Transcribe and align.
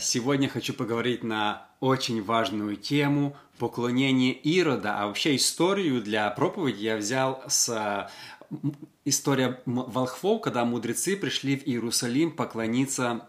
Сегодня 0.00 0.48
хочу 0.48 0.74
поговорить 0.74 1.22
на 1.22 1.68
очень 1.80 2.22
важную 2.22 2.76
тему 2.76 3.36
поклонение 3.58 4.32
Ирода, 4.32 5.00
а 5.00 5.06
вообще 5.06 5.36
историю 5.36 6.00
для 6.00 6.30
проповеди 6.30 6.84
я 6.84 6.96
взял 6.96 7.42
с 7.48 8.10
история 9.04 9.60
волхвов, 9.66 10.42
когда 10.42 10.64
мудрецы 10.64 11.16
пришли 11.16 11.56
в 11.56 11.66
Иерусалим 11.66 12.30
поклониться 12.30 13.28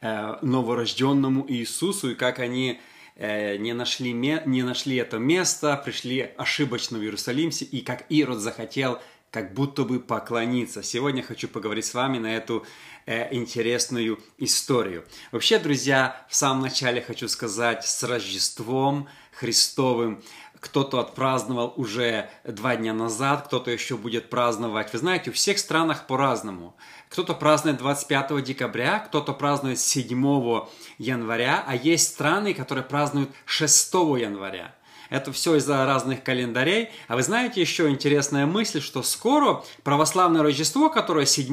э, 0.00 0.36
новорожденному 0.42 1.44
Иисусу, 1.48 2.12
и 2.12 2.14
как 2.14 2.38
они 2.38 2.80
э, 3.16 3.56
не 3.56 3.72
нашли, 3.72 4.12
не 4.12 4.62
нашли 4.62 4.96
это 4.96 5.18
место, 5.18 5.80
пришли 5.84 6.30
ошибочно 6.36 6.98
в 6.98 7.02
Иерусалим, 7.02 7.50
и 7.50 7.80
как 7.80 8.06
Ирод 8.08 8.38
захотел 8.38 9.00
как 9.30 9.54
будто 9.54 9.84
бы 9.84 10.00
поклониться. 10.00 10.82
Сегодня 10.82 11.22
хочу 11.22 11.48
поговорить 11.48 11.86
с 11.86 11.94
вами 11.94 12.18
на 12.18 12.34
эту 12.34 12.66
э, 13.06 13.32
интересную 13.34 14.18
историю. 14.38 15.04
Вообще, 15.30 15.58
друзья, 15.58 16.26
в 16.28 16.34
самом 16.34 16.62
начале 16.62 17.00
хочу 17.00 17.28
сказать 17.28 17.84
с 17.86 18.02
Рождеством 18.02 19.08
Христовым. 19.32 20.22
Кто-то 20.58 21.00
отпраздновал 21.00 21.72
уже 21.76 22.28
два 22.44 22.76
дня 22.76 22.92
назад, 22.92 23.46
кто-то 23.46 23.70
еще 23.70 23.96
будет 23.96 24.28
праздновать. 24.28 24.92
Вы 24.92 24.98
знаете, 24.98 25.30
у 25.30 25.32
всех 25.32 25.58
странах 25.58 26.06
по-разному. 26.06 26.76
Кто-то 27.08 27.32
празднует 27.34 27.78
25 27.78 28.44
декабря, 28.44 28.98
кто-то 28.98 29.32
празднует 29.32 29.78
7 29.78 30.66
января, 30.98 31.64
а 31.66 31.74
есть 31.76 32.08
страны, 32.08 32.52
которые 32.52 32.84
празднуют 32.84 33.30
6 33.46 33.94
января. 33.94 34.74
Это 35.10 35.32
все 35.32 35.56
из-за 35.56 35.84
разных 35.84 36.22
календарей. 36.22 36.88
А 37.08 37.16
вы 37.16 37.22
знаете 37.22 37.60
еще 37.60 37.90
интересная 37.90 38.46
мысль, 38.46 38.80
что 38.80 39.02
скоро 39.02 39.62
православное 39.82 40.42
Рождество, 40.42 40.88
которое 40.88 41.26
7 41.26 41.46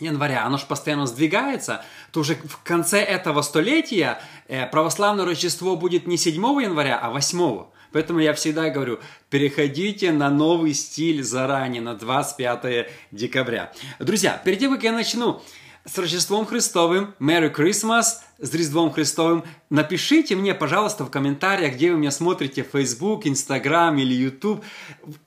января, 0.00 0.44
оно 0.44 0.58
же 0.58 0.66
постоянно 0.66 1.06
сдвигается, 1.06 1.84
то 2.12 2.20
уже 2.20 2.34
в 2.34 2.62
конце 2.62 3.00
этого 3.00 3.42
столетия 3.42 4.20
э, 4.48 4.66
православное 4.66 5.24
Рождество 5.24 5.76
будет 5.76 6.06
не 6.06 6.16
7 6.16 6.34
января, 6.34 6.98
а 6.98 7.10
8. 7.10 7.64
Поэтому 7.92 8.20
я 8.20 8.34
всегда 8.34 8.68
говорю, 8.70 9.00
переходите 9.30 10.12
на 10.12 10.28
новый 10.28 10.74
стиль 10.74 11.22
заранее, 11.22 11.80
на 11.80 11.94
25 11.94 12.88
декабря. 13.10 13.72
Друзья, 13.98 14.40
перед 14.44 14.58
тем, 14.58 14.72
как 14.74 14.82
я 14.82 14.92
начну, 14.92 15.42
с 15.86 15.96
Рождеством 15.98 16.46
Христовым, 16.46 17.14
Merry 17.20 17.54
Christmas, 17.54 18.18
с 18.38 18.52
Рождеством 18.52 18.90
Христовым. 18.90 19.44
Напишите 19.70 20.34
мне, 20.34 20.52
пожалуйста, 20.52 21.04
в 21.04 21.10
комментариях, 21.10 21.74
где 21.74 21.92
вы 21.92 21.98
меня 21.98 22.10
смотрите, 22.10 22.66
Facebook, 22.70 23.24
Instagram 23.24 23.98
или 23.98 24.12
YouTube, 24.12 24.64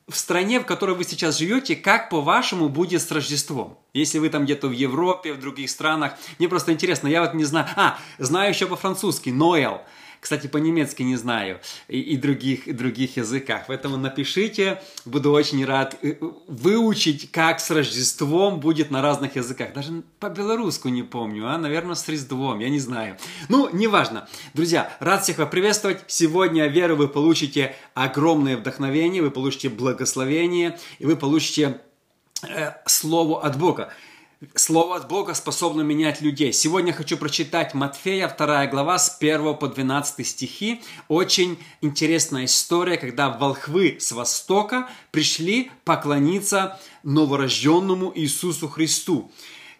в 0.07 0.15
стране, 0.15 0.59
в 0.59 0.65
которой 0.65 0.95
вы 0.95 1.05
сейчас 1.05 1.37
живете, 1.37 1.75
как 1.75 2.09
по-вашему 2.09 2.67
будет 2.67 3.01
с 3.01 3.09
Рождеством. 3.09 3.77
Если 3.93 4.19
вы 4.19 4.29
там 4.29 4.43
где-то 4.43 4.67
в 4.67 4.73
Европе, 4.73 5.33
в 5.33 5.39
других 5.39 5.69
странах. 5.69 6.13
Мне 6.37 6.49
просто 6.49 6.73
интересно, 6.73 7.07
я 7.07 7.21
вот 7.21 7.33
не 7.33 7.45
знаю. 7.45 7.67
А, 7.75 7.97
знаю 8.17 8.49
еще 8.49 8.67
по-французски, 8.67 9.29
Ноэл. 9.29 9.81
Кстати, 10.19 10.47
по-немецки 10.47 11.01
не 11.01 11.15
знаю 11.15 11.59
и, 11.87 11.99
и, 11.99 12.17
других, 12.17 12.67
и 12.67 12.73
других 12.73 13.17
языках. 13.17 13.63
Поэтому 13.67 13.97
напишите, 13.97 14.81
буду 15.05 15.31
очень 15.31 15.63
рад 15.65 15.97
э, 16.01 16.15
выучить, 16.47 17.31
как 17.31 17.59
с 17.59 17.71
Рождеством 17.71 18.59
будет 18.59 18.91
на 18.91 19.01
разных 19.01 19.35
языках. 19.37 19.73
Даже 19.73 20.03
по-белорусски 20.19 20.89
не 20.89 21.03
помню, 21.03 21.47
а, 21.47 21.57
наверное, 21.57 21.95
с 21.95 22.07
Рождеством, 22.07 22.59
я 22.59 22.69
не 22.69 22.79
знаю. 22.79 23.17
Ну, 23.47 23.69
неважно. 23.71 24.27
Друзья, 24.53 24.91
рад 24.99 25.23
всех 25.23 25.37
вас 25.37 25.49
приветствовать. 25.49 26.03
Сегодня, 26.07 26.63
я 26.63 26.67
верю, 26.67 26.95
вы 26.95 27.07
получите 27.07 27.75
огромное 27.93 28.57
вдохновение, 28.57 29.21
вы 29.21 29.31
получите 29.31 29.69
благословение, 29.69 30.77
и 30.99 31.05
вы 31.05 31.15
получите 31.15 31.79
э, 32.43 32.71
слово 32.85 33.41
от 33.43 33.57
Бога. 33.57 33.93
Слово 34.55 34.95
от 34.95 35.09
Бога 35.09 35.33
способно 35.33 35.81
менять 35.81 36.21
людей. 36.21 36.53
Сегодня 36.53 36.93
хочу 36.93 37.17
прочитать 37.17 37.73
Матфея, 37.73 38.33
2 38.33 38.67
глава, 38.67 38.97
с 38.97 39.17
1 39.19 39.55
по 39.55 39.67
12 39.67 40.25
стихи. 40.25 40.81
Очень 41.09 41.59
интересная 41.81 42.45
история, 42.45 42.95
когда 42.95 43.31
волхвы 43.31 43.97
с 43.99 44.13
востока 44.13 44.87
пришли 45.11 45.71
поклониться 45.83 46.79
новорожденному 47.03 48.13
Иисусу 48.15 48.69
Христу. 48.69 49.29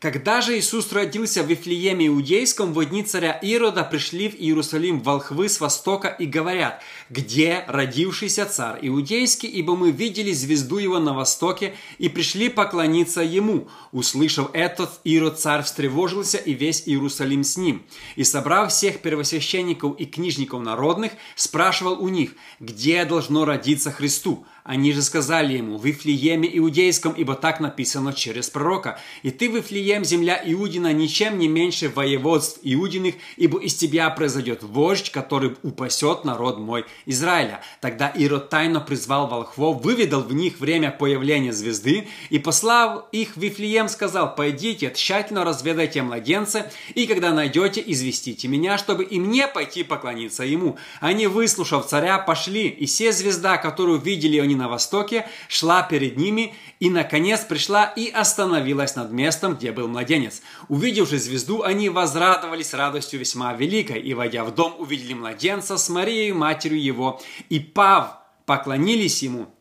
Когда 0.02 0.40
же 0.40 0.58
Иисус 0.58 0.94
родился 0.94 1.44
в 1.44 1.48
Вифлееме 1.48 2.08
Иудейском, 2.08 2.74
в 2.74 2.86
дни 2.86 3.04
царя 3.04 3.34
Ирода 3.42 3.84
пришли 3.84 4.30
в 4.30 4.36
Иерусалим 4.36 5.02
волхвы 5.02 5.50
с 5.50 5.60
востока 5.60 6.08
и 6.08 6.26
говорят, 6.26 6.82
«Где 7.10 7.64
родившийся 7.68 8.46
царь 8.46 8.80
Иудейский? 8.84 9.50
Ибо 9.50 9.76
мы 9.76 9.90
видели 9.90 10.32
звезду 10.32 10.78
его 10.78 11.00
на 11.00 11.14
востоке 11.14 11.76
и 11.98 12.08
пришли 12.08 12.50
поклониться 12.50 13.22
ему». 13.22 13.68
Услышав 13.92 14.52
этот, 14.54 15.00
Ирод 15.04 15.40
царь 15.40 15.64
встревожился 15.64 16.38
и 16.38 16.54
весь 16.54 16.84
Иерусалим 16.86 17.44
с 17.44 17.58
ним. 17.58 17.84
И 18.16 18.24
собрав 18.24 18.72
всех 18.72 19.00
первосвященников 19.00 20.00
и 20.00 20.06
книжников 20.06 20.62
народных, 20.62 21.14
спрашивал 21.36 22.00
у 22.00 22.10
них, 22.10 22.36
«Где 22.60 23.06
должно 23.06 23.46
родиться 23.46 23.92
Христу?» 23.92 24.46
Они 24.70 24.94
же 24.94 25.02
сказали 25.02 25.58
ему, 25.58 25.80
в 25.80 25.86
Вифлееме 25.86 26.48
Иудейском, 26.60 27.14
ибо 27.14 27.34
так 27.34 27.60
написано 27.60 28.14
через 28.14 28.52
пророка. 28.52 29.00
И 29.24 29.32
ты, 29.32 29.48
Вифлеем, 29.48 30.06
земля 30.06 30.40
Иудина, 30.46 30.94
ничем 30.94 31.40
не 31.40 31.48
меньше 31.48 31.90
воеводств 31.90 32.60
Иудиных, 32.62 33.16
ибо 33.36 33.60
из 33.60 33.74
тебя 33.74 34.08
произойдет 34.12 34.62
вождь, 34.62 35.10
который 35.10 35.56
упасет 35.64 36.24
народ 36.24 36.60
мой 36.60 36.86
Израиля. 37.06 37.62
Тогда 37.82 38.10
Ирод 38.10 38.50
тайно 38.50 38.80
призвал 38.80 39.28
волхвов, 39.28 39.84
выведал 39.84 40.22
в 40.22 40.34
них 40.34 40.60
время 40.60 40.92
появления 40.92 41.54
звезды, 41.54 42.08
и 42.30 42.40
послав 42.40 43.06
их 43.12 43.36
в 43.36 43.40
Вифлеем, 43.40 43.90
сказал, 43.90 44.36
пойдите, 44.36 44.92
тщательно 44.96 45.44
разведайте 45.44 46.02
младенца, 46.02 46.72
и 46.94 47.08
когда 47.08 47.32
найдете, 47.32 47.84
известите 47.86 48.48
меня, 48.48 48.78
чтобы 48.78 49.04
и 49.04 49.20
мне 49.20 49.48
пойти 49.48 49.84
поклониться 49.84 50.44
ему. 50.44 50.78
Они, 51.00 51.28
выслушав 51.28 51.88
царя, 51.88 52.18
пошли, 52.20 52.68
и 52.68 52.86
все 52.86 53.12
звезда, 53.12 53.58
которую 53.58 54.00
видели 54.00 54.38
они 54.40 54.56
на 54.56 54.68
востоке, 54.68 55.28
шла 55.48 55.84
перед 55.84 56.18
ними 56.18 56.54
и, 56.80 56.90
наконец, 56.90 57.42
пришла 57.42 57.86
и 57.86 58.10
остановилась 58.10 58.96
над 58.96 59.12
местом, 59.12 59.56
где 59.56 59.72
был 59.72 59.88
младенец. 59.88 60.42
Увидевши 60.70 61.18
звезду, 61.18 61.64
они 61.64 61.90
возрадовались 61.90 62.74
радостью 62.74 63.20
весьма 63.20 63.54
великой, 63.54 64.00
и, 64.00 64.14
войдя 64.14 64.44
в 64.44 64.54
дом, 64.54 64.76
увидели 64.80 65.14
младенца 65.14 65.78
с 65.78 65.90
Марией, 65.90 66.32
матерью 66.32 66.82
его, 66.90 67.22
и, 67.50 67.60
пав, 67.60 68.18
поклонились 68.46 69.24
ему– 69.24 69.48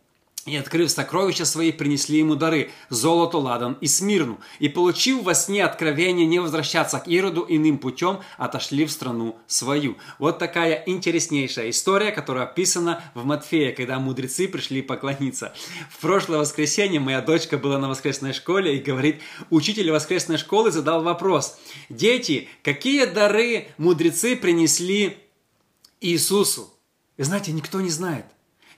и, 0.49 0.57
открыв 0.57 0.91
сокровища 0.91 1.45
свои, 1.45 1.73
принесли 1.73 2.19
ему 2.19 2.35
дары– 2.35 2.71
золото, 2.89 3.39
ладан 3.39 3.77
и 3.81 3.87
смирну. 3.87 4.41
И, 4.59 4.69
получив 4.69 5.23
во 5.23 5.35
сне 5.35 5.65
откровение 5.65 6.27
не 6.27 6.39
возвращаться 6.39 6.99
к 6.99 7.07
Ироду 7.07 7.45
иным 7.49 7.79
путем, 7.79 8.21
отошли 8.39 8.87
в 8.87 8.91
страну 8.91 9.37
свою. 9.47 9.99
Вот 10.19 10.39
такая 10.39 10.83
интереснейшая 10.87 11.71
история, 11.71 12.13
которая 12.13 12.45
описана 12.45 13.03
в 13.15 13.25
Матфея, 13.25 13.73
когда 13.73 13.99
мудрецы 13.99 14.49
пришли 14.49 14.81
поклониться. 14.81 15.53
В 15.91 15.99
прошлое 15.99 16.39
воскресенье 16.39 16.99
моя 16.99 17.21
дочка 17.21 17.59
была 17.59 17.79
на 17.79 17.89
воскресной 17.89 18.33
школе 18.33 18.77
и 18.77 18.83
говорит, 18.83 19.21
учитель 19.51 19.91
воскресной 19.91 20.39
школы 20.39 20.71
задал 20.71 21.03
вопрос. 21.03 21.59
Дети, 21.91 22.49
какие 22.63 23.05
дары 23.05 23.69
мудрецы 23.77 24.35
принесли 24.35 25.19
Иисусу? 26.01 26.73
И 27.19 27.23
знаете, 27.23 27.53
никто 27.53 27.81
не 27.81 27.91
знает. 27.91 28.25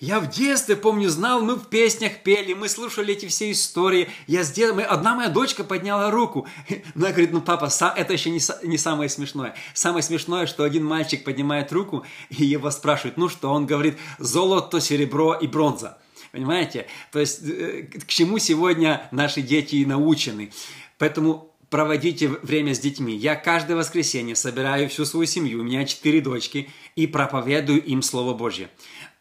Я 0.01 0.19
в 0.19 0.31
детстве, 0.31 0.77
помню, 0.77 1.11
знал, 1.11 1.43
мы 1.43 1.57
в 1.57 1.69
песнях 1.69 2.23
пели, 2.23 2.55
мы 2.55 2.71
слушали 2.71 3.13
эти 3.13 3.27
все 3.27 3.53
истории. 3.53 4.09
Я 4.27 4.45
с 4.45 4.51
детства, 4.51 4.83
одна 4.83 5.15
моя 5.15 5.29
дочка 5.29 5.63
подняла 5.63 6.11
руку. 6.11 6.49
Она 6.95 7.11
говорит, 7.11 7.33
ну, 7.33 7.43
папа, 7.43 7.69
это 7.97 8.13
еще 8.15 8.31
не, 8.31 8.41
не 8.67 8.79
самое 8.79 9.11
смешное. 9.11 9.55
Самое 9.75 10.03
смешное, 10.03 10.47
что 10.47 10.65
один 10.65 10.87
мальчик 10.87 11.23
поднимает 11.23 11.71
руку, 11.71 12.07
и 12.31 12.47
его 12.47 12.71
спрашивают, 12.71 13.19
ну 13.19 13.29
что? 13.29 13.51
Он 13.53 13.67
говорит, 13.67 13.99
золото, 14.19 14.81
серебро 14.81 15.35
и 15.35 15.47
бронза. 15.47 15.99
Понимаете? 16.33 16.87
То 17.13 17.19
есть, 17.19 17.43
э, 17.43 17.83
к 17.83 18.07
чему 18.07 18.39
сегодня 18.39 19.07
наши 19.11 19.43
дети 19.43 19.77
и 19.77 19.85
научены. 19.85 20.51
Поэтому 20.97 21.50
проводите 21.71 22.29
время 22.29 22.75
с 22.75 22.81
детьми. 22.81 23.17
Я 23.17 23.37
каждое 23.37 23.77
воскресенье 23.77 24.35
собираю 24.35 24.89
всю 24.89 25.05
свою 25.05 25.27
семью, 25.27 25.61
у 25.61 25.63
меня 25.63 25.85
четыре 25.87 26.21
дочки, 26.21 26.69
и 26.97 27.07
проповедую 27.07 27.83
им 27.83 28.03
Слово 28.03 28.35
Божье. 28.35 28.69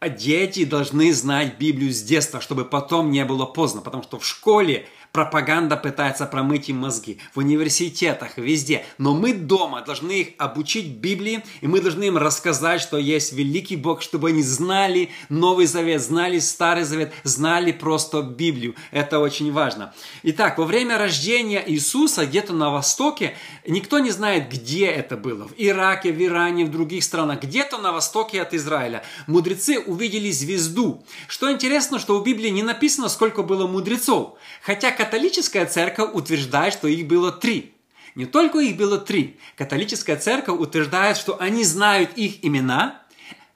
Дети 0.02 0.66
должны 0.66 1.14
знать 1.14 1.58
Библию 1.60 1.94
с 1.94 2.02
детства, 2.02 2.42
чтобы 2.42 2.66
потом 2.66 3.12
не 3.12 3.24
было 3.24 3.46
поздно, 3.46 3.82
потому 3.82 4.04
что 4.04 4.18
в 4.18 4.26
школе 4.26 4.88
Пропаганда 5.12 5.76
пытается 5.76 6.28
промыть 6.28 6.70
им 6.70 6.78
мозги. 6.78 7.18
В 7.34 7.40
университетах, 7.40 8.38
везде. 8.38 8.86
Но 9.00 9.16
мы 9.16 9.34
дома 9.34 9.82
должны 9.82 10.12
их 10.12 10.28
обучить 10.38 10.98
Библии, 10.98 11.44
и 11.62 11.68
мы 11.68 11.82
должны 11.82 12.04
им 12.04 12.18
рассказать, 12.18 12.80
что 12.80 12.98
есть 12.98 13.34
великий 13.34 13.76
Бог, 13.76 14.04
чтобы 14.04 14.30
они 14.30 14.44
знали 14.44 15.10
Новый 15.30 15.66
Завет, 15.66 16.02
знали 16.02 16.38
Старый 16.38 16.84
Завет, 16.84 17.12
знали 17.24 17.72
просто 17.72 18.22
Библию. 18.22 18.76
Это 18.92 19.20
очень 19.20 19.52
важно. 19.52 19.94
Итак, 20.22 20.60
во 20.60 20.66
время 20.66 21.00
рождения 21.00 21.64
Иисуса 21.66 22.28
где-то 22.28 22.54
на 22.54 22.70
Востоке, 22.70 23.36
никто 23.66 23.98
не 23.98 24.12
знает, 24.12 24.50
где 24.52 24.86
это 24.86 25.18
было. 25.18 25.48
В 25.48 25.54
Ираке, 25.58 26.12
в 26.12 26.22
Иране, 26.22 26.66
в 26.66 26.72
других 26.72 27.04
странах. 27.04 27.42
Где-то 27.42 27.80
на 27.80 27.92
Востоке 27.92 28.42
от 28.44 28.54
Израиля. 28.54 29.04
Мудрецы 29.26 29.80
увидели 29.80 30.30
звезду. 30.30 31.04
Что 31.28 31.52
интересно, 31.52 31.98
что 31.98 32.20
в 32.20 32.24
Библии 32.24 32.50
не 32.50 32.62
написано, 32.62 33.10
сколько 33.10 33.42
было 33.42 33.66
мудрецов. 33.66 34.38
Хотя 34.62 34.92
католическая 35.00 35.66
церковь 35.66 36.10
утверждает, 36.14 36.74
что 36.74 36.90
их 36.90 37.08
было 37.08 37.32
три. 37.32 37.74
Не 38.16 38.26
только 38.26 38.60
их 38.60 38.76
было 38.76 38.98
три. 38.98 39.40
Католическая 39.56 40.18
церковь 40.18 40.60
утверждает, 40.60 41.16
что 41.16 41.40
они 41.40 41.64
знают 41.64 42.18
их 42.18 42.44
имена, 42.44 43.02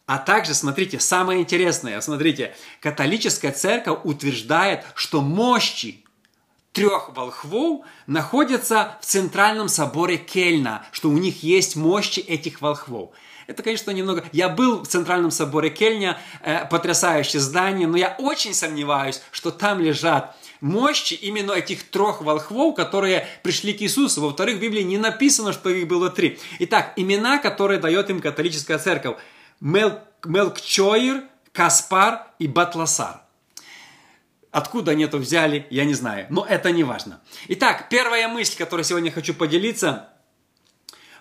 а 0.06 0.20
также, 0.20 0.54
смотрите, 0.54 1.02
самое 1.02 1.42
интересное, 1.42 2.00
смотрите, 2.00 2.56
католическая 2.80 3.52
церковь 3.52 4.00
утверждает, 4.06 4.86
что 4.96 5.22
мощи 5.22 6.06
трех 6.72 7.14
волхвов 7.14 7.86
находятся 8.08 8.98
в 9.02 9.06
центральном 9.06 9.68
соборе 9.68 10.16
Кельна, 10.16 10.86
что 10.94 11.10
у 11.10 11.18
них 11.18 11.44
есть 11.44 11.76
мощи 11.76 12.22
этих 12.22 12.62
волхвов. 12.62 13.12
Это, 13.48 13.64
конечно, 13.64 13.92
немного... 13.92 14.24
Я 14.32 14.50
был 14.50 14.84
в 14.84 14.88
Центральном 14.88 15.32
соборе 15.32 15.70
Кельня, 15.70 16.18
э, 16.42 16.66
потрясающее 16.66 17.42
здание, 17.42 17.88
но 17.88 17.98
я 17.98 18.16
очень 18.18 18.54
сомневаюсь, 18.54 19.22
что 19.32 19.52
там 19.52 19.82
лежат 19.82 20.36
мощи 20.62 21.14
именно 21.14 21.52
этих 21.52 21.84
трех 21.90 22.22
волхвов, 22.22 22.76
которые 22.76 23.28
пришли 23.44 23.74
к 23.74 23.82
Иисусу. 23.82 24.22
Во-вторых, 24.22 24.58
в 24.58 24.62
Библии 24.62 24.82
не 24.82 24.98
написано, 24.98 25.52
что 25.52 25.70
их 25.70 25.88
было 25.88 26.10
три. 26.10 26.40
Итак, 26.60 26.94
имена, 26.96 27.38
которые 27.38 27.80
дает 27.80 28.10
им 28.10 28.22
католическая 28.22 28.80
церковь. 28.80 29.18
Мел... 29.60 30.00
Мелкчоир, 30.26 31.24
Каспар 31.52 32.28
и 32.40 32.48
Батласар. 32.48 33.22
Откуда 34.52 34.92
они 34.92 35.04
это 35.04 35.18
взяли, 35.18 35.68
я 35.70 35.84
не 35.84 35.96
знаю, 35.96 36.28
но 36.30 36.46
это 36.46 36.72
не 36.72 36.84
важно. 36.84 37.20
Итак, 37.50 37.90
первая 37.90 38.28
мысль, 38.28 38.56
которой 38.56 38.84
сегодня 38.84 39.12
хочу 39.12 39.34
поделиться. 39.34 40.10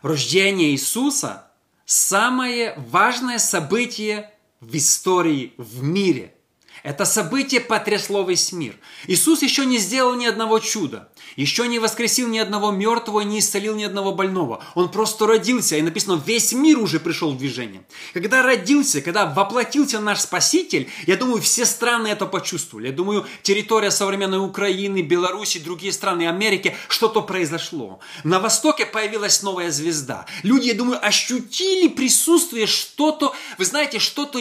Рождение 0.02 0.70
Иисуса– 0.70 1.46
самое 1.84 2.74
важное 2.76 3.38
событие 3.38 4.30
в 4.60 4.76
истории, 4.76 5.54
в 5.56 5.82
мире– 5.82 6.34
это 6.82 7.04
событие 7.04 7.60
потрясло 7.60 8.24
весь 8.24 8.52
мир. 8.52 8.74
Иисус 9.06 9.42
еще 9.42 9.64
не 9.64 9.78
сделал 9.78 10.14
ни 10.14 10.26
одного 10.26 10.58
чуда, 10.58 11.08
еще 11.36 11.68
не 11.68 11.78
воскресил 11.78 12.28
ни 12.28 12.38
одного 12.38 12.72
мертвого, 12.72 13.20
не 13.20 13.38
исцелил 13.38 13.76
ни 13.76 13.84
одного 13.84 14.12
больного. 14.12 14.64
Он 14.74 14.90
просто 14.90 15.26
родился, 15.26 15.76
и 15.76 15.82
написано, 15.82 16.20
весь 16.24 16.52
мир 16.52 16.78
уже 16.78 16.98
пришел 16.98 17.32
в 17.32 17.38
движение. 17.38 17.84
Когда 18.12 18.42
родился, 18.42 19.00
когда 19.00 19.26
воплотился 19.26 20.00
наш 20.00 20.20
Спаситель, 20.20 20.88
я 21.06 21.16
думаю, 21.16 21.40
все 21.40 21.64
страны 21.66 22.08
это 22.08 22.26
почувствовали. 22.26 22.88
Я 22.88 22.92
думаю, 22.92 23.26
территория 23.42 23.90
современной 23.90 24.44
Украины, 24.44 25.02
Беларуси, 25.02 25.58
другие 25.58 25.92
страны 25.92 26.28
Америки, 26.28 26.76
что-то 26.88 27.22
произошло. 27.22 28.00
На 28.24 28.40
Востоке 28.40 28.86
появилась 28.86 29.42
новая 29.42 29.70
звезда. 29.70 30.26
Люди, 30.42 30.68
я 30.68 30.74
думаю, 30.74 31.04
ощутили 31.04 31.88
присутствие 31.88 32.66
что-то, 32.66 33.34
вы 33.58 33.64
знаете, 33.64 33.98
что-то 33.98 34.40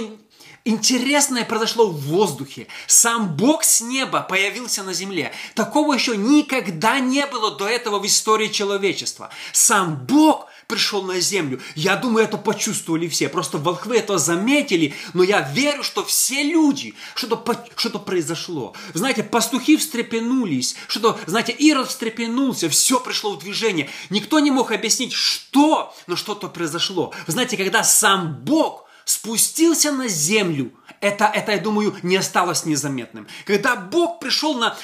Интересное 0.64 1.44
произошло 1.44 1.88
в 1.88 2.00
воздухе. 2.02 2.68
Сам 2.86 3.36
Бог 3.36 3.64
с 3.64 3.82
неба 3.82 4.22
появился 4.22 4.84
на 4.84 4.94
земле. 4.94 5.34
Такого 5.56 5.94
еще 5.94 6.16
никогда 6.16 7.00
не 7.00 7.26
было 7.26 7.56
до 7.58 7.68
этого 7.68 7.98
в 7.98 8.06
истории 8.06 8.48
человечества. 8.48 9.32
Сам 9.54 9.96
Бог 9.96 10.48
пришел 10.68 11.02
на 11.02 11.20
землю. 11.20 11.60
Я 11.74 11.96
думаю, 11.96 12.26
это 12.26 12.38
почувствовали 12.38 13.08
все. 13.08 13.28
Просто 13.28 13.58
волхвы 13.58 13.98
это 13.98 14.20
заметили, 14.20 14.94
но 15.14 15.24
я 15.24 15.42
верю, 15.42 15.82
что 15.82 16.06
все 16.06 16.44
люди, 16.44 16.94
что-то 17.16 17.66
что 17.76 17.98
произошло. 17.98 18.76
Знаете, 18.94 19.24
пастухи 19.24 19.78
встрепенулись, 19.78 20.76
что-то, 20.88 21.20
знаете, 21.26 21.54
Ирод 21.54 21.90
встрепенулся, 21.90 22.70
все 22.70 23.00
пришло 23.00 23.32
в 23.32 23.40
движение. 23.40 23.90
Никто 24.12 24.40
не 24.40 24.52
мог 24.52 24.72
объяснить, 24.72 25.12
что, 25.12 25.94
но 26.06 26.16
что-то 26.16 26.48
произошло. 26.50 27.14
Знаете, 27.26 27.58
когда 27.58 27.84
сам 27.84 28.36
Бог 28.44 28.86
спустился 29.06 29.92
на 29.92 30.08
землю, 30.08 30.72
это, 31.02 31.26
это, 31.26 31.54
я 31.54 31.58
думаю, 31.58 31.96
не 32.04 32.16
осталось 32.16 32.66
незаметным. 32.66 33.28
Когда 33.46 33.76
Бог 33.76 34.20
пришел 34.20 34.54
на 34.54 34.78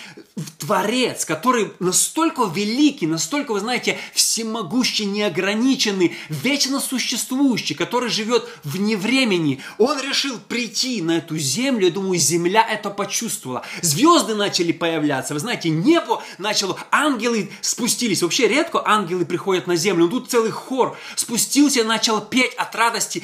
Творец, 0.58 1.26
который 1.26 1.74
настолько 1.80 2.44
великий, 2.46 3.06
настолько, 3.06 3.52
вы 3.52 3.60
знаете, 3.60 4.00
всемогущий, 4.14 5.06
неограниченный, 5.06 6.16
вечно 6.30 6.80
существующий, 6.80 7.76
который 7.76 8.10
живет 8.10 8.50
вне 8.64 8.98
времени, 8.98 9.62
он 9.78 10.02
решил 10.02 10.40
прийти 10.40 11.04
на 11.04 11.18
эту 11.18 11.38
землю, 11.38 11.86
я 11.86 11.94
думаю, 11.94 12.18
земля 12.18 12.68
это 12.68 12.90
почувствовала. 12.90 13.64
Звезды 13.84 14.34
начали 14.34 14.72
появляться, 14.72 15.36
вы 15.36 15.40
знаете, 15.40 15.70
небо 15.70 16.24
начало, 16.40 16.80
ангелы 16.90 17.52
спустились. 17.62 18.24
Вообще 18.24 18.48
редко 18.48 18.82
ангелы 18.84 19.26
приходят 19.26 19.68
на 19.68 19.76
землю, 19.76 20.06
но 20.06 20.12
тут 20.12 20.32
целый 20.32 20.52
хор 20.52 20.98
спустился 21.16 21.84
начал 21.84 22.22
петь 22.22 22.56
от 22.56 22.74
радости. 22.76 23.24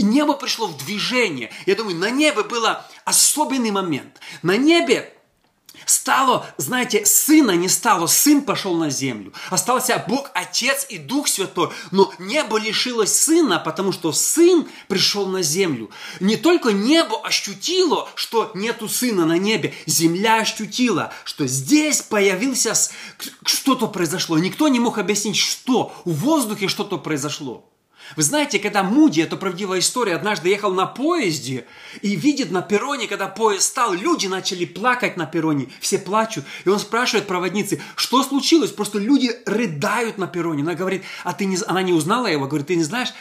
Небо 0.00 0.31
пришло 0.36 0.66
в 0.66 0.76
движение. 0.76 1.52
Я 1.66 1.74
думаю, 1.74 1.96
на 1.96 2.10
небе 2.10 2.42
был 2.42 2.64
особенный 3.04 3.70
момент. 3.70 4.20
На 4.42 4.56
небе 4.56 5.12
Стало, 5.86 6.46
знаете, 6.58 7.04
сына 7.04 7.52
не 7.52 7.68
стало, 7.68 8.06
сын 8.06 8.42
пошел 8.42 8.74
на 8.74 8.90
землю. 8.90 9.32
Остался 9.50 10.04
Бог, 10.06 10.30
Отец 10.34 10.86
и 10.88 10.98
Дух 10.98 11.28
Святой. 11.28 11.70
Но 11.90 12.12
небо 12.18 12.58
лишилось 12.58 13.12
сына, 13.12 13.58
потому 13.58 13.92
что 13.92 14.12
сын 14.12 14.68
пришел 14.88 15.26
на 15.26 15.42
землю. 15.42 15.90
Не 16.20 16.36
только 16.36 16.72
небо 16.72 17.20
ощутило, 17.24 18.08
что 18.14 18.50
нету 18.54 18.88
сына 18.88 19.26
на 19.26 19.38
небе, 19.38 19.74
земля 19.86 20.40
ощутила, 20.40 21.12
что 21.24 21.46
здесь 21.46 22.02
появился, 22.02 22.74
что-то 23.44 23.88
произошло. 23.88 24.38
Никто 24.38 24.68
не 24.68 24.78
мог 24.78 24.98
объяснить, 24.98 25.36
что. 25.36 25.92
В 26.04 26.12
воздухе 26.12 26.68
что-то 26.68 26.98
произошло. 26.98 27.71
Вы 28.16 28.22
знаете, 28.22 28.58
когда 28.58 28.82
Муди, 28.82 29.20
это 29.20 29.36
правдивая 29.36 29.80
история, 29.80 30.14
однажды 30.14 30.48
ехал 30.48 30.72
на 30.72 30.86
поезде 30.86 31.66
и 32.00 32.16
видит 32.16 32.50
на 32.50 32.62
перроне, 32.62 33.08
когда 33.08 33.28
поезд 33.28 33.64
стал, 33.64 33.92
люди 33.94 34.26
начали 34.26 34.64
плакать 34.64 35.16
на 35.16 35.26
перроне, 35.26 35.68
все 35.80 35.98
плачут. 35.98 36.44
И 36.64 36.68
он 36.68 36.78
спрашивает 36.78 37.26
проводницы, 37.26 37.80
что 37.96 38.22
случилось? 38.22 38.70
Просто 38.70 38.98
люди 38.98 39.30
рыдают 39.46 40.18
на 40.18 40.26
перроне. 40.26 40.62
Она 40.62 40.74
говорит, 40.74 41.02
а 41.24 41.32
ты 41.32 41.44
не, 41.44 41.58
она 41.66 41.82
не 41.82 41.92
узнала 41.92 42.26
его, 42.26 42.46
говорит, 42.46 42.68
ты 42.68 42.76
не 42.76 42.84
знаешь, 42.84 43.12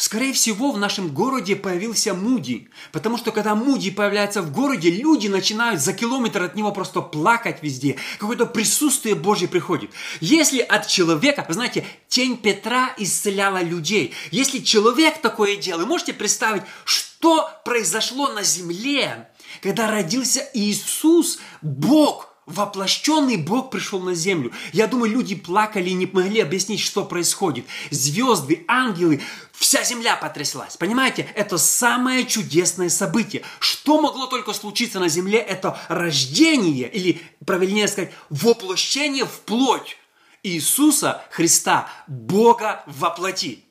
Скорее 0.00 0.32
всего, 0.32 0.72
в 0.72 0.78
нашем 0.78 1.08
городе 1.12 1.54
появился 1.54 2.14
Муди, 2.14 2.70
потому 2.90 3.18
что 3.18 3.32
когда 3.32 3.54
Муди 3.54 3.90
появляется 3.90 4.40
в 4.40 4.50
городе, 4.50 4.88
люди 4.88 5.28
начинают 5.28 5.82
за 5.82 5.92
километр 5.92 6.42
от 6.42 6.54
него 6.54 6.72
просто 6.72 7.02
плакать 7.02 7.58
везде. 7.60 7.96
Какое-то 8.18 8.46
присутствие 8.46 9.14
Божье 9.14 9.46
приходит. 9.46 9.90
Если 10.22 10.60
от 10.60 10.86
человека, 10.86 11.44
вы 11.46 11.52
знаете, 11.52 11.84
тень 12.08 12.38
Петра 12.38 12.94
исцеляла 12.96 13.62
людей. 13.62 14.14
Если 14.30 14.60
человек 14.60 15.20
такое 15.20 15.56
делал, 15.56 15.84
можете 15.84 16.14
представить, 16.14 16.62
что 16.86 17.50
произошло 17.66 18.32
на 18.32 18.42
земле, 18.42 19.28
когда 19.60 19.90
родился 19.90 20.48
Иисус, 20.54 21.40
Бог, 21.60 22.30
воплощенный 22.50 23.36
Бог 23.36 23.70
пришел 23.70 24.00
на 24.00 24.14
землю. 24.14 24.52
Я 24.72 24.86
думаю, 24.86 25.12
люди 25.12 25.34
плакали 25.34 25.90
и 25.90 25.94
не 25.94 26.06
могли 26.06 26.40
объяснить, 26.40 26.80
что 26.80 27.04
происходит. 27.04 27.66
Звезды, 27.90 28.64
ангелы, 28.68 29.20
вся 29.60 29.84
земля 29.84 30.16
потряслась. 30.16 30.76
Понимаете, 30.78 31.30
это 31.34 31.58
самое 31.58 32.26
чудесное 32.26 32.88
событие. 32.88 33.42
Что 33.58 34.00
могло 34.00 34.26
только 34.26 34.54
случиться 34.54 34.98
на 34.98 35.08
земле, 35.08 35.38
это 35.38 35.78
рождение, 35.88 36.90
или, 36.90 37.20
правильнее 37.44 37.86
сказать, 37.86 38.10
воплощение 38.30 39.26
в 39.26 39.40
плоть 39.40 39.98
Иисуса 40.42 41.22
Христа, 41.30 41.88
Бога 42.08 42.82
воплоти. 42.86 43.66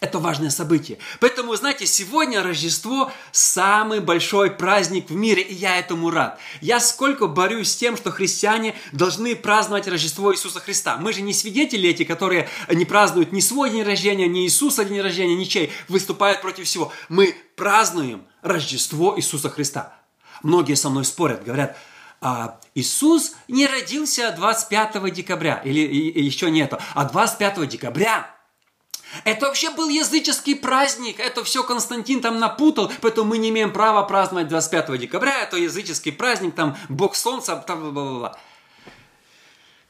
Это 0.00 0.18
важное 0.18 0.48
событие. 0.48 0.96
Поэтому, 1.20 1.54
знаете, 1.56 1.84
сегодня 1.84 2.42
Рождество– 2.42 3.12
самый 3.32 4.00
большой 4.00 4.50
праздник 4.50 5.10
в 5.10 5.14
мире, 5.14 5.42
и 5.42 5.52
я 5.52 5.78
этому 5.78 6.10
рад. 6.10 6.40
Я 6.62 6.80
сколько 6.80 7.26
борюсь 7.26 7.70
с 7.70 7.76
тем, 7.76 7.98
что 7.98 8.10
христиане 8.10 8.74
должны 8.92 9.36
праздновать 9.36 9.86
Рождество 9.88 10.32
Иисуса 10.32 10.58
Христа. 10.58 10.96
Мы 10.96 11.12
же 11.12 11.20
не 11.20 11.34
свидетели 11.34 11.90
эти, 11.90 12.04
которые 12.04 12.48
не 12.72 12.86
празднуют 12.86 13.32
ни 13.32 13.40
свой 13.40 13.68
день 13.68 13.82
рождения, 13.82 14.26
ни 14.26 14.44
Иисуса 14.46 14.86
день 14.86 15.02
рождения, 15.02 15.36
ничей, 15.36 15.70
выступают 15.88 16.40
против 16.40 16.64
всего. 16.64 16.90
Мы 17.10 17.36
празднуем 17.54 18.24
Рождество 18.40 19.18
Иисуса 19.18 19.50
Христа. 19.50 19.94
Многие 20.42 20.76
со 20.76 20.88
мной 20.88 21.04
спорят, 21.04 21.44
говорят, 21.44 21.76
а 22.22 22.58
Иисус 22.74 23.32
не 23.48 23.66
родился 23.66 24.32
25 24.32 25.12
декабря, 25.12 25.60
или, 25.62 25.80
или 25.80 26.24
еще 26.24 26.50
нету, 26.50 26.78
а 26.94 27.04
25 27.04 27.68
декабря 27.68 28.34
это 29.24 29.46
вообще 29.46 29.70
был 29.70 29.88
языческий 29.88 30.54
праздник. 30.54 31.18
Это 31.18 31.42
все 31.44 31.64
Константин 31.64 32.20
там 32.20 32.38
напутал, 32.38 32.92
поэтому 33.00 33.30
мы 33.30 33.38
не 33.38 33.50
имеем 33.50 33.72
права 33.72 34.02
праздновать 34.02 34.48
25 34.48 34.98
декабря. 34.98 35.42
Это 35.42 35.56
языческий 35.56 36.12
праздник, 36.12 36.54
там 36.54 36.76
Бог 36.88 37.14
Солнца, 37.14 37.56
там, 37.66 37.80
бла, 37.80 37.90
бла, 37.90 38.18
бла. 38.18 38.38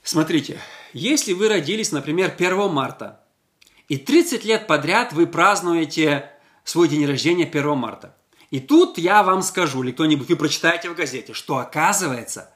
Смотрите, 0.02 0.58
если 0.92 1.32
вы 1.32 1.48
родились, 1.48 1.92
например, 1.92 2.34
1 2.36 2.70
марта, 2.70 3.20
и 3.88 3.96
30 3.96 4.44
лет 4.44 4.66
подряд 4.66 5.12
вы 5.12 5.26
празднуете 5.26 6.30
свой 6.64 6.88
день 6.88 7.06
рождения 7.06 7.44
1 7.44 7.76
марта, 7.76 8.16
и 8.50 8.58
тут 8.58 8.98
я 8.98 9.22
вам 9.22 9.42
скажу, 9.42 9.82
или 9.82 9.92
кто-нибудь, 9.92 10.28
вы 10.28 10.36
прочитаете 10.36 10.88
в 10.88 10.94
газете, 10.94 11.34
что 11.34 11.58
оказывается, 11.58 12.52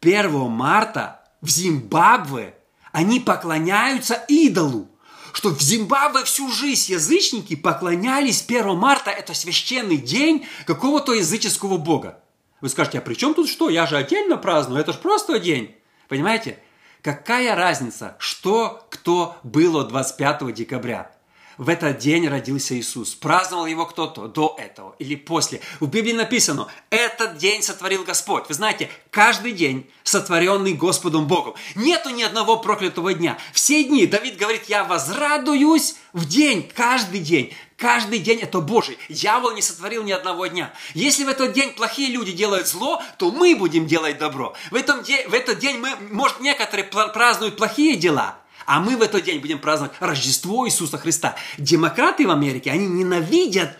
1 0.00 0.30
марта 0.50 1.20
в 1.40 1.48
Зимбабве 1.48 2.54
они 2.92 3.20
поклоняются 3.20 4.22
идолу 4.28 4.91
что 5.32 5.50
в 5.50 5.60
Зимбабве 5.60 6.24
всю 6.24 6.50
жизнь 6.50 6.92
язычники 6.92 7.56
поклонялись 7.56 8.44
1 8.46 8.76
марта, 8.76 9.10
это 9.10 9.34
священный 9.34 9.96
день 9.96 10.46
какого-то 10.66 11.12
языческого 11.12 11.78
бога. 11.78 12.22
Вы 12.60 12.68
скажете, 12.68 12.98
а 12.98 13.00
при 13.00 13.14
чем 13.14 13.34
тут 13.34 13.48
что? 13.48 13.68
Я 13.68 13.86
же 13.86 13.96
отдельно 13.96 14.36
праздную, 14.36 14.80
это 14.80 14.92
же 14.92 14.98
просто 14.98 15.38
день. 15.38 15.74
Понимаете? 16.08 16.58
Какая 17.02 17.56
разница, 17.56 18.16
что 18.18 18.86
кто 18.88 19.36
было 19.42 19.84
25 19.84 20.54
декабря? 20.54 21.11
В 21.58 21.68
этот 21.68 21.98
день 21.98 22.28
родился 22.28 22.76
Иисус. 22.78 23.14
Праздновал 23.14 23.66
его 23.66 23.86
кто-то 23.86 24.28
до 24.28 24.56
этого 24.58 24.94
или 24.98 25.16
после. 25.16 25.60
В 25.80 25.86
Библии 25.86 26.12
написано, 26.12 26.68
этот 26.90 27.36
день 27.36 27.62
сотворил 27.62 28.04
Господь. 28.04 28.44
Вы 28.48 28.54
знаете, 28.54 28.90
каждый 29.10 29.52
день 29.52 29.90
сотворенный 30.02 30.72
Господом 30.72 31.26
Богом. 31.26 31.54
Нету 31.74 32.10
ни 32.10 32.22
одного 32.22 32.58
проклятого 32.58 33.12
дня. 33.12 33.38
Все 33.52 33.84
дни, 33.84 34.06
Давид 34.06 34.36
говорит, 34.36 34.64
я 34.68 34.84
возрадуюсь 34.84 35.96
в 36.12 36.26
день, 36.26 36.70
каждый 36.74 37.20
день. 37.20 37.54
Каждый 37.76 38.20
день 38.20 38.38
это 38.38 38.60
Божий. 38.60 38.96
Дьявол 39.08 39.52
не 39.52 39.62
сотворил 39.62 40.04
ни 40.04 40.12
одного 40.12 40.46
дня. 40.46 40.72
Если 40.94 41.24
в 41.24 41.28
этот 41.28 41.52
день 41.52 41.72
плохие 41.72 42.10
люди 42.10 42.30
делают 42.30 42.68
зло, 42.68 43.02
то 43.18 43.30
мы 43.32 43.56
будем 43.56 43.86
делать 43.86 44.18
добро. 44.18 44.54
В, 44.70 44.76
этом 44.76 45.02
день, 45.02 45.26
в 45.28 45.34
этот 45.34 45.58
день 45.58 45.78
мы, 45.78 45.96
может, 46.12 46.38
некоторые 46.40 46.84
празднуют 46.84 47.56
плохие 47.56 47.96
дела, 47.96 48.38
а 48.66 48.80
мы 48.80 48.96
в 48.96 49.02
этот 49.02 49.24
день 49.24 49.40
будем 49.40 49.58
праздновать 49.58 49.94
Рождество 50.00 50.66
Иисуса 50.66 50.98
Христа. 50.98 51.36
Демократы 51.58 52.26
в 52.26 52.30
Америке, 52.30 52.70
они 52.70 52.86
ненавидят 52.86 53.78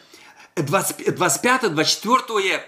25-24 0.57 2.61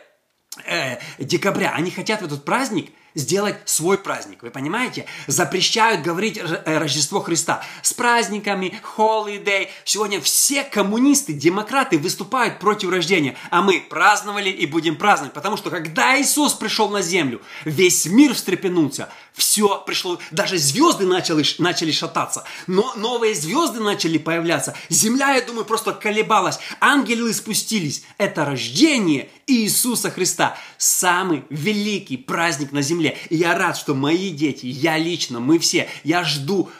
э, 0.67 0.99
декабря. 1.19 1.73
Они 1.75 1.91
хотят 1.91 2.23
в 2.23 2.25
этот 2.25 2.45
праздник– 2.45 2.93
сделать 3.15 3.57
свой 3.65 3.99
праздник. 3.99 4.43
Вы 4.43 4.51
понимаете? 4.51 5.07
Запрещают 5.27 6.03
говорить 6.03 6.39
э, 6.39 6.79
Рождество 6.79 7.21
Христа 7.21 7.65
с 7.83 7.93
праздниками, 7.93 8.81
holiday. 8.97 9.69
Сегодня 9.85 10.21
все 10.21 10.65
коммунисты, 10.65 11.33
демократы 11.33 11.99
выступают 11.99 12.59
против 12.59 12.91
рождения, 12.91 13.37
а 13.51 13.63
мы 13.63 13.81
праздновали 13.81 14.51
и 14.51 14.67
будем 14.67 14.97
праздновать, 14.97 15.35
потому 15.35 15.57
что 15.57 15.71
когда 15.71 16.21
Иисус 16.21 16.55
пришел 16.55 16.89
на 16.89 17.03
землю, 17.03 17.41
весь 17.65 18.07
мир 18.07 18.35
встрепенулся, 18.35 19.09
все 19.33 19.83
пришло, 19.85 20.19
даже 20.31 20.59
звезды 20.59 21.07
начали, 21.07 21.45
начали 21.59 21.91
шататься, 21.91 22.45
но 22.67 22.95
новые 22.97 23.35
звезды 23.35 23.81
начали 23.81 24.19
появляться. 24.19 24.77
Земля, 24.89 25.35
я 25.35 25.43
думаю, 25.43 25.65
просто 25.65 25.93
колебалась. 25.93 26.59
Ангелы 26.81 27.33
спустились. 27.35 28.05
Это 28.19 28.45
рождение 28.45 29.29
Иисуса 29.47 30.11
Христа. 30.11 30.57
Самый 30.79 31.45
великий 31.51 32.17
праздник 32.17 32.73
на 32.73 32.83
земле. 32.83 33.17
И 33.31 33.37
я 33.37 33.57
рад, 33.57 33.77
что 33.77 33.95
мои 33.95 34.31
дети, 34.31 34.67
я 34.67 34.99
лично, 34.99 35.41
мы 35.41 35.59
все, 35.59 35.89
я 36.03 36.25
жду 36.25 36.71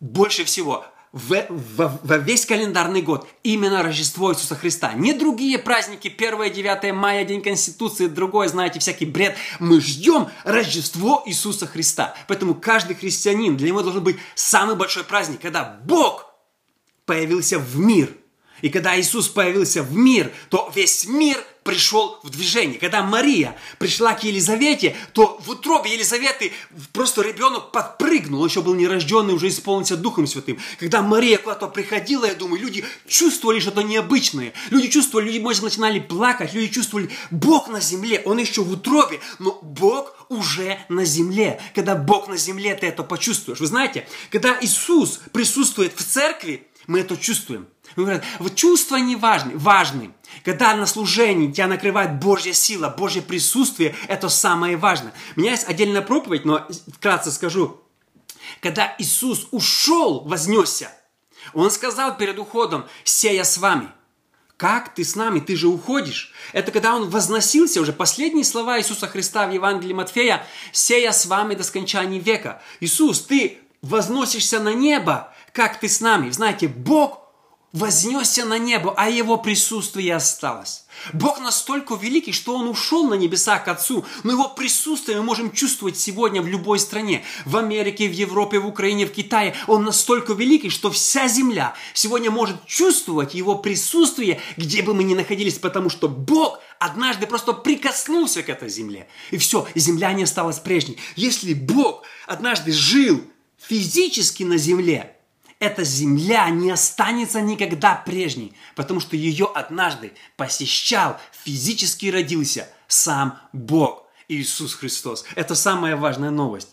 больше 0.00 0.44
всего 0.44 0.84
в, 1.12 1.46
в, 1.48 1.98
в 2.02 2.18
весь 2.18 2.46
календарный 2.46 3.02
год 3.02 3.26
именно 3.42 3.82
Рождество 3.82 4.32
Иисуса 4.32 4.54
Христа. 4.54 4.92
Не 4.94 5.12
другие 5.12 5.58
праздники, 5.58 6.08
1-9 6.08 6.92
мая, 6.92 7.24
День 7.24 7.42
Конституции, 7.42 8.06
другой, 8.06 8.48
знаете, 8.48 8.78
всякий 8.78 9.06
бред. 9.06 9.36
Мы 9.58 9.80
ждем 9.80 10.28
Рождество 10.44 11.22
Иисуса 11.26 11.66
Христа. 11.66 12.14
Поэтому 12.28 12.54
каждый 12.54 12.94
христианин, 12.94 13.56
для 13.56 13.68
него 13.68 13.82
должен 13.82 14.04
быть 14.04 14.16
самый 14.34 14.76
большой 14.76 15.04
праздник, 15.04 15.40
когда 15.40 15.80
Бог 15.84 16.26
появился 17.06 17.58
в 17.58 17.76
мир. 17.76 18.10
И 18.62 18.68
когда 18.68 18.98
Иисус 19.00 19.28
появился 19.28 19.82
в 19.82 19.92
мир, 19.94 20.32
то 20.48 20.70
весь 20.74 21.06
мир 21.06 21.42
пришел 21.70 22.18
в 22.24 22.30
движение. 22.30 22.80
Когда 22.80 23.04
Мария 23.04 23.56
пришла 23.78 24.14
к 24.14 24.24
Елизавете, 24.24 24.96
то 25.12 25.40
в 25.44 25.50
утробе 25.50 25.92
Елизаветы 25.92 26.52
просто 26.92 27.22
ребенок 27.22 27.70
подпрыгнул, 27.70 28.44
еще 28.44 28.60
был 28.60 28.74
нерожденный, 28.74 29.34
уже 29.34 29.48
исполнился 29.48 29.96
Духом 29.96 30.26
Святым. 30.26 30.58
Когда 30.80 31.00
Мария 31.00 31.38
куда-то 31.38 31.68
приходила, 31.68 32.24
я 32.24 32.34
думаю, 32.34 32.60
люди 32.60 32.84
чувствовали 33.06 33.60
что-то 33.60 33.82
необычное. 33.82 34.52
Люди 34.70 34.88
чувствовали, 34.88 35.26
люди, 35.26 35.38
может, 35.38 35.62
начинали 35.62 36.00
плакать, 36.00 36.54
люди 36.54 36.72
чувствовали, 36.72 37.08
Бог 37.30 37.68
на 37.68 37.80
земле, 37.80 38.20
Он 38.24 38.38
еще 38.38 38.62
в 38.62 38.72
утробе, 38.72 39.20
но 39.38 39.56
Бог 39.62 40.26
уже 40.28 40.80
на 40.88 41.04
земле. 41.04 41.60
Когда 41.76 41.94
Бог 41.94 42.26
на 42.26 42.36
земле, 42.36 42.74
ты 42.74 42.88
это 42.88 43.04
почувствуешь. 43.04 43.60
Вы 43.60 43.66
знаете, 43.66 44.08
когда 44.32 44.58
Иисус 44.60 45.20
присутствует 45.32 45.92
в 45.94 46.02
церкви, 46.02 46.66
мы 46.88 46.98
это 46.98 47.16
чувствуем. 47.16 47.68
Говорим, 47.96 48.22
вот 48.38 48.54
чувства 48.54 48.96
не 48.96 49.16
важны, 49.16 49.56
важны. 49.56 50.12
Когда 50.44 50.74
на 50.74 50.86
служении 50.86 51.50
тебя 51.50 51.66
накрывает 51.66 52.18
Божья 52.20 52.52
сила, 52.52 52.88
Божье 52.88 53.20
присутствие, 53.20 53.94
это 54.08 54.28
самое 54.28 54.76
важное. 54.76 55.12
У 55.36 55.40
меня 55.40 55.52
есть 55.52 55.68
отдельная 55.68 56.02
проповедь, 56.02 56.44
но 56.44 56.66
вкратце 56.94 57.32
скажу. 57.32 57.80
Когда 58.60 58.94
Иисус 58.98 59.48
ушел, 59.50 60.20
вознесся, 60.20 60.92
Он 61.52 61.70
сказал 61.70 62.16
перед 62.16 62.38
уходом, 62.38 62.86
«Сея 63.04 63.44
с 63.44 63.58
вами». 63.58 63.88
Как 64.56 64.94
ты 64.94 65.04
с 65.04 65.16
нами? 65.16 65.40
Ты 65.40 65.56
же 65.56 65.68
уходишь. 65.68 66.34
Это 66.52 66.70
когда 66.70 66.94
он 66.94 67.08
возносился, 67.08 67.80
уже 67.80 67.94
последние 67.94 68.44
слова 68.44 68.78
Иисуса 68.78 69.08
Христа 69.08 69.46
в 69.46 69.52
Евангелии 69.52 69.94
Матфея, 69.94 70.46
«Сея 70.70 71.12
с 71.12 71.24
вами 71.24 71.54
до 71.54 71.64
скончания 71.64 72.20
века». 72.20 72.60
Иисус, 72.80 73.22
ты 73.22 73.58
возносишься 73.80 74.60
на 74.60 74.74
небо, 74.74 75.32
как 75.54 75.80
ты 75.80 75.88
с 75.88 76.00
нами. 76.00 76.30
Знаете, 76.30 76.68
Бог 76.68 77.19
вознесся 77.72 78.44
на 78.44 78.58
небо, 78.58 78.94
а 78.96 79.08
его 79.08 79.36
присутствие 79.36 80.14
осталось. 80.16 80.84
Бог 81.12 81.40
настолько 81.40 81.94
великий, 81.94 82.32
что 82.32 82.56
Он 82.56 82.68
ушел 82.68 83.08
на 83.08 83.14
небеса 83.14 83.58
к 83.58 83.68
Отцу, 83.68 84.04
но 84.24 84.32
Его 84.32 84.48
присутствие 84.48 85.18
мы 85.18 85.24
можем 85.24 85.52
чувствовать 85.52 85.98
сегодня 85.98 86.42
в 86.42 86.48
любой 86.48 86.78
стране. 86.78 87.24
В 87.46 87.56
Америке, 87.56 88.08
в 88.08 88.12
Европе, 88.12 88.58
в 88.58 88.66
Украине, 88.66 89.06
в 89.06 89.12
Китае. 89.12 89.54
Он 89.66 89.84
настолько 89.84 90.32
великий, 90.32 90.68
что 90.68 90.90
вся 90.90 91.28
земля 91.28 91.74
сегодня 91.94 92.30
может 92.30 92.66
чувствовать 92.66 93.34
Его 93.34 93.54
присутствие, 93.56 94.40
где 94.56 94.82
бы 94.82 94.92
мы 94.92 95.04
ни 95.04 95.14
находились, 95.14 95.58
потому 95.58 95.90
что 95.90 96.08
Бог 96.08 96.60
однажды 96.78 97.26
просто 97.26 97.52
прикоснулся 97.52 98.42
к 98.42 98.48
этой 98.48 98.68
земле. 98.68 99.06
И 99.30 99.38
все, 99.38 99.66
земля 99.74 100.12
не 100.12 100.24
осталась 100.24 100.58
прежней. 100.58 100.98
Если 101.14 101.54
Бог 101.54 102.02
однажды 102.26 102.72
жил 102.72 103.22
физически 103.58 104.42
на 104.42 104.56
земле, 104.56 105.16
эта 105.60 105.84
земля 105.84 106.48
не 106.48 106.70
останется 106.70 107.40
никогда 107.40 107.94
прежней, 107.94 108.54
потому 108.74 108.98
что 108.98 109.14
ее 109.14 109.46
однажды 109.54 110.14
посещал, 110.36 111.20
физически 111.44 112.06
родился 112.06 112.68
сам 112.88 113.38
Бог, 113.52 114.06
Иисус 114.26 114.74
Христос. 114.74 115.24
Это 115.36 115.54
самая 115.54 115.96
важная 115.96 116.30
новость. 116.30 116.70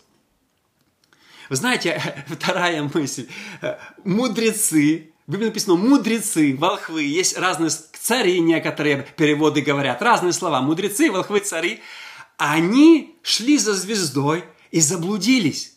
Вы 1.49 1.57
знаете, 1.57 2.01
вторая 2.27 2.89
мысль. 2.93 3.27
Мудрецы, 4.05 5.11
в 5.27 5.31
Библии 5.33 5.47
написано 5.47 5.75
мудрецы, 5.75 6.55
волхвы. 6.57 7.03
Есть 7.03 7.37
разные 7.37 7.69
цари, 7.69 8.39
некоторые 8.39 9.05
переводы 9.17 9.61
говорят, 9.61 10.01
разные 10.01 10.31
слова. 10.31 10.61
Мудрецы, 10.61 11.11
волхвы, 11.11 11.41
цари. 11.41 11.81
Они 12.37 13.17
шли 13.21 13.57
за 13.57 13.73
звездой 13.73 14.45
и 14.71 14.79
заблудились. 14.79 15.73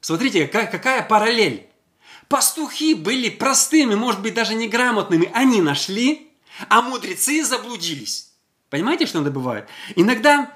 Смотрите, 0.00 0.46
какая, 0.46 1.02
параллель. 1.06 1.67
Пастухи 2.28 2.94
были 2.94 3.30
простыми, 3.30 3.94
может 3.94 4.20
быть, 4.20 4.34
даже 4.34 4.54
неграмотными. 4.54 5.30
Они 5.32 5.62
нашли, 5.62 6.30
а 6.68 6.82
мудрецы 6.82 7.44
заблудились. 7.44 8.32
Понимаете, 8.70 9.06
что 9.06 9.22
это 9.22 9.30
бывает? 9.30 9.66
Иногда 9.96 10.52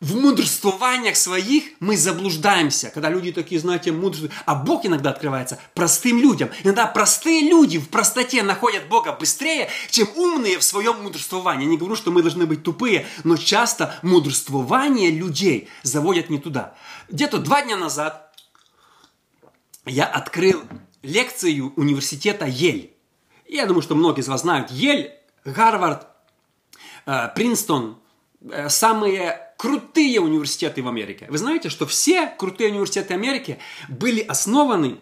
в 0.00 0.16
мудрствованиях 0.16 1.16
своих 1.16 1.64
мы 1.80 1.96
заблуждаемся, 1.96 2.90
когда 2.90 3.08
люди 3.08 3.32
такие, 3.32 3.60
знаете, 3.60 3.92
мудрые, 3.92 4.30
а 4.44 4.54
Бог 4.54 4.84
иногда 4.84 5.10
открывается 5.10 5.58
простым 5.74 6.18
людям. 6.18 6.50
Иногда 6.64 6.86
простые 6.86 7.48
люди 7.48 7.78
в 7.78 7.88
простоте 7.88 8.42
находят 8.42 8.88
Бога 8.88 9.12
быстрее, 9.12 9.70
чем 9.90 10.08
умные 10.16 10.58
в 10.58 10.64
своем 10.64 11.02
мудрствовании. 11.02 11.64
Я 11.64 11.70
не 11.70 11.78
говорю, 11.78 11.96
что 11.96 12.10
мы 12.10 12.22
должны 12.22 12.46
быть 12.46 12.62
тупые, 12.62 13.06
но 13.24 13.36
часто 13.36 13.98
мудрствование 14.02 15.10
людей 15.10 15.68
заводят 15.82 16.28
не 16.28 16.38
туда. 16.38 16.74
Где-то 17.08 17.38
два 17.38 17.62
дня 17.62 17.76
назад 17.76 18.34
я 19.86 20.04
открыл 20.04 20.62
лекцию 21.06 21.72
университета 21.76 22.46
Ель. 22.46 22.92
Я 23.48 23.66
думаю, 23.66 23.82
что 23.82 23.94
многие 23.94 24.20
из 24.20 24.28
вас 24.28 24.42
знают 24.42 24.70
Ель, 24.70 25.12
Гарвард, 25.44 26.06
э, 27.06 27.28
Принстон, 27.34 27.98
э, 28.42 28.68
самые 28.68 29.54
крутые 29.56 30.20
университеты 30.20 30.82
в 30.82 30.88
Америке. 30.88 31.26
Вы 31.30 31.38
знаете, 31.38 31.70
что 31.70 31.86
все 31.86 32.26
крутые 32.26 32.70
университеты 32.70 33.14
Америки 33.14 33.58
были 33.88 34.20
основаны 34.20 34.98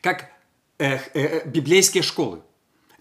как 0.00 0.30
э, 0.78 1.46
библейские 1.46 2.02
школы. 2.02 2.40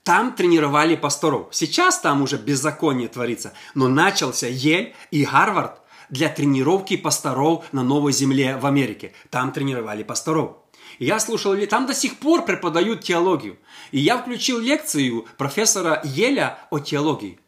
Там 0.03 0.35
тренировали 0.35 0.97
пасторов. 0.97 1.47
Сейчас 1.51 1.99
там 1.99 2.21
уже 2.21 2.37
беззаконие 2.37 3.07
творится. 3.07 3.53
Но 3.73 3.87
начался 3.87 4.47
Ель 4.47 4.93
и 5.11 5.23
Гарвард 5.23 5.79
для 6.09 6.27
тренировки 6.27 6.97
пасторов 6.97 7.71
на 7.71 7.83
новой 7.83 8.11
земле 8.11 8.57
в 8.57 8.65
Америке. 8.65 9.13
Там 9.29 9.53
тренировали 9.53 10.03
пасторов. 10.03 10.62
Я 10.99 11.19
слушал, 11.19 11.55
там 11.67 11.85
до 11.85 11.93
сих 11.93 12.17
пор 12.17 12.45
преподают 12.45 13.03
теологию. 13.03 13.57
И 13.91 13.99
я 13.99 14.17
включил 14.17 14.59
лекцию 14.59 15.25
профессора 15.37 16.01
Еля 16.03 16.59
о 16.69 16.79
теологии. 16.79 17.39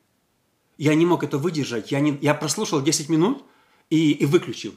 Я 0.77 0.93
не 0.95 1.05
мог 1.05 1.23
это 1.23 1.37
выдержать. 1.37 1.91
Я, 1.91 1.99
не, 1.99 2.17
я 2.21 2.33
прослушал 2.33 2.81
10 2.81 3.09
минут 3.09 3.43
и, 3.89 4.11
и 4.11 4.25
выключил. 4.25 4.75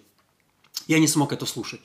Я 0.86 0.98
не 0.98 1.08
смог 1.08 1.32
это 1.32 1.46
слушать. 1.46 1.80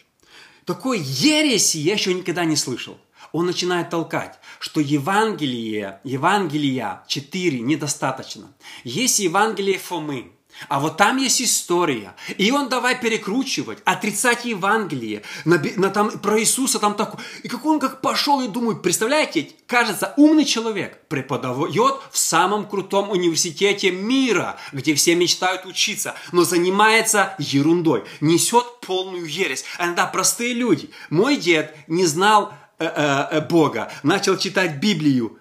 Такой 0.65 0.99
ереси 0.99 1.77
я 1.77 1.93
еще 1.93 2.13
никогда 2.13 2.45
не 2.45 2.55
слышал. 2.55 2.97
Он 3.31 3.47
начинает 3.47 3.89
толкать, 3.89 4.39
что 4.59 4.79
Евангелие, 4.79 5.99
Евангелия 6.03 7.03
4 7.07 7.59
недостаточно. 7.59 8.53
Есть 8.83 9.19
Евангелие 9.19 9.79
Фомы, 9.79 10.31
А 10.69 10.79
вот 10.79 10.97
там 10.97 11.17
есть 11.17 11.41
история. 11.41 12.15
И 12.37 12.51
он 12.51 12.69
давай 12.69 12.99
перекручивать, 12.99 13.79
отрицать 13.85 14.45
Евангелие. 14.45 15.23
На, 15.45 15.61
на 15.75 15.89
там, 15.89 16.11
про 16.11 16.39
Иисуса 16.39 16.79
там 16.79 16.95
такой. 16.95 17.19
И 17.43 17.47
как 17.47 17.65
он 17.65 17.79
как 17.79 18.01
пошел 18.01 18.41
и 18.41 18.47
думает, 18.47 18.81
представляете, 18.81 19.49
кажется, 19.67 20.13
умный 20.17 20.45
человек 20.45 20.99
преподает 21.07 21.95
в 22.11 22.17
самом 22.17 22.67
крутом 22.67 23.09
университете 23.09 23.91
мира, 23.91 24.57
где 24.71 24.93
все 24.93 25.15
мечтают 25.15 25.65
учиться, 25.65 26.15
но 26.31 26.43
занимается 26.43 27.35
ерундой, 27.39 28.03
несет 28.21 28.79
полную 28.81 29.25
ересь. 29.25 29.65
А 29.77 29.85
иногда 29.85 30.05
простые 30.05 30.53
люди. 30.53 30.89
Мой 31.09 31.37
дед 31.37 31.75
не 31.87 32.05
знал 32.05 32.53
э, 32.79 32.85
э, 32.85 33.27
э 33.37 33.41
Бога, 33.41 33.91
начал 34.03 34.37
читать 34.37 34.77
Библию, 34.77 35.37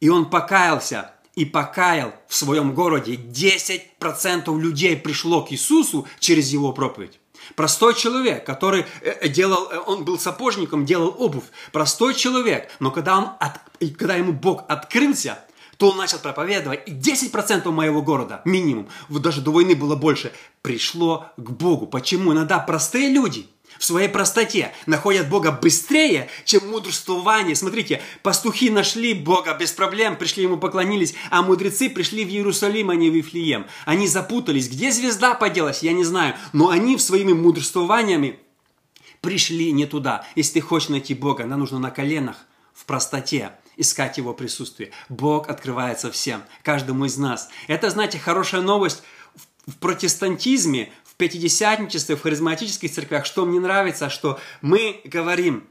и 0.00 0.08
он 0.08 0.30
покаялся 0.30 1.12
и 1.34 1.44
покаял 1.44 2.14
в 2.28 2.34
своем 2.34 2.74
городе. 2.74 3.14
10% 3.14 4.58
людей 4.60 4.96
пришло 4.96 5.42
к 5.42 5.52
Иисусу 5.52 6.06
через 6.18 6.50
его 6.50 6.72
проповедь. 6.72 7.18
Простой 7.56 7.94
человек, 7.94 8.44
который 8.46 8.84
э, 9.00 9.28
делал, 9.28 9.68
э, 9.70 9.78
он 9.78 10.04
был 10.04 10.18
сапожником, 10.18 10.84
делал 10.84 11.14
обувь. 11.18 11.44
Простой 11.72 12.14
человек, 12.14 12.70
но 12.78 12.90
когда, 12.90 13.18
он 13.18 13.28
от, 13.40 13.60
когда 13.98 14.14
ему 14.14 14.32
Бог 14.32 14.64
открылся, 14.68 15.38
то 15.76 15.90
он 15.90 15.96
начал 15.96 16.18
проповедовать, 16.18 16.82
и 16.86 16.92
10% 16.92 17.68
моего 17.70 18.02
города, 18.02 18.42
минимум, 18.44 18.88
даже 19.08 19.40
до 19.40 19.50
войны 19.50 19.74
было 19.74 19.96
больше, 19.96 20.32
пришло 20.60 21.26
к 21.36 21.50
Богу. 21.50 21.86
Почему? 21.86 22.32
Иногда 22.32 22.60
простые 22.60 23.08
люди– 23.08 23.48
в 23.82 23.84
своей 23.84 24.08
простоте 24.08 24.72
находят 24.86 25.28
Бога 25.28 25.50
быстрее, 25.50 26.30
чем 26.44 26.70
мудрствование. 26.70 27.56
Смотрите, 27.56 28.00
пастухи 28.22 28.70
нашли 28.70 29.12
Бога 29.12 29.54
без 29.54 29.72
проблем, 29.72 30.14
пришли 30.14 30.44
ему 30.44 30.56
поклонились, 30.56 31.14
а 31.30 31.42
мудрецы 31.42 31.90
пришли 31.90 32.24
в 32.24 32.28
Иерусалим, 32.28 32.90
а 32.90 32.94
не 32.94 33.10
в 33.10 33.14
Вифлеем. 33.14 33.66
Они 33.84 34.06
запутались. 34.06 34.68
Где 34.68 34.92
звезда 34.92 35.34
поделась, 35.34 35.82
я 35.82 35.92
не 35.94 36.04
знаю. 36.04 36.36
Но 36.52 36.68
они 36.68 36.96
своими 36.96 37.32
мудрствованиями 37.32 38.38
пришли 39.20 39.72
не 39.72 39.86
туда. 39.86 40.24
Если 40.36 40.60
ты 40.60 40.60
хочешь 40.60 40.88
найти 40.88 41.14
Бога, 41.14 41.44
нам 41.44 41.58
нужно 41.58 41.80
на 41.80 41.90
коленах, 41.90 42.36
в 42.72 42.84
простоте, 42.84 43.50
искать 43.76 44.16
Его 44.16 44.32
присутствие. 44.32 44.92
Бог 45.08 45.48
открывается 45.48 46.12
всем, 46.12 46.44
каждому 46.62 47.06
из 47.06 47.16
нас. 47.16 47.48
Это, 47.66 47.90
знаете, 47.90 48.20
хорошая 48.20 48.60
новость 48.60 49.02
в 49.66 49.76
протестантизме, 49.76 50.92
пятидесятничестве, 51.22 52.16
в 52.16 52.22
харизматических 52.22 52.90
церквях, 52.90 53.26
что 53.26 53.46
мне 53.46 53.60
нравится, 53.60 54.10
что 54.10 54.40
мы 54.60 55.00
говорим, 55.04 55.68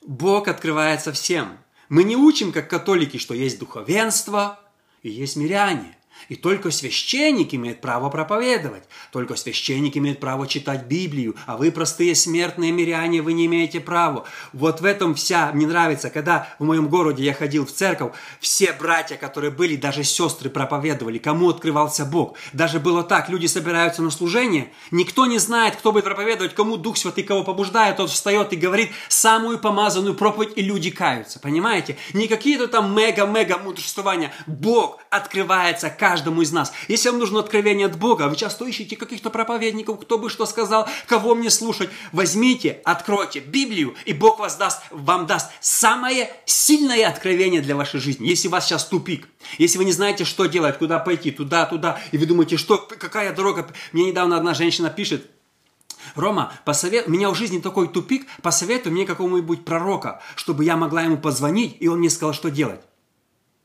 Бог 0.00 0.48
открывается 0.48 1.12
всем. 1.12 1.58
Мы 1.90 2.02
не 2.02 2.16
учим, 2.16 2.50
как 2.50 2.70
католики, 2.70 3.18
что 3.18 3.34
есть 3.34 3.58
духовенство 3.58 4.58
и 5.02 5.10
есть 5.10 5.36
миряне. 5.36 5.98
И 6.28 6.36
только 6.36 6.70
священник 6.70 7.54
имеет 7.54 7.80
право 7.80 8.10
проповедовать, 8.10 8.84
только 9.12 9.36
священник 9.36 9.96
имеет 9.96 10.20
право 10.20 10.46
читать 10.46 10.86
Библию, 10.86 11.36
а 11.46 11.56
вы, 11.56 11.70
простые 11.70 12.14
смертные 12.14 12.72
миряне, 12.72 13.22
вы 13.22 13.32
не 13.32 13.46
имеете 13.46 13.80
права. 13.80 14.24
Вот 14.52 14.80
в 14.80 14.84
этом 14.84 15.14
вся, 15.14 15.52
мне 15.52 15.66
нравится, 15.66 16.10
когда 16.10 16.48
в 16.58 16.64
моем 16.64 16.88
городе 16.88 17.22
я 17.24 17.34
ходил 17.34 17.64
в 17.66 17.72
церковь, 17.72 18.12
все 18.40 18.72
братья, 18.72 19.16
которые 19.16 19.50
были, 19.50 19.76
даже 19.76 20.04
сестры 20.04 20.50
проповедовали, 20.50 21.18
кому 21.18 21.50
открывался 21.50 22.04
Бог. 22.04 22.36
Даже 22.52 22.80
было 22.80 23.02
так, 23.02 23.28
люди 23.28 23.46
собираются 23.46 24.02
на 24.02 24.10
служение, 24.10 24.72
никто 24.90 25.26
не 25.26 25.38
знает, 25.38 25.76
кто 25.76 25.92
будет 25.92 26.04
проповедовать, 26.04 26.54
кому 26.54 26.76
Дух 26.76 26.96
Святый 26.96 27.24
кого 27.24 27.44
побуждает, 27.44 27.96
тот 27.96 28.10
встает 28.10 28.52
и 28.52 28.56
говорит 28.56 28.90
самую 29.08 29.58
помазанную 29.58 30.14
проповедь, 30.14 30.52
и 30.56 30.62
люди 30.62 30.90
каются, 30.90 31.38
понимаете? 31.38 31.96
Не 32.12 32.28
какие-то 32.28 32.68
там 32.68 32.94
мега-мега 32.96 33.58
мудрствования. 33.58 34.32
Бог 34.46 34.98
открывается 35.10 35.90
каждому 36.06 36.42
из 36.42 36.52
нас. 36.52 36.72
Если 36.86 37.08
вам 37.08 37.18
нужно 37.18 37.40
откровение 37.40 37.88
от 37.88 37.98
Бога, 37.98 38.28
вы 38.28 38.36
часто 38.36 38.64
ищете 38.64 38.94
каких-то 38.94 39.28
проповедников, 39.28 39.98
кто 39.98 40.18
бы 40.18 40.30
что 40.30 40.46
сказал, 40.46 40.88
кого 41.08 41.34
мне 41.34 41.50
слушать. 41.50 41.90
Возьмите, 42.12 42.80
откройте 42.84 43.40
Библию, 43.40 43.96
и 44.04 44.12
Бог 44.12 44.38
вас 44.38 44.56
даст, 44.56 44.82
вам 44.92 45.26
даст 45.26 45.50
самое 45.60 46.32
сильное 46.44 47.08
откровение 47.08 47.60
для 47.60 47.74
вашей 47.74 47.98
жизни. 47.98 48.28
Если 48.28 48.46
у 48.46 48.52
вас 48.52 48.66
сейчас 48.66 48.84
тупик, 48.84 49.26
если 49.58 49.78
вы 49.78 49.84
не 49.84 49.90
знаете, 49.90 50.24
что 50.24 50.46
делать, 50.46 50.78
куда 50.78 51.00
пойти, 51.00 51.32
туда, 51.32 51.66
туда, 51.66 51.98
и 52.12 52.18
вы 52.18 52.26
думаете, 52.26 52.56
что, 52.56 52.78
какая 52.78 53.34
дорога. 53.34 53.66
Мне 53.90 54.04
недавно 54.04 54.36
одна 54.36 54.54
женщина 54.54 54.90
пишет, 54.90 55.28
Рома, 56.14 56.52
посовет... 56.64 57.08
у 57.08 57.10
меня 57.10 57.30
в 57.30 57.34
жизни 57.34 57.58
такой 57.58 57.88
тупик, 57.88 58.28
посоветуй 58.42 58.92
мне 58.92 59.06
какого-нибудь 59.06 59.64
пророка, 59.64 60.22
чтобы 60.36 60.64
я 60.64 60.76
могла 60.76 61.02
ему 61.02 61.16
позвонить, 61.16 61.78
и 61.80 61.88
он 61.88 61.98
мне 61.98 62.10
сказал, 62.10 62.32
что 62.32 62.48
делать. 62.48 62.80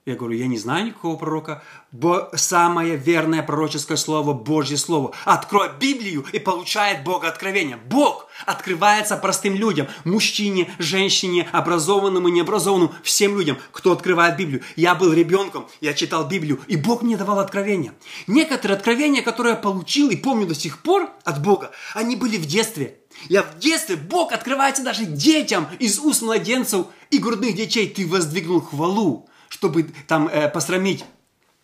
Я 0.03 0.15
говорю, 0.15 0.35
я 0.35 0.47
не 0.47 0.57
знаю 0.57 0.87
никакого 0.87 1.15
пророка. 1.15 1.63
Бо... 1.91 2.31
Самое 2.33 2.95
верное 2.95 3.43
пророческое 3.43 3.97
слово– 3.97 4.33
Божье 4.33 4.75
слово. 4.75 5.13
Открой 5.25 5.69
Библию 5.79 6.25
и 6.33 6.39
получает 6.39 7.03
Бога 7.03 7.27
откровение. 7.27 7.77
Бог 7.77 8.27
открывается 8.47 9.15
простым 9.15 9.53
людям. 9.53 9.87
Мужчине, 10.03 10.73
женщине, 10.79 11.47
образованному, 11.51 12.29
необразованному. 12.29 12.95
Всем 13.03 13.37
людям, 13.37 13.59
кто 13.71 13.91
открывает 13.91 14.37
Библию. 14.37 14.63
Я 14.75 14.95
был 14.95 15.13
ребенком, 15.13 15.67
я 15.81 15.93
читал 15.93 16.27
Библию, 16.27 16.59
и 16.65 16.77
Бог 16.77 17.03
мне 17.03 17.15
давал 17.15 17.37
откровения. 17.37 17.93
Некоторые 18.25 18.77
откровения, 18.77 19.21
которые 19.21 19.53
я 19.53 19.59
получил 19.59 20.09
и 20.09 20.15
помню 20.15 20.47
до 20.47 20.55
сих 20.55 20.81
пор 20.81 21.11
от 21.25 21.43
Бога, 21.43 21.69
они 21.93 22.15
были 22.15 22.37
в 22.37 22.47
детстве. 22.47 22.97
Я 23.29 23.43
в 23.43 23.59
детстве, 23.59 23.97
Бог 23.97 24.31
открывается 24.31 24.83
даже 24.83 25.05
детям 25.05 25.67
из 25.77 25.99
уст 25.99 26.23
младенцев 26.23 26.87
и 27.11 27.19
грудных 27.19 27.55
детей. 27.55 27.87
Ты 27.87 28.07
воздвигнул 28.07 28.61
хвалу 28.61 29.27
чтобы 29.51 29.83
там 30.07 30.29
э, 30.29 30.49
посрамить 30.49 31.03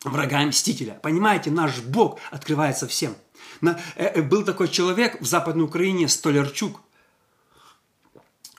врага 0.03 0.45
Мстителя. 0.45 0.99
Понимаете, 1.01 1.51
наш 1.51 1.79
Бог 1.79 2.19
открывается 2.31 2.85
всем. 2.85 3.15
На, 3.61 3.79
э, 3.95 4.07
э, 4.07 4.21
был 4.21 4.43
такой 4.43 4.67
человек 4.67 5.21
в 5.21 5.25
Западной 5.25 5.63
Украине, 5.63 6.09
Столярчук. 6.09 6.81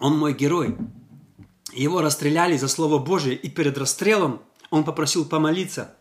Он 0.00 0.16
мой 0.16 0.32
герой. 0.32 0.76
Его 1.74 2.00
расстреляли 2.00 2.56
за 2.56 2.68
Слово 2.68 2.98
Божие, 2.98 3.36
и 3.36 3.50
перед 3.50 3.76
расстрелом 3.76 4.40
он 4.70 4.82
попросил 4.84 5.26
помолиться. 5.26 5.94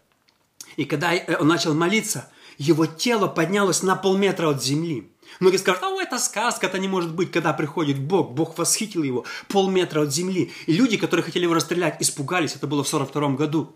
И 0.77 0.85
когда 0.85 1.13
э, 1.13 1.37
он 1.37 1.49
начал 1.49 1.73
молиться, 1.73 2.29
его 2.57 2.85
тело 2.85 3.27
поднялось 3.27 3.83
на 3.83 3.97
полметра 3.97 4.49
от 4.49 4.63
земли. 4.63 5.11
Многие 5.39 5.57
скажут, 5.57 5.83
а 5.83 6.01
это 6.01 6.19
сказка, 6.19 6.67
это 6.67 6.79
не 6.79 6.87
может 6.87 7.13
быть, 7.13 7.31
когда 7.31 7.53
приходит 7.53 7.99
Бог. 7.99 8.31
Бог 8.31 8.57
восхитил 8.57 9.03
его 9.03 9.25
полметра 9.47 10.01
от 10.01 10.13
земли. 10.13 10.51
И 10.65 10.73
люди, 10.73 10.97
которые 10.97 11.23
хотели 11.23 11.43
его 11.43 11.53
расстрелять, 11.53 12.01
испугались. 12.01 12.55
Это 12.55 12.67
было 12.67 12.83
в 12.83 12.87
42 12.87 13.29
году. 13.31 13.75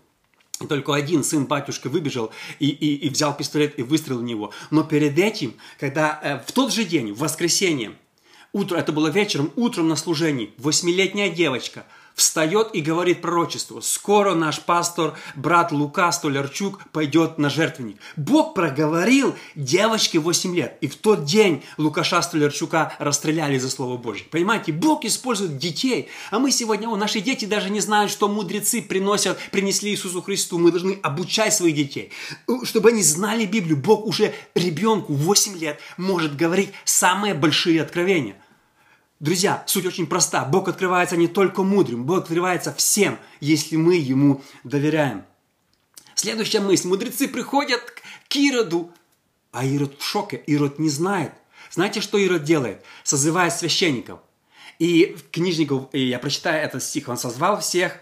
И 0.60 0.66
только 0.66 0.94
один 0.94 1.24
сын 1.24 1.46
батюшка 1.46 1.88
выбежал 1.88 2.30
и, 2.58 2.68
и, 2.68 3.06
и 3.06 3.08
взял 3.08 3.36
пистолет 3.36 3.78
и 3.78 3.82
выстрелил 3.82 4.20
в 4.20 4.24
него. 4.24 4.52
Но 4.70 4.84
перед 4.84 5.18
этим, 5.18 5.54
когда 5.78 6.20
э, 6.22 6.38
в 6.46 6.52
тот 6.52 6.72
же 6.72 6.84
день, 6.84 7.12
в 7.12 7.18
воскресенье, 7.18 7.96
утро, 8.52 8.76
это 8.76 8.92
было 8.92 9.08
вечером, 9.08 9.50
утром 9.56 9.88
на 9.88 9.96
служении, 9.96 10.52
восьмилетняя 10.58 11.30
девочка– 11.30 11.86
встает 12.14 12.70
и 12.72 12.80
говорит 12.80 13.20
пророчество. 13.20 13.80
Скоро 13.80 14.34
наш 14.34 14.60
пастор, 14.60 15.14
брат 15.34 15.72
Лука 15.72 16.12
Столярчук, 16.12 16.80
пойдет 16.92 17.38
на 17.38 17.50
жертвенник. 17.50 17.98
Бог 18.16 18.54
проговорил 18.54 19.34
девочке 19.54 20.18
8 20.18 20.54
лет. 20.54 20.76
И 20.80 20.88
в 20.88 20.96
тот 20.96 21.24
день 21.24 21.62
Лукаша 21.78 22.22
Столярчука 22.22 22.94
расстреляли 22.98 23.58
за 23.58 23.70
Слово 23.70 23.96
Божье. 23.96 24.26
Понимаете, 24.30 24.72
Бог 24.72 25.04
использует 25.04 25.58
детей. 25.58 26.08
А 26.30 26.38
мы 26.38 26.50
сегодня, 26.50 26.88
о, 26.88 26.96
наши 26.96 27.20
дети 27.20 27.44
даже 27.44 27.70
не 27.70 27.80
знают, 27.80 28.10
что 28.10 28.28
мудрецы 28.28 28.82
приносят, 28.82 29.38
принесли 29.50 29.90
Иисусу 29.90 30.22
Христу. 30.22 30.58
Мы 30.58 30.70
должны 30.70 30.98
обучать 31.02 31.54
своих 31.54 31.74
детей, 31.74 32.12
чтобы 32.64 32.90
они 32.90 33.02
знали 33.02 33.46
Библию. 33.46 33.76
Бог 33.76 34.06
уже 34.06 34.34
ребенку 34.54 35.14
8 35.14 35.58
лет 35.58 35.80
может 35.96 36.36
говорить 36.36 36.70
самые 36.84 37.34
большие 37.34 37.82
откровения. 37.82 38.36
Друзья, 39.22 39.62
суть 39.68 39.86
очень 39.86 40.08
проста. 40.08 40.44
Бог 40.44 40.66
открывается 40.66 41.16
не 41.16 41.28
только 41.28 41.62
мудрым, 41.62 42.02
Бог 42.02 42.18
открывается 42.18 42.74
всем, 42.74 43.20
если 43.38 43.76
мы 43.76 43.94
Ему 43.94 44.42
доверяем. 44.64 45.24
Следующая 46.16 46.58
мысль. 46.58 46.88
Мудрецы 46.88 47.28
приходят 47.28 47.80
к 48.28 48.34
Ироду, 48.34 48.90
а 49.52 49.64
Ирод 49.64 49.94
в 49.96 50.04
шоке. 50.04 50.42
Ирод 50.48 50.80
не 50.80 50.88
знает. 50.88 51.30
Знаете, 51.70 52.00
что 52.00 52.18
Ирод 52.18 52.42
делает? 52.42 52.82
Созывает 53.04 53.52
священников. 53.52 54.18
И 54.80 55.16
книжников, 55.30 55.84
и 55.92 56.00
я 56.00 56.18
прочитаю 56.18 56.60
этот 56.60 56.82
стих, 56.82 57.08
он 57.08 57.16
созвал 57.16 57.60
всех, 57.60 58.00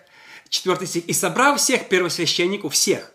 четвертый 0.48 0.86
стих, 0.88 1.04
и 1.04 1.12
собрал 1.12 1.58
всех 1.58 1.90
первосвященников, 1.90 2.72
всех, 2.72 3.12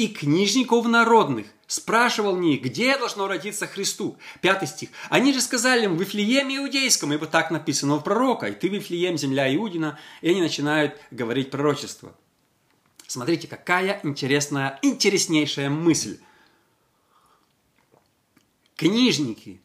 и 0.00 0.08
книжников 0.08 0.86
народных, 0.86 1.46
спрашивал 1.66 2.34
них, 2.34 2.62
где 2.62 2.96
должно 2.96 3.28
родиться 3.28 3.66
Христу. 3.66 4.16
Пятый 4.40 4.66
стих. 4.66 4.88
Они 5.10 5.34
же 5.34 5.42
сказали 5.42 5.84
им, 5.84 5.94
в 5.94 6.00
Вифлееме 6.00 6.56
Иудейском, 6.56 7.12
ибо 7.12 7.26
так 7.26 7.50
написано 7.50 7.96
у 7.96 8.00
пророка, 8.00 8.46
и 8.46 8.54
ты 8.54 8.68
Вифлеем, 8.68 9.18
земля 9.18 9.54
Иудина, 9.54 9.98
и 10.22 10.30
они 10.30 10.40
начинают 10.40 10.98
говорить 11.10 11.50
пророчество. 11.50 12.16
Смотрите, 13.06 13.46
какая 13.46 14.00
интересная, 14.02 14.78
интереснейшая 14.80 15.68
мысль. 15.68 16.18
Книжники, 18.76 19.60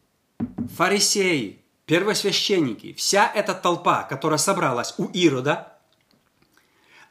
фарисеи, 0.76 1.62
первосвященники, 1.86 2.92
вся 2.92 3.32
эта 3.34 3.54
толпа, 3.54 4.04
которая 4.04 4.38
собралась 4.38 4.96
у 4.98 5.06
Ирода, 5.06 5.78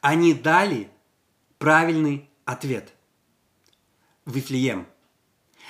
они 0.02 0.34
дали 0.34 0.90
правильный 1.56 2.28
ответ– 2.44 2.90
Вифлеем. 4.26 4.86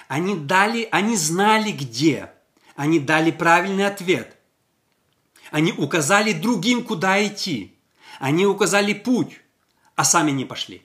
Они 0.09 0.37
дали, 0.37 0.89
они 0.91 1.17
знали 1.17 1.73
где. 1.73 2.31
Они 2.77 2.99
дали 2.99 3.31
правильный 3.31 3.87
ответ. 3.87 4.37
Они 5.51 5.73
указали 5.73 6.33
другим, 6.33 6.85
куда 6.85 7.25
идти. 7.25 7.77
Они 8.19 8.47
указали 8.47 8.93
путь, 8.93 9.41
а 9.95 10.05
сами 10.05 10.31
не 10.31 10.45
пошли. 10.45 10.83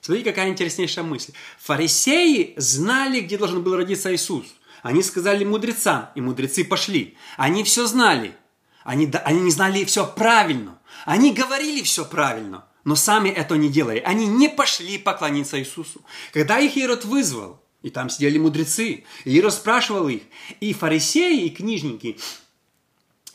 Смотрите, 0.00 0.30
какая 0.30 0.48
интереснейшая 0.48 1.04
мысль. 1.04 1.32
Фарисеи 1.58 2.54
знали, 2.56 3.20
где 3.20 3.36
должен 3.36 3.62
был 3.62 3.76
родиться 3.76 4.14
Иисус. 4.14 4.46
Они 4.82 5.02
сказали 5.02 5.44
мудрецам, 5.44 6.10
и 6.14 6.20
мудрецы 6.20 6.64
пошли. 6.64 7.16
Они 7.36 7.64
все 7.64 7.86
знали. 7.86 8.36
Они, 8.84 9.10
они 9.24 9.40
не 9.40 9.50
знали 9.50 9.84
все 9.84 10.06
правильно. 10.06 10.78
Они 11.04 11.32
говорили 11.32 11.82
все 11.82 12.04
правильно, 12.04 12.66
но 12.86 12.94
сами 12.94 13.28
это 13.28 13.56
не 13.56 13.68
делали. 13.68 13.98
Они 13.98 14.26
не 14.26 14.48
пошли 14.48 14.96
поклониться 14.96 15.58
Иисусу. 15.58 16.02
Когда 16.32 16.60
их 16.60 16.76
Ирод 16.76 17.04
вызвал, 17.04 17.60
и 17.82 17.90
там 17.90 18.08
сидели 18.08 18.38
мудрецы, 18.38 19.04
и 19.24 19.36
Ирод 19.36 19.52
спрашивал 19.52 20.08
их, 20.08 20.22
и 20.60 20.72
фарисеи, 20.72 21.46
и 21.46 21.50
книжники, 21.50 22.16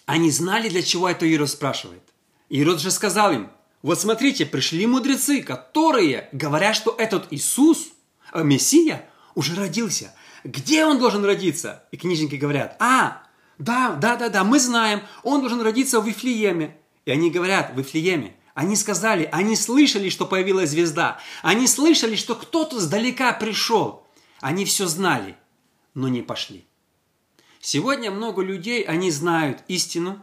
они 0.05 0.31
знали, 0.31 0.69
для 0.69 0.81
чего 0.81 1.09
это 1.09 1.25
Ирод 1.25 1.49
спрашивает. 1.49 2.01
Ирод 2.47 2.79
же 2.79 2.91
сказал 2.91 3.33
им, 3.33 3.49
вот 3.81 3.99
смотрите, 3.99 4.45
пришли 4.45 4.87
мудрецы, 4.87 5.41
которые 5.43 6.29
говорят, 6.31 6.77
что 6.77 6.95
этот 6.97 7.27
Иисус, 7.31 7.89
э, 8.31 8.43
Мессия, 8.43 9.05
уже 9.35 9.55
родился. 9.55 10.15
Где 10.45 10.85
он 10.85 10.97
должен 10.97 11.25
родиться? 11.25 11.83
И 11.91 11.97
книжники 11.97 12.35
говорят, 12.35 12.77
а, 12.79 13.23
да, 13.57 13.97
да, 13.99 14.15
да, 14.15 14.29
да, 14.29 14.45
мы 14.45 14.61
знаем, 14.61 15.01
он 15.23 15.41
должен 15.41 15.59
родиться 15.59 15.99
в 15.99 16.07
Вифлееме. 16.07 16.77
И 17.03 17.11
они 17.11 17.29
говорят, 17.29 17.73
в 17.73 17.77
Вифлееме. 17.77 18.37
Они 18.53 18.75
сказали, 18.75 19.29
они 19.31 19.55
слышали, 19.55 20.09
что 20.09 20.25
появилась 20.25 20.71
звезда. 20.71 21.19
Они 21.41 21.67
слышали, 21.67 22.15
что 22.15 22.35
кто-то 22.35 22.79
сдалека 22.79 23.31
пришел. 23.33 24.05
Они 24.41 24.65
все 24.65 24.87
знали, 24.87 25.37
но 25.93 26.07
не 26.07 26.21
пошли. 26.21 26.65
Сегодня 27.59 28.11
много 28.11 28.41
людей, 28.41 28.83
они 28.83 29.11
знают 29.11 29.59
истину, 29.67 30.21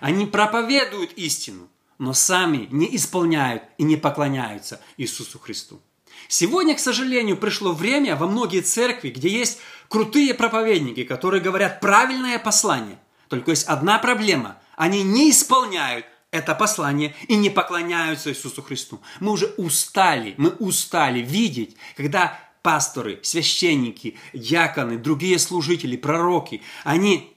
они 0.00 0.26
проповедуют 0.26 1.12
истину, 1.14 1.68
но 1.98 2.14
сами 2.14 2.68
не 2.70 2.94
исполняют 2.96 3.64
и 3.76 3.82
не 3.82 3.96
поклоняются 3.96 4.80
Иисусу 4.96 5.38
Христу. 5.38 5.80
Сегодня, 6.28 6.74
к 6.74 6.80
сожалению, 6.80 7.36
пришло 7.36 7.72
время 7.72 8.16
во 8.16 8.26
многие 8.26 8.60
церкви, 8.60 9.10
где 9.10 9.28
есть 9.28 9.58
крутые 9.88 10.32
проповедники, 10.34 11.04
которые 11.04 11.42
говорят 11.42 11.80
правильное 11.80 12.38
послание. 12.38 12.98
Только 13.28 13.50
есть 13.50 13.66
одна 13.66 13.98
проблема. 13.98 14.58
Они 14.76 15.02
не 15.02 15.30
исполняют 15.30 16.06
это 16.36 16.54
послание 16.54 17.14
и 17.28 17.36
не 17.36 17.50
поклоняются 17.50 18.30
Иисусу 18.30 18.62
Христу. 18.62 19.00
Мы 19.20 19.32
уже 19.32 19.46
устали, 19.56 20.34
мы 20.36 20.50
устали 20.50 21.20
видеть, 21.20 21.76
когда 21.96 22.38
пасторы, 22.62 23.20
священники, 23.22 24.16
диаконы, 24.32 24.98
другие 24.98 25.38
служители, 25.38 25.96
пророки, 25.96 26.62
они 26.84 27.36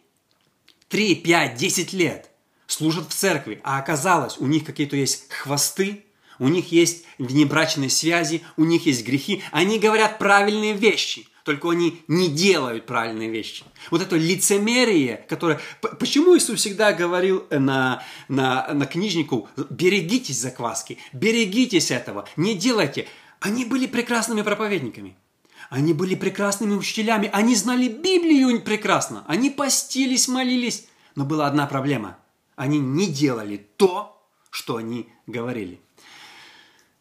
3, 0.90 1.16
5, 1.16 1.56
10 1.56 1.94
лет 1.94 2.32
служат 2.66 3.10
в 3.10 3.14
церкви, 3.14 3.62
а 3.64 3.78
оказалось, 3.78 4.38
у 4.40 4.48
них 4.48 4.64
какие-то 4.64 4.96
есть 4.96 5.32
хвосты, 5.32 6.06
у 6.40 6.48
них 6.48 6.72
есть 6.72 7.04
внебрачные 7.18 7.90
связи, 7.90 8.44
у 8.58 8.64
них 8.64 8.86
есть 8.86 9.06
грехи. 9.06 9.44
Они 9.52 9.78
говорят 9.78 10.18
правильные 10.20 10.74
вещи, 10.74 11.28
только 11.44 11.70
они 11.70 12.02
не 12.08 12.30
делают 12.30 12.86
правильные 12.86 13.30
вещи. 13.30 13.64
Вот 13.92 14.02
это 14.02 14.16
лицемерие, 14.16 15.26
которое... 15.30 15.60
Почему 16.00 16.38
Иисус 16.38 16.60
всегда 16.60 16.94
говорил 16.94 17.46
на, 17.50 18.04
на, 18.28 18.68
на 18.74 18.86
книжнику, 18.86 19.50
берегитесь 19.70 20.40
закваски, 20.40 20.98
берегитесь 21.14 21.92
этого, 21.92 22.28
не 22.36 22.56
делайте. 22.56 23.08
Они 23.40 23.66
были 23.66 23.88
прекрасными 23.88 24.42
проповедниками. 24.42 25.16
Они 25.70 25.94
были 25.94 26.16
прекрасными 26.16 26.74
учителями. 26.74 27.30
Они 27.32 27.56
знали 27.56 27.88
Библию 27.88 28.62
прекрасно. 28.62 29.24
Они 29.28 29.50
постились, 29.50 30.28
молились. 30.28 30.88
Но 31.16 31.26
была 31.26 31.48
одна 31.48 31.68
проблема– 31.68 32.18
они 32.60 32.78
не 32.78 33.08
делали 33.08 33.56
то, 33.78 34.22
что 34.50 34.76
они 34.76 35.08
говорили. 35.28 35.80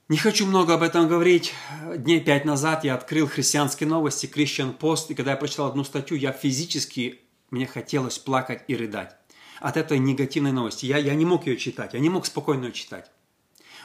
Не 0.09 0.17
хочу 0.17 0.47
много 0.47 0.73
об 0.73 0.83
этом 0.83 1.07
говорить. 1.07 1.53
Дней 1.95 2.21
пять 2.21 2.47
назад 2.47 2.83
я 2.83 2.95
открыл 2.95 3.29
христианские 3.29 3.91
новости, 3.91 4.25
Christian 4.25 4.75
Post, 4.75 5.09
и 5.11 5.15
когда 5.15 5.33
я 5.33 5.37
прочитал 5.37 5.67
одну 5.67 5.85
статью, 5.85 6.17
я 6.17 6.33
физически, 6.33 7.21
мне 7.51 7.67
хотелось 7.67 8.19
плакать 8.19 8.65
и 8.69 8.75
рыдать 8.75 9.15
от 9.61 9.77
этой 9.77 9.99
негативной 9.99 10.53
новости. 10.53 10.87
Я, 10.87 10.97
я 10.97 11.15
не 11.15 11.27
мог 11.27 11.47
ее 11.47 11.59
читать, 11.59 11.93
я 11.93 12.01
не 12.01 12.09
мог 12.09 12.25
спокойно 12.25 12.65
ее 12.65 12.73
читать. 12.73 13.11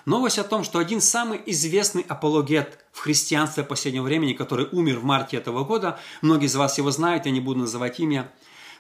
Новость 0.06 0.40
о 0.40 0.46
том, 0.46 0.64
что 0.64 0.80
один 0.80 1.02
самый 1.02 1.42
известный 1.48 2.06
апологет 2.08 2.86
в 2.94 3.00
христианстве 3.00 3.66
последнего 3.66 4.04
времени, 4.04 4.32
который 4.32 4.70
умер 4.72 5.00
в 5.00 5.04
марте 5.04 5.36
этого 5.36 5.66
года, 5.66 6.00
многие 6.22 6.46
из 6.46 6.56
вас 6.56 6.78
его 6.78 6.90
знают, 6.92 7.26
я 7.26 7.34
не 7.34 7.42
буду 7.42 7.60
называть 7.60 8.00
имя, 8.00 8.32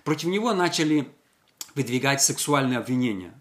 против 0.05 0.29
него 0.29 0.53
начали 0.53 1.09
выдвигать 1.75 2.21
сексуальные 2.21 2.79
обвинения. 2.79 3.33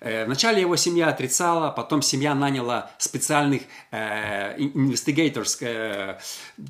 Э, 0.00 0.26
вначале 0.26 0.60
его 0.60 0.76
семья 0.76 1.08
отрицала, 1.08 1.70
потом 1.70 2.02
семья 2.02 2.34
наняла 2.34 2.90
специальных 2.98 3.62
э, 3.90 4.56
э, 4.56 6.18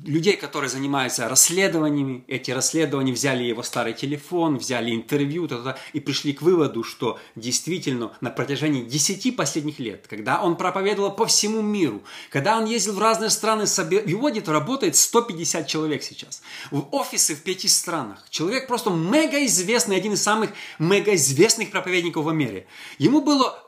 людей, 0.05 0.35
которые 0.35 0.69
занимаются 0.69 1.29
расследованиями. 1.29 2.23
Эти 2.27 2.49
расследования 2.51 3.13
взяли 3.13 3.43
его 3.43 3.61
старый 3.61 3.93
телефон, 3.93 4.57
взяли 4.57 4.95
интервью 4.95 5.47
та 5.47 5.55
-та 5.55 5.75
и 5.93 5.99
пришли 5.99 6.33
к 6.33 6.41
выводу, 6.41 6.83
что 6.83 7.19
действительно 7.35 8.11
на 8.21 8.31
протяжении 8.31 8.83
10 8.83 9.35
последних 9.35 9.79
лет, 9.79 10.07
когда 10.09 10.41
он 10.41 10.55
проповедовал 10.55 11.15
по 11.15 11.25
всему 11.25 11.61
миру, 11.61 12.01
когда 12.31 12.57
он 12.57 12.65
ездил 12.65 12.93
в 12.93 12.99
разные 12.99 13.29
страны, 13.29 13.65
в 13.65 14.49
работает 14.49 14.95
150 14.95 15.67
человек 15.67 16.03
сейчас, 16.03 16.41
в 16.71 16.95
офисы 16.95 17.35
в 17.35 17.43
пяти 17.43 17.67
странах. 17.67 18.25
Человек 18.29 18.67
просто 18.67 18.89
мега 18.89 19.45
известный, 19.45 19.97
один 19.97 20.13
из 20.13 20.23
самых 20.23 20.49
мега 20.79 21.13
известных 21.13 21.69
проповедников 21.71 22.25
в 22.25 22.33
мире. 22.33 22.65
Ему 22.99 23.18
Ему 23.19 23.25
было 23.25 23.59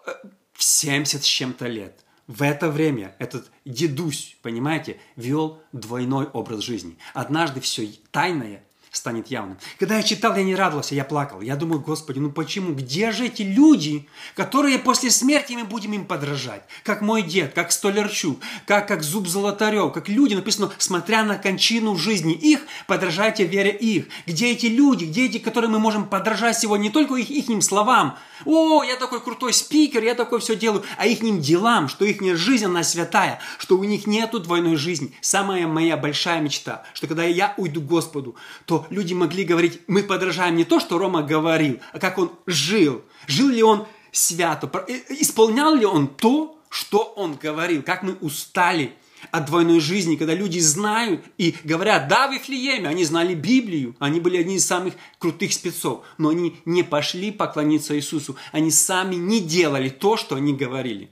70 0.57 1.19
э, 1.19 1.23
с 1.23 1.25
чем-то 1.25 1.67
лет. 1.67 2.05
В 2.27 2.41
это 2.41 2.69
время 2.69 3.15
этот 3.19 3.51
дедусь, 3.65 4.37
понимаете, 4.41 4.97
вел 5.17 5.61
двойной 5.73 6.27
образ 6.27 6.61
жизни. 6.61 6.97
Однажды 7.13 7.59
все 7.59 7.85
тайное 8.11 8.63
станет 8.91 9.27
явным. 9.27 9.57
Когда 9.79 9.97
я 9.97 10.03
читал, 10.03 10.35
я 10.35 10.43
не 10.43 10.53
радовался, 10.53 10.95
я 10.95 11.05
плакал. 11.05 11.41
Я 11.41 11.55
думаю, 11.55 11.79
Господи, 11.79 12.19
ну 12.19 12.29
почему? 12.29 12.73
Где 12.73 13.11
же 13.11 13.27
эти 13.27 13.41
люди, 13.41 14.07
которые 14.35 14.79
после 14.79 15.09
смерти 15.09 15.53
мы 15.53 15.63
будем 15.63 15.93
им 15.93 16.05
подражать? 16.05 16.63
Как 16.83 17.01
мой 17.01 17.21
дед, 17.21 17.53
как 17.53 17.71
Столярчук, 17.71 18.39
как, 18.65 18.87
как 18.87 19.03
Зуб 19.03 19.27
Золотарев, 19.27 19.93
как 19.93 20.09
люди, 20.09 20.33
написано, 20.33 20.71
смотря 20.77 21.23
на 21.23 21.37
кончину 21.37 21.95
жизни 21.95 22.33
их, 22.33 22.61
подражайте 22.85 23.45
вере 23.45 23.71
их. 23.71 24.07
Где 24.25 24.51
эти 24.51 24.65
люди, 24.65 25.05
где 25.05 25.25
эти, 25.25 25.37
которые 25.37 25.71
мы 25.71 25.79
можем 25.79 26.07
подражать 26.07 26.59
сегодня, 26.59 26.83
не 26.83 26.89
только 26.89 27.15
их, 27.15 27.29
их 27.29 27.63
словам, 27.63 28.17
о, 28.45 28.83
я 28.83 28.97
такой 28.97 29.21
крутой 29.21 29.53
спикер, 29.53 30.03
я 30.03 30.15
такое 30.15 30.39
все 30.39 30.55
делаю, 30.55 30.83
а 30.97 31.05
их 31.05 31.21
делам, 31.41 31.87
что 31.87 32.05
их 32.05 32.21
жизнь, 32.35 32.65
она 32.65 32.83
святая, 32.83 33.39
что 33.57 33.77
у 33.77 33.83
них 33.83 34.07
нету 34.07 34.39
двойной 34.39 34.75
жизни. 34.75 35.13
Самая 35.21 35.67
моя 35.67 35.95
большая 35.95 36.41
мечта, 36.41 36.83
что 36.93 37.07
когда 37.07 37.23
я 37.23 37.53
уйду 37.57 37.81
к 37.81 37.85
Господу, 37.85 38.35
то 38.65 38.80
люди 38.89 39.13
могли 39.13 39.43
говорить, 39.43 39.81
мы 39.87 40.03
подражаем 40.03 40.55
не 40.55 40.65
то, 40.65 40.79
что 40.79 40.97
Рома 40.97 41.23
говорил, 41.23 41.79
а 41.93 41.99
как 41.99 42.17
он 42.17 42.31
жил. 42.45 43.01
Жил 43.27 43.49
ли 43.49 43.63
он 43.63 43.87
свято, 44.11 44.69
э, 44.87 44.99
исполнял 45.09 45.75
ли 45.75 45.85
он 45.85 46.07
то, 46.07 46.57
что 46.69 46.99
он 47.15 47.35
говорил, 47.35 47.83
как 47.83 48.03
мы 48.03 48.13
устали 48.21 48.93
от 49.29 49.45
двойной 49.45 49.79
жизни, 49.79 50.15
когда 50.15 50.33
люди 50.33 50.59
знают 50.59 51.23
и 51.37 51.55
говорят, 51.63 52.07
да, 52.07 52.27
в 52.27 52.33
Вифлееме, 52.33 52.87
они 52.87 53.05
знали 53.05 53.35
Библию, 53.35 53.95
они 53.99 54.19
были 54.19 54.37
одни 54.37 54.55
из 54.55 54.65
самых 54.65 54.95
крутых 55.19 55.53
спецов, 55.53 56.03
но 56.17 56.29
они 56.29 56.57
не 56.65 56.83
пошли 56.83 57.31
поклониться 57.31 57.95
Иисусу, 57.95 58.35
они 58.51 58.71
сами 58.71 59.15
не 59.15 59.39
делали 59.39 59.89
то, 59.89 60.17
что 60.17 60.35
они 60.35 60.53
говорили. 60.53 61.11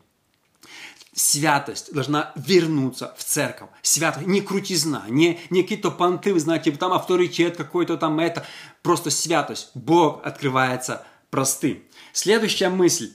Святость 1.19 1.93
должна 1.93 2.31
вернуться 2.37 3.13
в 3.17 3.25
церковь. 3.25 3.67
Святость, 3.81 4.25
не 4.25 4.39
крутизна, 4.39 5.03
не, 5.09 5.37
не 5.49 5.63
какие-то 5.63 5.91
понты, 5.91 6.33
вы 6.33 6.39
знаете, 6.39 6.71
там 6.71 6.93
авторитет 6.93 7.57
какой-то 7.57 7.97
там 7.97 8.21
это. 8.21 8.45
Просто 8.83 9.09
святость. 9.09 9.71
Бог 9.73 10.25
открывается 10.25 11.05
простым. 11.29 11.83
Следующая 12.13 12.69
мысль. 12.69 13.11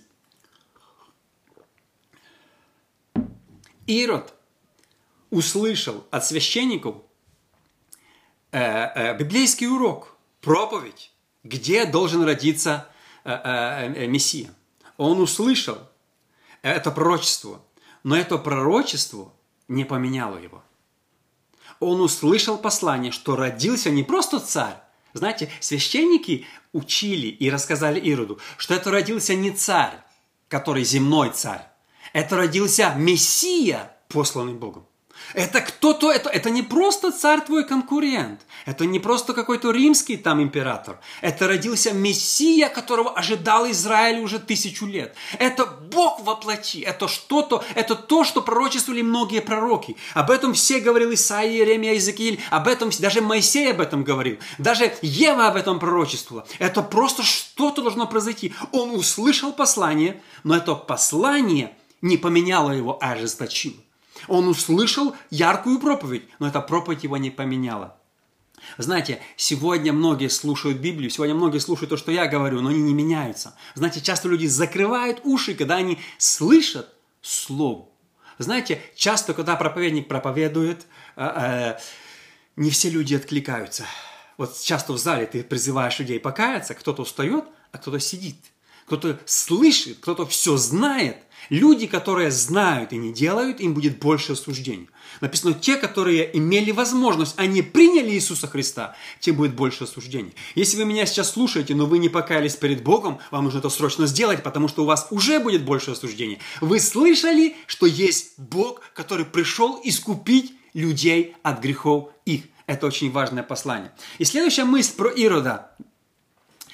Ирод 3.87 4.35
услышал 5.31 6.07
от 6.11 6.27
священников 6.27 6.97
э, 8.53 8.61
э, 8.61 9.17
библейский 9.17 9.67
урок, 9.67 10.14
проповедь, 10.43 11.11
где 11.43 11.87
должен 11.87 12.23
родиться 12.23 12.87
э, 13.25 13.33
э, 13.33 13.95
э, 13.95 14.07
Мессия. 14.09 14.51
Он 14.99 15.23
услышал 15.23 15.79
это 16.61 16.90
пророчество, 16.90 17.63
но 18.05 18.17
это 18.17 18.38
пророчество 18.38 19.33
не 19.67 19.85
поменяло 19.85 20.37
его. 20.38 20.62
Он 21.81 22.01
услышал 22.01 22.59
послание, 22.59 23.11
что 23.11 23.35
родился 23.35 23.90
не 23.90 24.05
просто 24.05 24.38
царь. 24.38 24.77
Знаете, 25.14 25.51
священники 25.61 26.47
учили 26.73 27.27
и 27.27 27.51
рассказали 27.51 27.99
Ироду, 28.01 28.38
что 28.57 28.75
это 28.75 28.90
родился 28.90 29.35
не 29.35 29.51
царь, 29.51 29.99
который 30.49 30.85
земной 30.85 31.31
царь. 31.31 31.67
Это 32.12 32.37
родился 32.37 32.95
Мессия, 32.97 33.97
посланный 34.09 34.55
Богом. 34.55 34.87
Это 35.33 35.61
кто-то, 35.61 36.13
это, 36.13 36.29
это 36.29 36.51
не 36.51 36.63
просто 36.63 37.11
царь 37.11 37.41
твой 37.41 37.67
конкурент, 37.67 38.41
это 38.67 38.85
не 38.85 38.99
просто 38.99 39.33
какой-то 39.33 39.71
римский 39.71 40.17
там 40.17 40.43
император, 40.43 41.01
это 41.21 41.49
родился 41.49 41.93
Мессия, 41.93 42.69
которого 42.69 43.13
ожидал 43.13 43.69
Израиль 43.71 44.21
уже 44.21 44.39
тысячу 44.39 44.87
лет. 44.87 45.15
Это 45.39 45.67
Бог 45.67 46.21
во 46.21 46.37
плоти, 46.37 46.81
это 46.81 47.09
что-то, 47.09 47.65
это 47.75 47.95
то, 47.95 48.25
что 48.25 48.43
пророчествовали 48.43 49.03
многие 49.03 49.41
пророки. 49.41 49.97
Об 50.13 50.31
этом 50.31 50.55
все 50.55 50.81
говорил 50.81 51.13
Исаия, 51.15 51.51
Иеремия, 51.53 51.93
Иезекииль, 51.93 52.41
об 52.51 52.69
этом 52.69 52.91
даже 52.99 53.21
Моисей 53.21 53.71
об 53.71 53.81
этом 53.81 54.05
говорил, 54.05 54.39
даже 54.59 54.93
Ева 55.03 55.49
об 55.49 55.57
этом 55.57 55.79
пророчествовала. 55.79 56.47
Это 56.59 56.83
просто 56.83 57.23
что-то 57.23 57.83
должно 57.83 58.07
произойти. 58.07 58.55
Он 58.73 58.91
услышал 58.91 59.53
послание, 59.53 60.21
но 60.43 60.57
это 60.57 60.75
послание 60.75 61.77
не 62.03 62.19
поменяло 62.19 62.71
его, 62.71 62.99
а 63.01 63.13
ожесточило. 63.13 63.77
Он 64.29 64.48
услышал 64.48 65.16
яркую 65.31 65.79
проповедь, 65.79 66.24
но 66.38 66.48
эта 66.48 66.61
проповедь 66.61 67.05
его 67.05 67.16
не 67.16 67.31
поменяла. 67.31 67.96
Знаете, 68.79 69.20
сегодня 69.37 69.92
многие 69.92 70.29
слушают 70.29 70.79
Библию, 70.79 71.11
сегодня 71.11 71.35
многие 71.35 71.59
слушают 71.59 71.90
то, 71.90 71.96
что 71.96 72.11
я 72.11 72.27
говорю, 72.27 72.61
но 72.62 72.70
они 72.70 72.81
не 72.81 72.94
меняются. 72.94 73.55
Знаете, 73.74 74.00
часто 74.00 74.29
люди 74.29 74.46
закрывают 74.46 75.20
уши, 75.24 75.55
когда 75.55 75.77
они 75.77 75.98
слышат 76.18 76.88
Слово. 77.24 77.88
Знаете, 78.37 78.83
часто, 78.94 79.33
когда 79.33 79.57
проповедник 79.57 80.09
проповедует, 80.09 80.87
э, 81.16 81.24
э, 81.24 81.79
не 82.57 82.68
все 82.68 82.90
люди 82.90 83.14
откликаются. 83.14 83.87
Вот 84.37 84.61
часто 84.61 84.92
в 84.92 84.98
зале 84.98 85.24
ты 85.24 85.42
призываешь 85.42 85.98
людей 85.98 86.20
покаяться, 86.20 86.74
кто-то 86.74 87.03
устает, 87.03 87.44
а 87.72 87.79
кто-то 87.79 87.98
сидит. 87.98 88.37
Кто-то 88.85 89.18
слышит, 89.24 89.98
кто-то 90.00 90.27
все 90.27 90.59
знает, 90.59 91.16
Люди, 91.51 91.87
которые 91.87 92.31
знают 92.31 92.93
и 92.93 92.97
не 92.97 93.13
делают, 93.13 93.61
им 93.61 93.75
будет 93.75 93.99
больше 93.99 94.33
осуждения. 94.33 94.89
Написано, 95.21 95.55
те, 95.55 95.77
которые 95.77 96.37
имели 96.37 96.71
возможность, 96.71 97.35
они 97.37 97.63
приняли 97.63 98.11
Иисуса 98.11 98.47
Христа, 98.47 98.97
тем 99.21 99.37
будет 99.37 99.55
больше 99.55 99.85
осуждения. 99.85 100.33
Если 100.55 100.77
вы 100.77 100.85
меня 100.85 101.07
сейчас 101.07 101.33
слушаете, 101.33 101.75
но 101.75 101.87
вы 101.87 101.99
не 101.99 102.09
покаялись 102.09 102.57
перед 102.57 102.83
Богом, 102.83 103.19
вам 103.31 103.45
нужно 103.45 103.59
это 103.59 103.69
срочно 103.69 104.07
сделать, 104.07 104.43
потому 104.43 104.69
что 104.69 104.83
у 104.83 104.87
вас 104.87 105.09
уже 105.11 105.39
будет 105.39 105.65
больше 105.65 105.93
осуждения. 105.93 106.39
Вы 106.61 106.81
слышали, 106.81 107.57
что 107.67 107.87
есть 107.87 108.39
Бог, 108.39 108.81
который 108.95 109.25
пришел 109.25 109.81
искупить 109.85 110.53
людей 110.73 111.35
от 111.43 111.61
грехов 111.61 112.11
их. 112.25 112.45
Это 112.67 112.87
очень 112.87 113.13
важное 113.13 113.43
послание. 113.43 113.93
И 114.19 114.25
следующая 114.25 114.65
мысль 114.65 114.97
про 114.97 115.11
Ирода. 115.11 115.71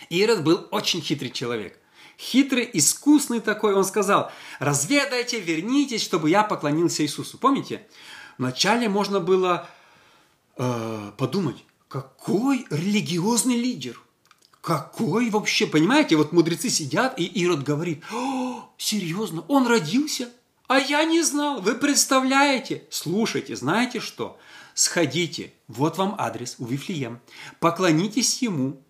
Ирод 0.09 0.45
был 0.45 0.69
очень 0.71 1.01
хитрый 1.01 1.31
человек 1.31 1.80
хитрый, 2.21 2.69
искусный 2.73 3.41
такой, 3.41 3.75
он 3.75 3.85
сказал, 3.85 4.31
разведайте, 4.59 5.41
вернитесь, 5.41 6.03
чтобы 6.03 6.29
я 6.29 6.43
поклонился 6.43 7.03
Иисусу. 7.03 7.39
Помните? 7.39 7.87
Вначале 8.37 8.89
можно 8.89 9.21
было 9.21 9.69
э, 10.57 11.13
подумать, 11.17 11.65
какой 11.89 12.67
религиозный 12.71 13.57
лидер, 13.57 14.01
какой 14.61 15.31
вообще, 15.31 15.67
понимаете, 15.67 16.17
вот 16.17 16.33
мудрецы 16.33 16.69
сидят, 16.69 17.19
и 17.19 17.25
Ирод 17.25 17.63
говорит, 17.63 18.05
О, 18.13 18.71
серьезно, 18.77 19.43
он 19.49 19.67
родился? 19.67 20.31
А 20.69 20.79
я 20.79 21.05
не 21.05 21.23
знал, 21.23 21.61
вы 21.61 21.75
представляете? 21.75 22.85
Слушайте, 22.91 23.57
знаете 23.57 23.99
что? 23.99 24.39
Сходите, 24.75 25.53
вот 25.67 25.99
вам 25.99 26.15
адрес 26.19 26.57
у 26.59 26.67
Вифлеем, 26.67 27.21
поклонитесь 27.59 28.41
ему 28.41 28.81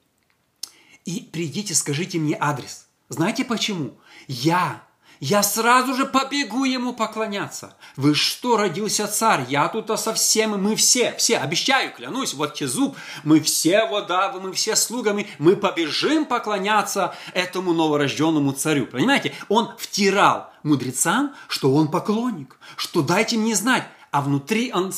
и 1.04 1.28
придите, 1.32 1.74
скажите 1.74 2.18
мне 2.18 2.36
адрес– 2.38 2.86
знаете 3.10 3.44
почему? 3.44 3.98
Я 4.26 4.82
я 5.20 5.42
сразу 5.42 5.94
же 5.94 6.06
побегу 6.06 6.64
ему 6.64 6.94
поклоняться. 6.94 7.76
Вы 7.96 8.14
что, 8.14 8.56
родился 8.56 9.06
царь? 9.06 9.44
Я 9.50 9.68
тут 9.68 9.90
совсем, 10.00 10.62
мы 10.62 10.76
все, 10.76 11.14
все, 11.18 11.36
обещаю, 11.36 11.92
клянусь, 11.92 12.32
вот 12.32 12.54
те 12.54 12.66
зуб, 12.66 12.96
мы 13.22 13.40
все 13.40 13.84
вода, 13.84 14.32
мы 14.32 14.54
все 14.54 14.76
слугами, 14.76 15.28
мы 15.38 15.56
побежим 15.56 16.24
поклоняться 16.24 17.14
этому 17.34 17.74
новорожденному 17.74 18.52
царю. 18.52 18.86
Понимаете? 18.86 19.34
Он 19.50 19.74
втирал 19.78 20.50
мудрецам, 20.62 21.34
что 21.48 21.74
он 21.74 21.88
поклонник, 21.88 22.56
что 22.76 23.02
дайте 23.02 23.36
мне 23.36 23.54
знать, 23.54 23.84
а 24.10 24.22
внутри 24.22 24.72
он 24.72 24.92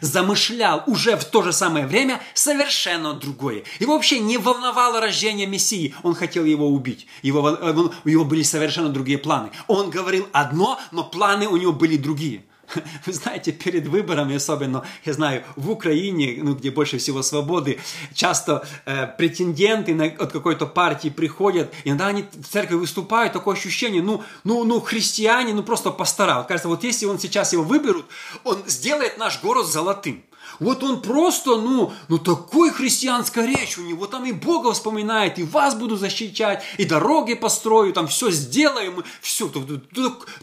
замышлял 0.00 0.82
уже 0.86 1.16
в 1.16 1.24
то 1.24 1.42
же 1.42 1.52
самое 1.52 1.86
время 1.86 2.20
совершенно 2.34 3.14
другое. 3.14 3.64
Его 3.80 3.94
вообще 3.94 4.18
не 4.18 4.38
волновало 4.38 5.00
рождение 5.00 5.46
Мессии, 5.46 5.94
он 6.02 6.14
хотел 6.14 6.44
его 6.44 6.68
убить. 6.68 7.06
Его, 7.22 7.48
э, 7.48 7.74
у 8.04 8.08
него 8.08 8.24
были 8.24 8.42
совершенно 8.42 8.90
другие 8.90 9.18
планы. 9.18 9.50
Он 9.66 9.90
говорил 9.90 10.28
одно, 10.32 10.78
но 10.90 11.04
планы 11.04 11.48
у 11.48 11.56
него 11.56 11.72
были 11.72 11.96
другие. 11.96 12.44
Вы 13.06 13.12
знаете, 13.12 13.52
перед 13.52 13.86
выборами, 13.86 14.36
особенно, 14.36 14.84
я 15.04 15.12
знаю, 15.12 15.44
в 15.56 15.70
Украине, 15.70 16.38
ну, 16.42 16.54
где 16.54 16.70
больше 16.70 16.98
всего 16.98 17.22
свободы, 17.22 17.78
часто 18.14 18.66
э, 18.84 19.06
претенденты 19.06 19.94
на, 19.94 20.04
от 20.04 20.32
какой-то 20.32 20.66
партии 20.66 21.08
приходят, 21.08 21.72
иногда 21.84 22.08
они 22.08 22.24
в 22.32 22.46
церкви 22.46 22.74
выступают, 22.74 23.32
такое 23.32 23.56
ощущение, 23.56 24.02
ну, 24.02 24.22
ну, 24.44 24.64
ну, 24.64 24.80
христиане, 24.80 25.54
ну, 25.54 25.62
просто 25.62 25.90
пастора. 25.90 26.42
Кажется, 26.42 26.68
вот 26.68 26.84
если 26.84 27.06
он 27.06 27.18
сейчас 27.18 27.52
его 27.52 27.62
выберут, 27.62 28.06
он 28.44 28.62
сделает 28.66 29.18
наш 29.18 29.40
город 29.42 29.66
золотым. 29.66 30.22
Вот 30.60 30.82
он 30.82 31.00
просто, 31.02 31.56
ну, 31.56 31.92
ну 32.08 32.18
такой 32.18 32.70
христианская 32.70 33.46
речь 33.46 33.78
у 33.78 33.82
него, 33.82 34.06
там 34.06 34.24
и 34.24 34.32
Бога 34.32 34.72
вспоминает, 34.72 35.38
и 35.38 35.44
вас 35.44 35.74
буду 35.74 35.96
защищать, 35.96 36.62
и 36.78 36.84
дороги 36.84 37.34
построю, 37.34 37.92
там 37.92 38.08
все 38.08 38.30
сделаем, 38.30 39.04
все, 39.20 39.50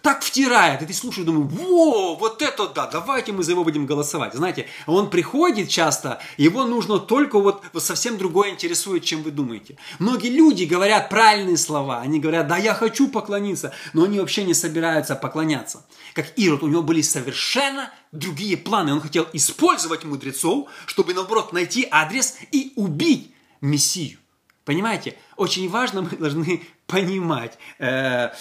так, 0.01 0.23
втирает. 0.23 0.81
И 0.81 0.85
ты 0.85 0.93
слушаешь, 0.93 1.25
думаю, 1.25 1.47
во, 1.47 2.15
вот 2.15 2.41
это 2.41 2.67
да, 2.67 2.87
давайте 2.87 3.31
мы 3.31 3.43
за 3.43 3.51
его 3.51 3.63
будем 3.63 3.85
голосовать. 3.85 4.33
Знаете, 4.33 4.67
он 4.85 5.09
приходит 5.09 5.69
часто, 5.69 6.19
его 6.37 6.65
нужно 6.65 6.99
только 6.99 7.39
вот, 7.39 7.63
вот 7.73 7.83
совсем 7.83 8.17
другое 8.17 8.51
интересует, 8.51 9.03
чем 9.03 9.23
вы 9.23 9.31
думаете. 9.31 9.77
Многие 9.99 10.29
люди 10.29 10.63
говорят 10.63 11.09
правильные 11.09 11.57
слова, 11.57 11.99
они 11.99 12.19
говорят, 12.19 12.47
да, 12.47 12.57
я 12.57 12.73
хочу 12.73 13.09
поклониться, 13.09 13.73
но 13.93 14.03
они 14.03 14.19
вообще 14.19 14.43
не 14.43 14.53
собираются 14.53 15.15
поклоняться. 15.15 15.85
Как 16.13 16.27
Ирод, 16.37 16.63
у 16.63 16.67
него 16.67 16.81
были 16.81 17.01
совершенно 17.01 17.91
другие 18.17 18.57
планы. 18.57 18.93
Он 18.93 19.01
хотел 19.01 19.27
использовать 19.33 20.03
мудрецов, 20.03 20.69
чтобы, 20.85 21.13
наоборот, 21.13 21.53
найти 21.53 21.87
адрес 21.89 22.37
и 22.51 22.73
убить 22.75 23.31
Мессию. 23.61 24.19
Понимаете? 24.63 25.17
Очень 25.37 25.69
важно, 25.69 26.01
мы 26.01 26.09
должны 26.17 26.63
понимать, 26.87 27.57
э, 27.79 28.31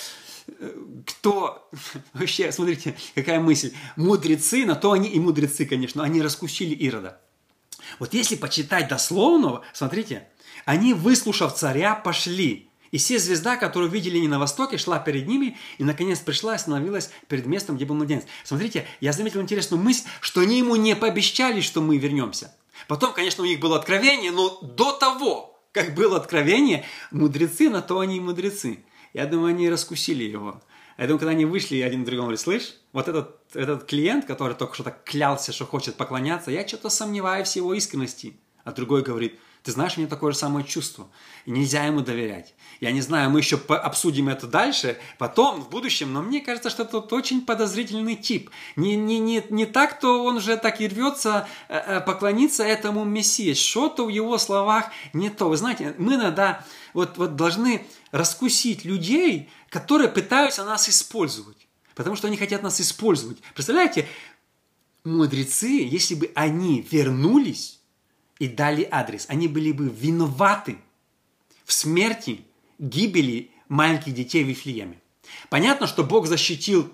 кто 1.06 1.68
вообще, 2.14 2.52
смотрите, 2.52 2.96
какая 3.14 3.40
мысль. 3.40 3.72
Мудрецы, 3.96 4.64
на 4.64 4.74
то 4.74 4.92
они 4.92 5.08
и 5.08 5.20
мудрецы, 5.20 5.66
конечно, 5.66 6.02
они 6.02 6.22
раскусили 6.22 6.74
Ирода. 6.74 7.20
Вот 7.98 8.14
если 8.14 8.36
почитать 8.36 8.88
дословно, 8.88 9.62
смотрите, 9.72 10.28
они, 10.64 10.94
выслушав 10.94 11.54
царя, 11.54 11.94
пошли 11.94 12.70
и 12.94 12.96
все 12.96 13.18
звезда, 13.18 13.56
которую 13.56 13.90
видели 13.90 14.18
не 14.18 14.28
на 14.28 14.38
востоке, 14.38 14.78
шла 14.78 15.00
перед 15.00 15.26
ними 15.26 15.58
и, 15.78 15.82
наконец, 15.82 16.20
пришла 16.20 16.52
и 16.52 16.54
остановилась 16.54 17.10
перед 17.26 17.44
местом, 17.44 17.74
где 17.74 17.84
был 17.84 17.96
младенец. 17.96 18.22
Смотрите, 18.44 18.86
я 19.00 19.12
заметил 19.12 19.40
интересную 19.40 19.82
мысль, 19.82 20.04
что 20.20 20.42
они 20.42 20.58
ему 20.58 20.76
не 20.76 20.94
пообещали, 20.94 21.60
что 21.60 21.80
мы 21.80 21.98
вернемся. 21.98 22.54
Потом, 22.86 23.12
конечно, 23.12 23.42
у 23.42 23.48
них 23.48 23.58
было 23.58 23.80
откровение, 23.80 24.30
но 24.30 24.60
до 24.62 24.92
того, 24.92 25.60
как 25.72 25.96
было 25.96 26.18
откровение, 26.18 26.84
мудрецы, 27.10 27.68
на 27.68 27.82
то 27.82 27.98
они 27.98 28.18
и 28.18 28.20
мудрецы. 28.20 28.84
Я 29.12 29.26
думаю, 29.26 29.48
они 29.48 29.68
раскусили 29.68 30.22
его. 30.22 30.62
Я 30.96 31.06
думаю, 31.08 31.18
когда 31.18 31.32
они 31.32 31.46
вышли, 31.46 31.80
один 31.80 32.04
другому 32.04 32.26
говорит, 32.26 32.40
слышь, 32.40 32.76
вот 32.92 33.08
этот, 33.08 33.40
этот 33.54 33.86
клиент, 33.86 34.24
который 34.24 34.54
только 34.54 34.74
что 34.74 34.84
так 34.84 35.02
клялся, 35.02 35.50
что 35.50 35.66
хочет 35.66 35.96
поклоняться, 35.96 36.52
я 36.52 36.64
что-то 36.64 36.90
сомневаюсь 36.90 37.54
в 37.54 37.56
его 37.56 37.74
искренности. 37.74 38.38
А 38.62 38.70
другой 38.70 39.02
говорит, 39.02 39.40
ты 39.64 39.72
знаешь, 39.72 39.96
у 39.96 40.00
меня 40.00 40.10
такое 40.10 40.32
же 40.32 40.38
самое 40.38 40.64
чувство. 40.66 41.08
И 41.46 41.50
нельзя 41.50 41.84
ему 41.84 42.02
доверять. 42.02 42.54
Я 42.80 42.92
не 42.92 43.00
знаю, 43.00 43.30
мы 43.30 43.40
еще 43.40 43.56
обсудим 43.56 44.28
это 44.28 44.46
дальше, 44.46 44.98
потом, 45.16 45.62
в 45.62 45.70
будущем, 45.70 46.12
но 46.12 46.20
мне 46.20 46.42
кажется, 46.42 46.68
что 46.68 46.84
тут 46.84 47.10
очень 47.14 47.40
подозрительный 47.40 48.14
тип. 48.14 48.50
Не, 48.76 48.94
не, 48.94 49.18
не, 49.18 49.42
не 49.48 49.64
так, 49.64 49.98
то 49.98 50.22
он 50.22 50.36
уже 50.36 50.58
так 50.58 50.82
и 50.82 50.86
рвется 50.86 51.48
э, 51.70 51.78
э, 51.78 52.00
поклониться 52.02 52.62
этому 52.62 53.04
Мессии. 53.04 53.54
Что-то 53.54 54.04
в 54.04 54.10
его 54.10 54.36
словах 54.36 54.90
не 55.14 55.30
то. 55.30 55.48
Вы 55.48 55.56
знаете, 55.56 55.94
мы 55.96 56.16
иногда 56.16 56.62
вот, 56.92 57.16
вот 57.16 57.34
должны 57.34 57.86
раскусить 58.12 58.84
людей, 58.84 59.48
которые 59.70 60.10
пытаются 60.10 60.62
нас 60.66 60.90
использовать. 60.90 61.68
Потому 61.94 62.16
что 62.16 62.26
они 62.26 62.36
хотят 62.36 62.62
нас 62.62 62.82
использовать. 62.82 63.38
Представляете, 63.54 64.06
мудрецы, 65.04 65.88
если 65.90 66.16
бы 66.16 66.30
они 66.34 66.86
вернулись 66.90 67.80
и 68.38 68.48
дали 68.48 68.86
адрес, 68.90 69.26
они 69.28 69.48
были 69.48 69.72
бы 69.72 69.88
виноваты 69.88 70.76
в 71.64 71.72
смерти, 71.72 72.44
гибели 72.78 73.50
маленьких 73.68 74.12
детей 74.14 74.44
в 74.44 74.48
Вифлееме. 74.48 75.00
Понятно, 75.48 75.86
что 75.86 76.04
Бог 76.04 76.26
защитил 76.26 76.92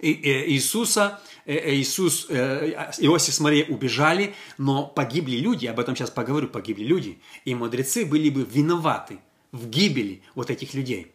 Иисуса, 0.00 1.20
э, 1.46 1.54
э, 1.54 1.74
Иисус, 1.76 2.26
э, 2.28 2.90
Иосиф 2.98 3.34
с 3.34 3.40
Марией 3.40 3.72
убежали, 3.72 4.34
но 4.58 4.86
погибли 4.86 5.36
люди, 5.36 5.66
об 5.66 5.80
этом 5.80 5.96
сейчас 5.96 6.10
поговорю, 6.10 6.48
погибли 6.48 6.84
люди, 6.84 7.18
и 7.44 7.54
мудрецы 7.54 8.04
были 8.04 8.28
бы 8.28 8.44
виноваты 8.44 9.18
в 9.52 9.68
гибели 9.68 10.22
вот 10.34 10.50
этих 10.50 10.74
людей. 10.74 11.12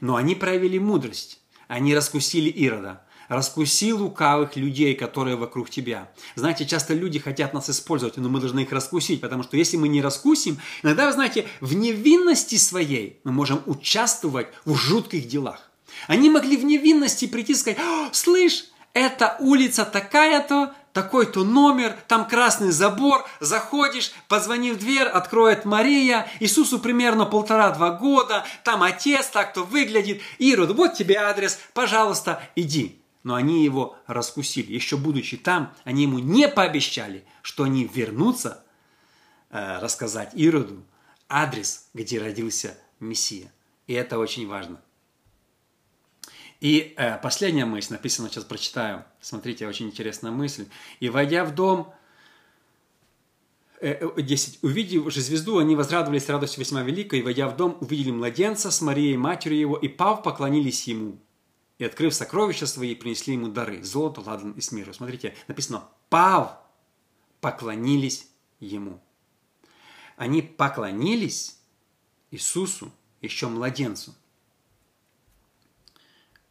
Но 0.00 0.16
они 0.16 0.34
проявили 0.34 0.78
мудрость, 0.78 1.40
они 1.68 1.94
раскусили 1.94 2.48
Ирода, 2.48 3.04
Раскуси 3.28 3.92
лукавых 3.92 4.56
людей, 4.56 4.94
которые 4.94 5.36
вокруг 5.36 5.70
тебя. 5.70 6.10
Знаете, 6.34 6.66
часто 6.66 6.94
люди 6.94 7.18
хотят 7.18 7.54
нас 7.54 7.70
использовать, 7.70 8.16
но 8.16 8.28
мы 8.28 8.40
должны 8.40 8.60
их 8.60 8.72
раскусить, 8.72 9.20
потому 9.20 9.42
что 9.42 9.56
если 9.56 9.76
мы 9.76 9.88
не 9.88 10.02
раскусим, 10.02 10.58
иногда, 10.82 11.06
вы 11.06 11.12
знаете, 11.12 11.46
в 11.60 11.74
невинности 11.74 12.56
своей 12.56 13.20
мы 13.24 13.32
можем 13.32 13.62
участвовать 13.66 14.48
в 14.64 14.74
жутких 14.74 15.26
делах. 15.28 15.70
Они 16.08 16.30
могли 16.30 16.56
в 16.56 16.64
невинности 16.64 17.26
прийти 17.26 17.52
и 17.52 17.56
сказать, 17.56 17.78
слышь, 18.12 18.64
эта 18.92 19.36
улица 19.40 19.84
такая-то, 19.84 20.74
такой-то 20.92 21.44
номер, 21.44 21.96
там 22.06 22.26
красный 22.26 22.70
забор, 22.70 23.26
заходишь, 23.40 24.12
позвони 24.28 24.70
в 24.70 24.78
дверь, 24.78 25.08
откроет 25.08 25.64
Мария, 25.64 26.28
Иисусу 26.40 26.78
примерно 26.78 27.26
полтора-два 27.26 27.90
года, 27.90 28.44
там 28.62 28.82
отец 28.82 29.26
так-то 29.26 29.64
выглядит, 29.64 30.22
Ирод, 30.38 30.70
вот 30.70 30.94
тебе 30.94 31.16
адрес, 31.16 31.58
пожалуйста, 31.74 32.40
иди. 32.54 33.03
Но 33.24 33.34
они 33.34 33.64
его 33.64 33.96
раскусили. 34.06 34.72
Еще 34.72 34.96
будучи 34.96 35.36
там, 35.36 35.74
они 35.82 36.04
ему 36.04 36.20
не 36.20 36.48
пообещали, 36.48 37.24
что 37.42 37.64
они 37.64 37.84
вернутся 37.84 38.64
э, 39.50 39.78
рассказать 39.80 40.30
Ироду 40.34 40.84
адрес, 41.28 41.88
где 41.94 42.20
родился 42.20 42.78
Мессия. 43.00 43.52
И 43.86 43.92
это 43.92 44.18
очень 44.18 44.46
важно. 44.46 44.80
И 46.60 46.94
э, 46.96 47.18
последняя 47.18 47.64
мысль, 47.64 47.92
написано, 47.92 48.28
сейчас 48.28 48.44
прочитаю. 48.44 49.04
Смотрите, 49.20 49.66
очень 49.66 49.86
интересная 49.86 50.30
мысль. 50.30 50.66
«И, 51.00 51.08
войдя 51.08 51.44
в 51.44 51.54
дом, 51.54 51.92
10. 53.82 54.54
Э, 54.62 54.66
Увидев 54.66 55.12
же 55.12 55.20
звезду, 55.20 55.58
они 55.58 55.76
возрадовались 55.76 56.28
радостью 56.28 56.60
весьма 56.60 56.82
великой, 56.82 57.18
и, 57.18 57.22
войдя 57.22 57.48
в 57.48 57.56
дом, 57.56 57.76
увидели 57.80 58.10
младенца 58.12 58.70
с 58.70 58.80
Марией, 58.80 59.16
матерью 59.16 59.60
его, 59.60 59.76
и, 59.76 59.88
пав, 59.88 60.22
поклонились 60.22 60.88
ему. 60.88 61.18
И, 61.78 61.84
открыв 61.84 62.14
сокровища 62.14 62.66
свои, 62.66 62.94
принесли 62.94 63.34
ему 63.34 63.48
дары– 63.48 63.82
золото, 63.84 64.20
ладан 64.20 64.52
и 64.52 64.60
смиру. 64.60 64.92
Смотрите, 64.92 65.34
написано 65.48 65.88
«пав, 66.08 66.58
поклонились 67.40 68.28
ему». 68.60 69.00
Они 70.16 70.42
поклонились 70.42 71.58
Иисусу, 72.30 72.92
еще 73.20 73.48
младенцу– 73.48 74.14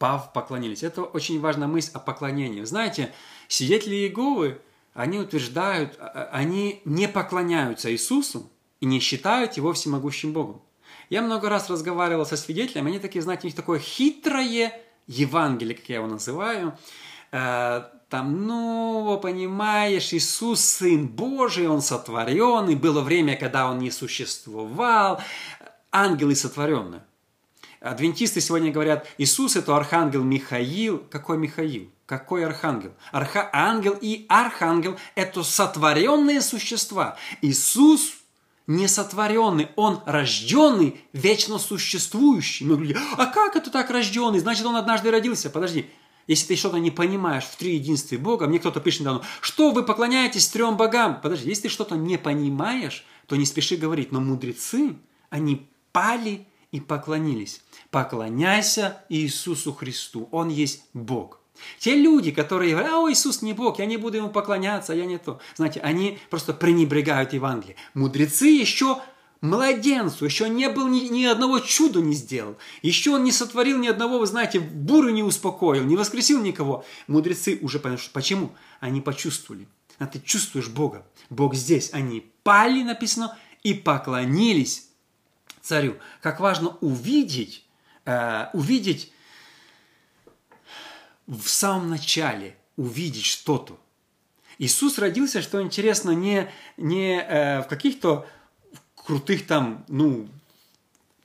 пав, 0.04 0.34
поклонились. 0.34 0.84
Это 0.84 1.02
очень 1.04 1.40
важная 1.40 1.70
мысль 1.70 1.92
о 1.94 2.00
поклонении. 2.00 2.62
Знаете, 2.66 3.14
свидетели 3.48 3.96
Иеговы, 3.96 4.60
они 4.94 5.18
утверждают, 5.18 5.96
а, 5.98 6.08
а, 6.08 6.30
они 6.34 6.82
не 6.84 7.08
поклоняются 7.08 7.90
Иисусу 7.90 8.52
и 8.82 8.86
не 8.86 9.00
считают 9.00 9.54
Его 9.54 9.72
всемогущим 9.72 10.34
Богом. 10.34 10.62
Я 11.10 11.22
много 11.22 11.48
раз 11.48 11.70
разговаривал 11.70 12.26
со 12.26 12.36
свидетелями, 12.36 12.90
они 12.90 13.00
такие, 13.00 13.22
знаете, 13.22 13.44
у 13.44 13.46
них 13.46 13.56
такое 13.56 13.80
хитрое 13.80 14.83
Евангелие, 15.08 15.76
как 15.76 15.90
я 15.90 15.96
его 15.98 16.08
называю, 16.08 16.78
э, 17.32 17.84
там, 18.10 18.46
ну, 18.46 19.20
понимаешь, 19.22 20.14
Иисус 20.14 20.62
Сын 20.62 21.08
Божий, 21.08 21.68
Он 21.68 21.82
сотворенный, 21.82 22.76
было 22.76 23.02
время, 23.02 23.36
когда 23.36 23.70
Он 23.70 23.80
не 23.80 23.90
существовал, 23.90 25.20
ангелы 25.92 26.36
сотворенные. 26.36 27.04
Адвентисты 27.84 28.40
сегодня 28.40 28.72
говорят, 28.72 29.06
Иисус 29.18 29.58
это 29.58 29.76
архангел 29.76 30.24
Михаил. 30.24 31.00
Какой 31.10 31.38
Михаил? 31.38 31.92
Какой 32.06 32.46
архангел? 32.46 32.94
Арха... 33.12 33.50
Ангел 33.52 33.98
и 34.00 34.26
архангел– 34.30 34.98
это 35.16 35.44
сотворенные 35.44 36.42
существа. 36.42 37.18
Иисус 37.42 38.14
не 38.68 38.88
сотворенный, 38.88 39.70
он 39.76 40.02
рожденный, 40.06 41.02
вечно 41.12 41.60
существующий. 41.60 42.66
Мы 42.66 42.76
говорим, 42.76 42.98
а 43.18 43.26
как 43.26 43.56
это 43.56 43.70
так 43.70 43.90
рожденный? 43.90 44.40
Значит, 44.40 44.66
он 44.66 44.76
однажды 44.76 45.12
родился. 45.12 45.50
Подожди, 45.50 45.90
если 46.28 46.48
ты 46.48 46.56
что-то 46.56 46.78
не 46.78 46.92
понимаешь 46.92 47.44
в 47.44 47.56
три 47.58 47.76
единстве 47.76 48.18
Бога, 48.18 48.48
мне 48.48 48.60
кто-то 48.60 48.80
пишет 48.80 49.02
недавно, 49.02 49.24
что 49.42 49.72
вы 49.72 49.84
поклоняетесь 49.84 50.48
трем 50.48 50.78
богам? 50.78 51.20
Подожди, 51.22 51.50
если 51.50 51.64
ты 51.64 51.70
что-то 51.70 51.96
не 51.96 52.18
понимаешь, 52.18 53.06
то 53.28 53.36
не 53.36 53.46
спеши 53.46 53.76
говорить. 53.76 54.12
Но 54.12 54.22
мудрецы, 54.22 54.96
они 55.30 55.68
пали 55.92 56.48
и 56.72 56.80
поклонились. 56.80 57.62
Поклоняйся 57.92 59.04
Иисусу 59.10 59.74
Христу. 59.74 60.30
Он 60.32 60.48
есть 60.50 60.84
Бог. 60.94 61.43
Те 61.80 61.96
люди, 61.96 62.32
которые 62.32 62.72
говорят, 62.72 62.94
а 62.94 63.12
Иисус 63.12 63.42
не 63.42 63.54
Бог, 63.54 63.80
я 63.80 63.86
не 63.86 63.98
буду 63.98 64.18
Ему 64.18 64.30
поклоняться, 64.30 64.94
я 64.94 65.06
не 65.06 65.18
то. 65.18 65.40
Знаете, 65.56 65.80
они 65.80 66.20
просто 66.30 66.54
пренебрегают 66.54 67.34
Евангелием. 67.34 67.78
Мудрецы 67.94 68.48
еще 68.48 69.02
младенцу, 69.42 70.26
еще 70.26 70.50
не 70.50 70.70
был 70.70 70.88
ни, 70.88 71.02
ни 71.10 71.26
одного 71.26 71.60
чуда 71.60 72.00
не 72.00 72.14
сделал. 72.14 72.58
Еще 72.82 73.12
он 73.12 73.24
не 73.24 73.32
сотворил 73.32 73.78
ни 73.78 73.88
одного, 73.88 74.18
вы 74.20 74.26
знаете, 74.26 74.60
бурю 74.60 75.10
не 75.10 75.22
успокоил, 75.22 75.84
не 75.84 75.98
воскресил 75.98 76.42
никого. 76.42 76.86
Мудрецы 77.08 77.60
уже 77.62 77.80
поняли, 77.80 77.98
что 77.98 78.12
почему? 78.12 78.56
Они 78.80 79.02
почувствовали. 79.02 79.68
А 80.00 80.08
ты 80.08 80.20
чувствуешь 80.20 80.70
Бога. 80.70 81.06
Бог 81.30 81.56
здесь. 81.56 81.94
Они 81.94 82.32
пали, 82.44 82.84
написано, 82.84 83.38
и 83.64 83.74
поклонились 83.74 84.88
царю. 85.62 85.96
Как 86.22 86.40
важно 86.40 86.78
увидеть, 86.82 87.66
э, 88.06 88.48
увидеть 88.54 89.12
в 91.28 91.48
самом 91.48 91.90
начале, 91.90 92.56
увидеть 92.78 93.26
что-то. 93.26 93.80
Иисус 94.60 94.98
родился, 94.98 95.42
что 95.42 95.62
интересно, 95.62 96.12
не, 96.12 96.50
не 96.78 97.20
э, 97.20 97.62
в 97.62 97.68
каких-то 97.68 98.28
крутых 98.96 99.48
там, 99.48 99.84
ну, 99.88 100.28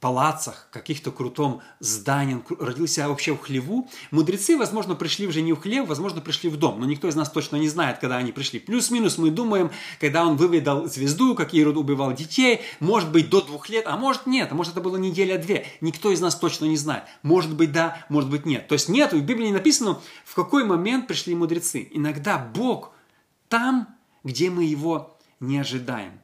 палацах, 0.01 0.69
каких-то 0.71 1.11
крутом 1.11 1.61
здании, 1.81 2.43
родился 2.61 3.09
вообще 3.09 3.35
в 3.35 3.41
хлеву. 3.41 3.89
Мудрецы, 4.11 4.57
возможно, 4.57 4.95
пришли 4.95 5.27
уже 5.27 5.43
не 5.43 5.53
в 5.53 5.61
хлев, 5.61 5.89
возможно, 5.89 6.21
пришли 6.21 6.49
в 6.49 6.57
дом, 6.57 6.79
но 6.79 6.87
никто 6.87 7.09
из 7.09 7.17
нас 7.17 7.31
точно 7.31 7.57
не 7.57 7.69
знает, 7.69 7.99
когда 7.99 8.17
они 8.17 8.31
пришли. 8.31 8.61
Плюс-минус 8.61 9.19
мы 9.19 9.31
думаем, 9.31 9.71
когда 10.01 10.25
он 10.25 10.37
выведал 10.37 10.87
звезду, 10.87 11.35
как 11.35 11.53
Ирод 11.53 11.77
убивал 11.77 12.13
детей, 12.13 12.61
может 12.79 13.11
быть, 13.11 13.29
до 13.29 13.41
двух 13.41 13.69
лет, 13.69 13.87
а 13.87 13.97
может 13.97 14.27
нет, 14.27 14.49
а 14.53 14.55
может 14.55 14.73
это 14.73 14.81
было 14.81 14.97
неделя-две. 14.97 15.67
Никто 15.81 16.13
из 16.13 16.21
нас 16.21 16.37
точно 16.37 16.67
не 16.67 16.77
знает. 16.77 17.05
Может 17.23 17.55
быть, 17.55 17.73
да, 17.73 18.07
может 18.09 18.31
быть, 18.31 18.47
нет. 18.47 18.69
То 18.69 18.75
есть 18.75 18.89
нет, 18.89 19.13
в 19.13 19.21
Библии 19.21 19.51
написано, 19.51 20.01
в 20.25 20.35
какой 20.35 20.65
момент 20.65 21.09
пришли 21.09 21.35
мудрецы. 21.35 21.89
Иногда 21.91 22.39
Бог 22.39 22.93
там, 23.49 23.89
где 24.23 24.51
мы 24.51 24.65
его 24.65 25.19
не 25.41 25.59
ожидаем. 25.59 26.21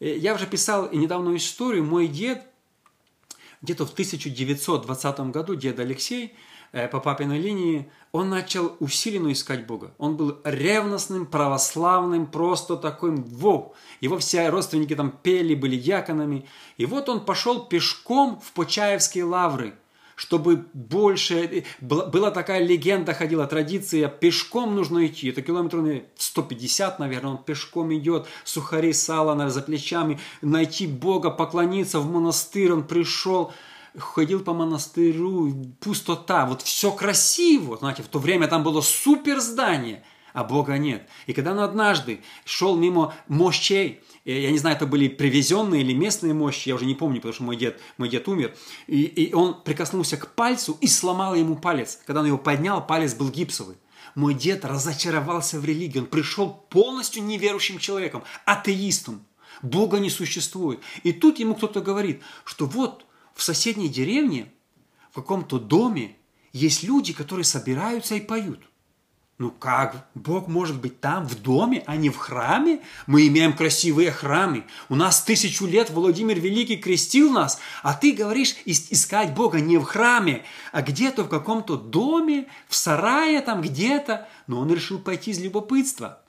Э, 0.00 0.14
я 0.16 0.34
уже 0.34 0.46
писал 0.46 0.90
недавно 0.92 1.34
историю. 1.36 1.84
Мой 1.84 2.06
дед– 2.08 2.46
где-то 3.62 3.86
в 3.86 3.92
1920 3.92 5.20
году 5.30 5.54
дед 5.54 5.78
Алексей 5.78 6.34
э, 6.72 6.88
по 6.88 7.00
папиной 7.00 7.38
линии, 7.38 7.90
он 8.12 8.28
начал 8.28 8.76
усиленно 8.80 9.32
искать 9.32 9.66
Бога. 9.66 9.94
Он 9.98 10.16
был 10.16 10.40
ревностным, 10.44 11.26
православным, 11.26 12.26
просто 12.26 12.76
таким, 12.76 13.22
вау. 13.22 13.74
Его 14.00 14.18
все 14.18 14.48
родственники 14.48 14.94
там 14.94 15.10
пели, 15.10 15.54
были 15.54 15.76
яконами. 15.76 16.46
И 16.76 16.86
вот 16.86 17.08
он 17.08 17.24
пошел 17.24 17.64
пешком 17.64 18.40
в 18.40 18.52
Почаевские 18.52 19.24
лавры– 19.24 19.74
чтобы 20.16 20.66
больше... 20.72 21.64
Была 21.80 22.30
такая 22.32 22.64
легенда, 22.64 23.14
ходила 23.14 23.46
традиция, 23.46 24.08
пешком 24.08 24.74
нужно 24.74 25.06
идти. 25.06 25.28
Это 25.28 25.42
километров 25.42 25.86
150, 26.16 26.98
наверное, 26.98 27.32
он 27.32 27.38
пешком 27.38 27.94
идет, 27.94 28.26
сухари, 28.42 28.92
сало 28.92 29.48
за 29.50 29.62
плечами, 29.62 30.18
найти 30.40 30.86
Бога, 30.86 31.30
поклониться 31.30 32.00
в 32.00 32.10
монастырь. 32.10 32.72
Он 32.72 32.84
пришел, 32.84 33.52
ходил 33.96 34.40
по 34.40 34.54
монастырю, 34.54 35.54
пустота, 35.80 36.46
вот 36.46 36.62
все 36.62 36.90
красиво. 36.90 37.76
Знаете, 37.76 38.02
в 38.02 38.08
то 38.08 38.18
время 38.18 38.48
там 38.48 38.62
было 38.62 38.80
супер 38.80 39.40
здание, 39.40 40.02
а 40.36 40.44
Бога 40.44 40.76
нет. 40.76 41.08
И 41.24 41.32
когда 41.32 41.52
он 41.52 41.60
однажды 41.60 42.20
шел 42.44 42.76
мимо 42.76 43.14
мощей, 43.26 44.02
я 44.26 44.50
не 44.50 44.58
знаю, 44.58 44.76
это 44.76 44.86
были 44.86 45.08
привезенные 45.08 45.80
или 45.80 45.94
местные 45.94 46.34
мощи, 46.34 46.68
я 46.68 46.74
уже 46.74 46.84
не 46.84 46.94
помню, 46.94 47.22
потому 47.22 47.32
что 47.32 47.42
мой 47.44 47.56
дед, 47.56 47.80
мой 47.96 48.10
дед 48.10 48.28
умер. 48.28 48.54
И, 48.86 49.04
и 49.04 49.32
он 49.32 49.62
прикоснулся 49.62 50.18
к 50.18 50.34
пальцу 50.34 50.76
и 50.82 50.88
сломал 50.88 51.34
ему 51.34 51.56
палец. 51.56 52.00
Когда 52.04 52.20
он 52.20 52.26
его 52.26 52.36
поднял, 52.36 52.86
палец 52.86 53.14
был 53.14 53.30
гипсовый. 53.30 53.76
Мой 54.14 54.34
дед 54.34 54.66
разочаровался 54.66 55.58
в 55.58 55.64
религии. 55.64 56.00
Он 56.00 56.06
пришел 56.06 56.50
полностью 56.68 57.24
неверующим 57.24 57.78
человеком, 57.78 58.22
атеистом. 58.44 59.24
Бога 59.62 60.00
не 60.00 60.10
существует. 60.10 60.80
И 61.02 61.14
тут 61.14 61.38
ему 61.38 61.54
кто-то 61.54 61.80
говорит, 61.80 62.20
что 62.44 62.66
вот 62.66 63.06
в 63.34 63.42
соседней 63.42 63.88
деревне, 63.88 64.52
в 65.12 65.14
каком-то 65.14 65.58
доме 65.58 66.18
есть 66.52 66.82
люди, 66.82 67.14
которые 67.14 67.46
собираются 67.46 68.16
и 68.16 68.20
поют– 68.20 68.60
ну 69.38 69.50
как? 69.50 70.08
Бог 70.14 70.48
может 70.48 70.80
быть 70.80 71.00
там, 71.00 71.26
в 71.26 71.42
доме, 71.42 71.82
а 71.86 71.96
не 71.96 72.08
в 72.08 72.16
храме? 72.16 72.80
Мы 73.06 73.26
имеем 73.26 73.52
красивые 73.52 74.10
храмы. 74.10 74.64
У 74.88 74.94
нас 74.94 75.22
тысячу 75.22 75.66
лет 75.66 75.90
Владимир 75.90 76.40
Великий 76.40 76.78
крестил 76.78 77.30
нас, 77.30 77.60
а 77.82 77.92
ты 77.92 78.12
говоришь 78.12 78.56
искать 78.64 79.34
Бога 79.34 79.60
не 79.60 79.76
в 79.76 79.84
храме, 79.84 80.42
а 80.72 80.80
где-то 80.80 81.24
в 81.24 81.28
каком-то 81.28 81.76
доме, 81.76 82.46
в 82.66 82.74
сарае 82.74 83.42
там 83.42 83.60
где-то. 83.60 84.26
Но 84.46 84.60
он 84.60 84.72
решил 84.72 84.98
пойти 84.98 85.32
из 85.32 85.40
любопытства. 85.40 86.22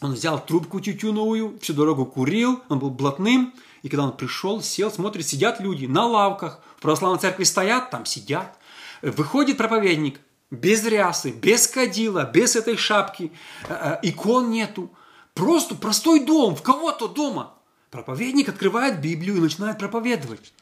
Он 0.00 0.14
взял 0.14 0.42
трубку 0.42 0.80
тютюновую, 0.80 1.58
всю 1.60 1.74
дорогу 1.74 2.06
курил, 2.06 2.62
он 2.70 2.78
был 2.78 2.90
блатным. 2.90 3.52
И 3.82 3.90
когда 3.90 4.04
он 4.04 4.16
пришел, 4.16 4.62
сел, 4.62 4.90
смотрит, 4.90 5.26
сидят 5.26 5.60
люди 5.60 5.84
на 5.84 6.06
лавках. 6.06 6.60
В 6.78 6.80
православной 6.80 7.20
церкви 7.20 7.44
стоят, 7.44 7.90
там 7.90 8.06
сидят. 8.06 8.58
Выходит 9.02 9.58
проповедник– 9.58 10.18
без 10.52 10.84
рясы, 10.84 11.30
без 11.30 11.66
кадила, 11.66 12.24
без 12.24 12.56
этой 12.56 12.76
шапки, 12.76 13.32
э, 13.68 13.98
икон 14.02 14.50
нету. 14.50 14.92
Просто 15.34 15.74
простой 15.74 16.24
дом, 16.26 16.54
в 16.54 16.62
кого-то 16.62 17.08
дома. 17.08 17.54
Проповедник 17.90 18.50
открывает 18.50 19.00
Библию 19.00 19.38
и 19.38 19.40
начинает 19.40 19.78
проповедовать. 19.78 20.52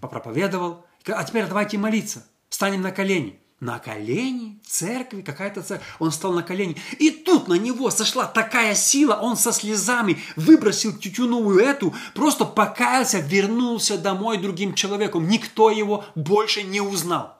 Попроповедовал. 0.00 0.84
А 1.06 1.24
теперь 1.24 1.46
давайте 1.46 1.78
молиться. 1.78 2.26
Станем 2.48 2.82
на 2.82 2.90
колени 2.90 3.40
на 3.60 3.78
колени 3.78 4.58
церкви, 4.66 5.20
какая-то 5.20 5.62
церковь. 5.62 5.86
Он 5.98 6.10
стал 6.10 6.32
на 6.32 6.42
колени. 6.42 6.76
И 6.98 7.10
тут 7.10 7.46
на 7.46 7.54
него 7.54 7.90
сошла 7.90 8.24
такая 8.24 8.74
сила, 8.74 9.18
он 9.20 9.36
со 9.36 9.52
слезами 9.52 10.18
выбросил 10.36 10.96
тютюновую 10.96 11.60
эту, 11.60 11.94
просто 12.14 12.46
покаялся, 12.46 13.20
вернулся 13.20 13.98
домой 13.98 14.38
другим 14.38 14.74
человеком. 14.74 15.28
Никто 15.28 15.70
его 15.70 16.04
больше 16.14 16.62
не 16.62 16.80
узнал. 16.80 17.36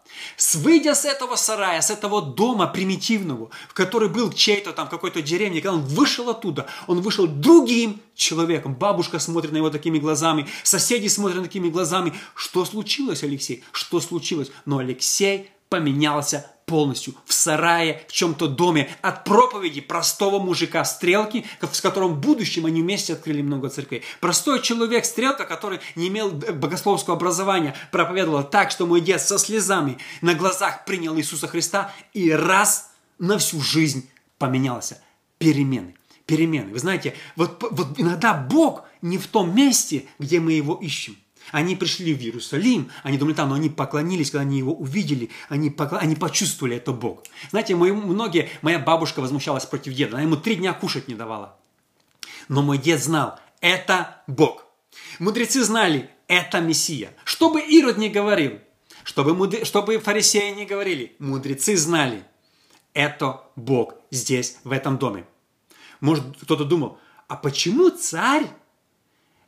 Выйдя 0.54 0.94
с 0.94 1.04
этого 1.04 1.36
сарая, 1.36 1.80
с 1.80 1.90
этого 1.90 2.20
дома 2.20 2.66
примитивного, 2.66 3.50
в 3.68 3.74
который 3.74 4.08
был 4.08 4.32
чей-то 4.32 4.72
там 4.72 4.88
какой-то 4.88 5.22
деревне, 5.22 5.60
когда 5.60 5.76
он 5.76 5.84
вышел 5.84 6.28
оттуда, 6.28 6.66
он 6.86 7.00
вышел 7.00 7.26
другим 7.26 8.00
человеком. 8.14 8.74
Бабушка 8.74 9.18
смотрит 9.18 9.52
на 9.52 9.56
него 9.56 9.70
такими 9.70 9.98
глазами, 9.98 10.48
соседи 10.64 11.06
смотрят 11.06 11.42
такими 11.42 11.70
глазами. 11.70 12.12
Что 12.34 12.64
случилось, 12.64 13.22
Алексей? 13.22 13.64
Что 13.72 14.00
случилось? 14.00 14.50
Но 14.66 14.78
Алексей 14.78 15.50
поменялся 15.70 16.50
полностью. 16.66 17.14
В 17.24 17.32
сарае, 17.32 18.04
в 18.08 18.12
чем-то 18.12 18.46
доме. 18.46 18.90
От 19.02 19.24
проповеди 19.24 19.80
простого 19.80 20.38
мужика 20.38 20.84
Стрелки, 20.84 21.46
с 21.72 21.80
которым 21.80 22.14
в 22.14 22.20
будущем 22.20 22.66
они 22.66 22.82
вместе 22.82 23.14
открыли 23.14 23.40
много 23.40 23.70
церквей. 23.70 24.02
Простой 24.20 24.60
человек 24.60 25.04
Стрелка, 25.04 25.44
который 25.44 25.80
не 25.96 26.08
имел 26.08 26.30
богословского 26.30 27.16
образования, 27.16 27.74
проповедовал 27.90 28.44
так, 28.44 28.70
что 28.70 28.86
мой 28.86 29.00
дед 29.00 29.22
со 29.22 29.38
слезами 29.38 29.98
на 30.20 30.34
глазах 30.34 30.84
принял 30.84 31.16
Иисуса 31.16 31.48
Христа 31.48 31.92
и 32.12 32.30
раз 32.30 32.90
на 33.18 33.38
всю 33.38 33.60
жизнь 33.60 34.08
поменялся. 34.38 35.00
Перемены. 35.38 35.94
Перемены. 36.26 36.72
Вы 36.72 36.78
знаете, 36.78 37.14
вот, 37.34 37.64
вот 37.70 37.98
иногда 37.98 38.34
Бог 38.34 38.84
не 39.02 39.18
в 39.18 39.26
том 39.26 39.54
месте, 39.54 40.04
где 40.18 40.38
мы 40.38 40.52
его 40.52 40.74
ищем. 40.74 41.16
Они 41.52 41.76
пришли 41.76 42.14
в 42.14 42.20
Иерусалим, 42.20 42.90
они 43.02 43.18
думали 43.18 43.34
там, 43.34 43.48
но 43.48 43.56
они 43.56 43.68
поклонились, 43.68 44.30
когда 44.30 44.42
они 44.42 44.58
его 44.58 44.74
увидели, 44.74 45.30
они, 45.48 45.70
покл... 45.70 45.96
они 45.96 46.14
почувствовали 46.16 46.76
это 46.76 46.92
Бог. 46.92 47.24
Знаете, 47.50 47.74
мои, 47.74 47.92
многие, 47.92 48.48
моя 48.62 48.78
бабушка 48.78 49.20
возмущалась 49.20 49.66
против 49.66 49.94
деда, 49.94 50.16
она 50.16 50.22
ему 50.22 50.36
три 50.36 50.56
дня 50.56 50.72
кушать 50.72 51.08
не 51.08 51.14
давала. 51.14 51.56
Но 52.48 52.62
мой 52.62 52.78
дед 52.78 53.02
знал, 53.02 53.38
это 53.60 54.22
Бог. 54.26 54.66
Мудрецы 55.18 55.62
знали, 55.64 56.10
это 56.28 56.60
Мессия. 56.60 57.14
Что 57.24 57.50
бы 57.50 57.60
Ирод 57.60 57.98
не 57.98 58.08
говорил, 58.08 58.58
чтобы, 59.04 59.34
муд... 59.34 59.66
чтобы 59.66 59.98
фарисеи 59.98 60.50
не 60.50 60.66
говорили, 60.66 61.16
мудрецы 61.18 61.76
знали, 61.76 62.24
это 62.92 63.42
Бог 63.56 63.94
здесь, 64.10 64.58
в 64.64 64.72
этом 64.72 64.98
доме. 64.98 65.26
Может, 66.00 66.24
кто-то 66.40 66.64
думал, 66.64 66.98
а 67.28 67.36
почему 67.36 67.90
царь 67.90 68.46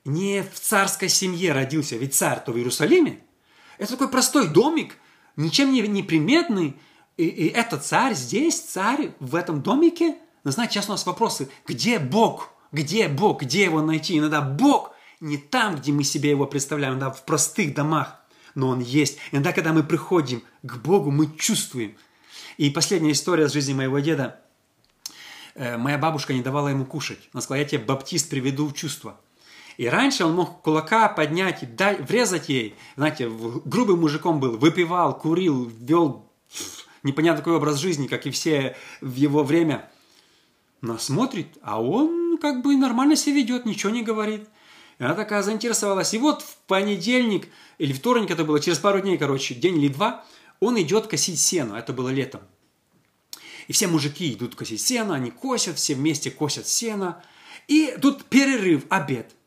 не 0.05 0.43
в 0.43 0.59
царской 0.59 1.09
семье 1.09 1.53
родился, 1.53 1.97
ведь 1.97 2.15
царь-то 2.15 2.53
в 2.53 2.57
Иерусалиме. 2.57 3.21
Это 3.79 3.93
такой 3.93 4.09
простой 4.09 4.49
домик, 4.49 4.97
ничем 5.37 5.73
не, 5.73 5.81
не 5.83 6.03
приметный. 6.03 6.77
И, 7.17 7.27
и 7.27 7.49
это 7.49 7.79
царь 7.79 8.15
здесь, 8.15 8.61
царь 8.61 9.15
в 9.21 9.35
этом 9.35 9.63
домике. 9.63 10.17
Но 10.45 10.51
знаете, 10.51 10.75
сейчас 10.75 10.89
у 10.89 10.93
нас 10.93 11.07
вопросы, 11.07 11.49
где 11.67 11.99
Бог? 11.99 12.51
Где 12.73 13.09
Бог? 13.09 13.43
Где 13.43 13.65
его 13.65 13.83
найти? 13.83 14.19
Иногда 14.19 14.41
Бог 14.41 14.93
не 15.21 15.37
там, 15.37 15.77
где 15.77 15.93
мы 15.93 16.05
себе 16.05 16.31
его 16.31 16.47
представляем, 16.47 16.95
иногда 16.95 17.11
в 17.11 17.25
простых 17.25 17.75
домах, 17.75 18.21
но 18.55 18.69
он 18.69 18.81
есть. 18.81 19.19
Иногда, 19.31 19.53
когда 19.53 19.73
мы 19.73 19.85
приходим 19.85 20.43
к 20.63 20.77
Богу, 20.79 21.11
мы 21.11 21.37
чувствуем. 21.37 21.97
И 22.57 22.71
последняя 22.71 23.13
история 23.13 23.45
из 23.45 23.53
жизни 23.53 23.73
моего 23.73 23.99
деда. 24.01 24.41
Э, 25.55 25.77
моя 25.77 25.99
бабушка 25.99 26.35
не 26.35 26.43
давала 26.43 26.69
ему 26.69 26.85
кушать. 26.85 27.29
Она 27.33 27.41
сказала, 27.41 27.63
я 27.63 27.69
тебе, 27.69 27.85
баптист, 27.85 28.29
приведу 28.31 28.67
в 28.67 28.75
чувство. 28.75 29.21
И 29.77 29.87
раньше 29.87 30.25
он 30.25 30.35
мог 30.35 30.63
кулака 30.63 31.09
поднять 31.09 31.63
и 31.63 31.67
дай, 31.67 31.97
врезать 31.97 32.49
ей. 32.49 32.75
Знаете, 32.97 33.29
грубым 33.29 34.01
мужиком 34.01 34.41
был, 34.41 34.57
выпивал, 34.57 35.17
курил, 35.17 35.65
вел 35.65 36.31
непонятно 37.03 37.39
какой 37.43 37.57
образ 37.57 37.79
жизни, 37.79 38.07
как 38.07 38.27
и 38.27 38.31
все 38.31 38.77
в 39.01 39.15
его 39.15 39.43
время. 39.43 39.91
Но 40.81 40.99
смотрит, 40.99 41.59
а 41.63 41.81
он 41.81 42.39
как 42.39 42.63
бы 42.63 42.77
нормально 42.77 43.17
себя 43.17 43.37
ведет, 43.37 43.67
ничего 43.67 43.93
не 43.93 44.03
говорит. 44.03 44.49
И 44.99 45.05
она 45.05 45.15
такая 45.15 45.43
заинтересовалась. 45.43 46.13
И 46.13 46.19
вот 46.19 46.43
в 46.43 46.57
понедельник 46.67 47.49
или 47.79 47.93
вторник 47.93 48.31
это 48.31 48.45
было, 48.45 48.61
через 48.61 48.79
пару 48.79 49.01
дней, 49.01 49.17
короче, 49.17 49.55
день 49.55 49.79
или 49.79 49.89
два, 49.89 50.25
он 50.61 50.81
идет 50.81 51.07
косить 51.07 51.41
сено. 51.41 51.75
Это 51.75 51.93
было 51.93 52.11
летом. 52.11 52.43
И 53.69 53.73
все 53.73 53.87
мужики 53.87 54.33
идут 54.33 54.55
косить 54.55 54.81
сено, 54.81 55.15
они 55.15 55.31
косят, 55.31 55.77
все 55.77 55.95
вместе 55.95 56.31
косят 56.31 56.67
сено. 56.67 57.23
И 57.69 57.97
тут 58.03 58.25
перерыв, 58.25 58.85
обед– 58.91 59.35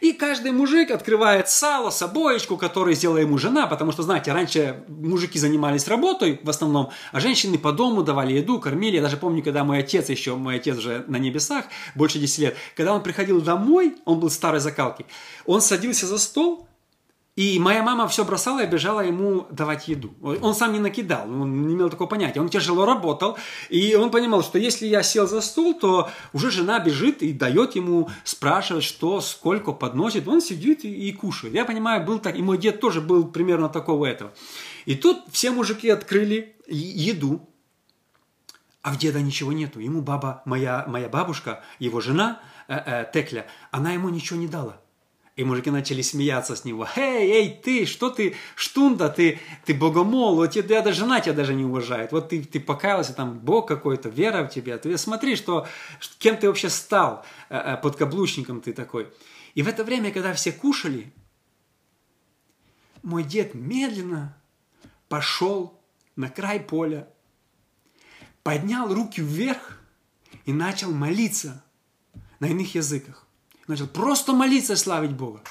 и 0.00 0.12
каждый 0.12 0.52
мужик 0.52 0.90
открывает 0.90 1.48
сало, 1.48 1.90
собоечку, 1.90 2.56
которую 2.56 2.94
сделала 2.94 3.18
ему 3.18 3.38
жена, 3.38 3.66
потому 3.66 3.92
что, 3.92 4.02
знаете, 4.02 4.32
раньше 4.32 4.84
мужики 4.88 5.38
занимались 5.38 5.88
работой 5.88 6.40
в 6.42 6.50
основном, 6.50 6.90
а 7.12 7.20
женщины 7.20 7.58
по 7.58 7.72
дому 7.72 8.02
давали 8.02 8.34
еду, 8.34 8.60
кормили. 8.60 8.96
Я 8.96 9.02
даже 9.02 9.16
помню, 9.16 9.42
когда 9.42 9.64
мой 9.64 9.78
отец 9.78 10.08
еще, 10.08 10.36
мой 10.36 10.56
отец 10.56 10.78
уже 10.78 11.04
на 11.08 11.16
небесах, 11.16 11.66
больше 11.94 12.18
10 12.18 12.38
лет, 12.38 12.56
когда 12.76 12.92
он 12.92 13.02
приходил 13.02 13.40
домой, 13.40 13.96
он 14.04 14.20
был 14.20 14.30
старой 14.30 14.60
закалки, 14.60 15.06
он 15.44 15.60
садился 15.60 16.06
за 16.06 16.18
стол, 16.18 16.66
и 17.36 17.58
моя 17.58 17.82
мама 17.82 18.08
все 18.08 18.24
бросала 18.24 18.64
и 18.64 18.66
бежала 18.66 19.00
ему 19.00 19.46
давать 19.50 19.88
еду. 19.88 20.14
Он 20.22 20.54
сам 20.54 20.72
не 20.72 20.78
накидал, 20.78 21.30
он 21.30 21.66
не 21.68 21.74
имел 21.74 21.90
такого 21.90 22.08
понятия. 22.08 22.40
Он 22.40 22.48
тяжело 22.48 22.86
работал, 22.86 23.36
и 23.68 23.94
он 23.94 24.10
понимал, 24.10 24.42
что 24.42 24.58
если 24.58 24.86
я 24.86 25.02
сел 25.02 25.28
за 25.28 25.42
стол, 25.42 25.74
то 25.78 26.10
уже 26.32 26.50
жена 26.50 26.80
бежит 26.80 27.22
и 27.22 27.34
дает 27.34 27.76
ему 27.76 28.08
спрашивать, 28.24 28.84
что, 28.84 29.20
сколько 29.20 29.72
подносит. 29.72 30.26
Он 30.26 30.40
сидит 30.40 30.84
и, 30.84 31.12
кушает. 31.12 31.54
Я 31.54 31.66
понимаю, 31.66 32.06
был 32.06 32.20
так, 32.20 32.38
и 32.38 32.42
мой 32.42 32.56
дед 32.56 32.80
тоже 32.80 33.02
был 33.02 33.28
примерно 33.28 33.68
такого 33.68 34.06
этого. 34.06 34.32
И 34.86 34.94
тут 34.94 35.18
все 35.30 35.50
мужики 35.50 35.90
открыли 35.90 36.56
еду, 36.66 37.46
а 38.80 38.92
в 38.92 38.98
деда 38.98 39.20
ничего 39.20 39.52
нету. 39.52 39.80
Ему 39.80 40.00
баба, 40.00 40.40
моя, 40.46 40.84
моя 40.88 41.10
бабушка, 41.10 41.62
его 41.80 42.00
жена 42.00 42.40
э, 42.66 42.76
э, 42.76 43.10
Текля, 43.12 43.46
она 43.72 43.92
ему 43.92 44.08
ничего 44.08 44.38
не 44.38 44.48
дала. 44.48 44.80
И 45.36 45.44
мужики 45.44 45.70
начали 45.70 46.00
смеяться 46.00 46.56
с 46.56 46.64
него. 46.64 46.88
«Эй, 46.96 47.30
эй, 47.30 47.60
ты, 47.62 47.84
что 47.84 48.08
ты, 48.08 48.34
штунда, 48.54 49.10
ты, 49.10 49.38
ты 49.66 49.74
богомол, 49.74 50.34
вот 50.34 50.52
тебя 50.52 50.80
даже 50.80 51.00
жена 51.00 51.20
тебя 51.20 51.34
даже 51.34 51.52
не 51.52 51.64
уважает. 51.64 52.10
Вот 52.10 52.30
ты, 52.30 52.42
ты 52.42 52.58
покаялся, 52.58 53.12
там 53.12 53.38
Бог 53.38 53.68
какой-то, 53.68 54.08
вера 54.08 54.44
в 54.44 54.48
тебя. 54.48 54.78
Ты 54.78 54.96
смотри, 54.96 55.36
что, 55.36 55.66
кем 56.18 56.38
ты 56.38 56.48
вообще 56.48 56.70
стал, 56.70 57.22
э, 57.50 57.58
э, 57.58 57.76
подкаблучником 57.76 58.62
ты 58.62 58.72
такой». 58.72 59.08
И 59.54 59.62
в 59.62 59.68
это 59.68 59.84
время, 59.84 60.10
когда 60.10 60.32
все 60.32 60.52
кушали, 60.52 61.12
мой 63.02 63.22
дед 63.22 63.54
медленно 63.54 64.34
пошел 65.10 65.78
на 66.16 66.30
край 66.30 66.60
поля, 66.60 67.10
поднял 68.42 68.92
руки 68.92 69.20
вверх 69.20 69.78
и 70.46 70.52
начал 70.54 70.92
молиться 70.92 71.62
на 72.40 72.46
иных 72.46 72.74
языках 72.74 73.25
начал 73.66 73.86
просто 73.86 74.32
молиться 74.32 74.74
и 74.74 74.76
славить 74.76 75.12
Бога. 75.12 75.42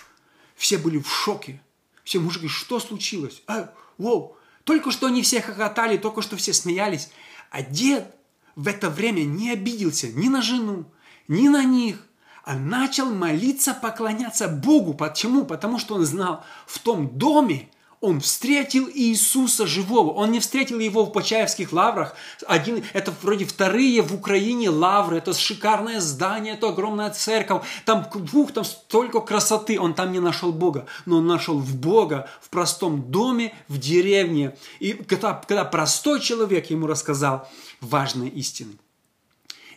Все 0.55 0.77
были 0.77 0.99
в 0.99 1.09
шоке. 1.09 1.61
Все 2.03 2.19
мужики, 2.19 2.47
что 2.47 2.79
случилось? 2.79 3.41
А, 3.47 3.73
воу, 3.97 4.37
только 4.63 4.91
что 4.91 5.07
они 5.07 5.21
все 5.21 5.41
хохотали, 5.41 5.97
только 5.97 6.21
что 6.21 6.37
все 6.37 6.53
смеялись. 6.53 7.09
А 7.51 7.61
дед 7.61 8.15
в 8.55 8.67
это 8.67 8.89
время 8.89 9.21
не 9.21 9.51
обиделся 9.51 10.07
ни 10.07 10.27
на 10.27 10.41
жену, 10.41 10.85
ни 11.27 11.47
на 11.47 11.63
них, 11.63 12.05
а 12.43 12.55
начал 12.55 13.13
молиться, 13.13 13.73
поклоняться 13.73 14.47
Богу. 14.47 14.93
Почему? 14.93 15.45
Потому 15.45 15.79
что 15.79 15.95
он 15.95 16.05
знал, 16.05 16.43
в 16.67 16.79
том 16.79 17.17
доме 17.17 17.69
он 18.05 18.19
встретил 18.19 18.87
Иисуса 18.93 19.65
живого. 19.65 20.11
Он 20.11 20.31
не 20.31 20.39
встретил 20.39 20.77
его 20.77 21.05
в 21.05 21.11
Почаевских 21.11 21.73
лаврах. 21.73 22.15
Один, 22.45 22.83
это 22.93 23.11
вроде 23.23 23.45
вторые 23.45 24.03
в 24.03 24.13
Украине 24.13 24.69
лавры. 24.69 25.17
Это 25.17 25.33
шикарное 25.33 25.99
здание, 25.99 26.53
это 26.53 26.69
огромная 26.69 27.09
церковь. 27.09 27.63
Там, 27.83 28.07
ух, 28.33 28.51
там 28.51 28.63
столько 28.63 29.21
красоты. 29.21 29.79
Он 29.79 29.95
там 29.95 30.11
не 30.11 30.19
нашел 30.19 30.53
Бога. 30.53 30.85
Но 31.07 31.17
он 31.17 31.25
нашел 31.25 31.57
в 31.57 31.75
Бога 31.77 32.29
в 32.41 32.49
простом 32.49 33.11
доме, 33.11 33.55
в 33.67 33.79
деревне. 33.79 34.55
И 34.79 34.93
когда, 34.93 35.33
когда 35.33 35.65
простой 35.65 36.21
человек 36.21 36.69
ему 36.69 36.85
рассказал 36.85 37.49
важные 37.81 38.29
истины. 38.29 38.73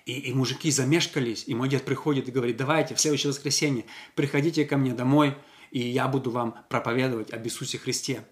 И, 0.04 0.12
и 0.12 0.34
мужики 0.34 0.70
замешкались, 0.70 1.44
и 1.46 1.54
мой 1.54 1.70
дед 1.70 1.86
приходит 1.86 2.28
и 2.28 2.30
говорит, 2.30 2.58
давайте 2.58 2.94
в 2.94 3.00
следующее 3.00 3.30
воскресенье 3.30 3.86
приходите 4.14 4.66
ко 4.66 4.76
мне 4.76 4.92
домой, 4.92 5.34
и 5.70 5.80
я 5.80 6.08
буду 6.08 6.30
вам 6.30 6.56
проповедовать 6.68 7.32
об 7.32 7.44
Иисусе 7.46 7.78
Христе. 7.78 8.24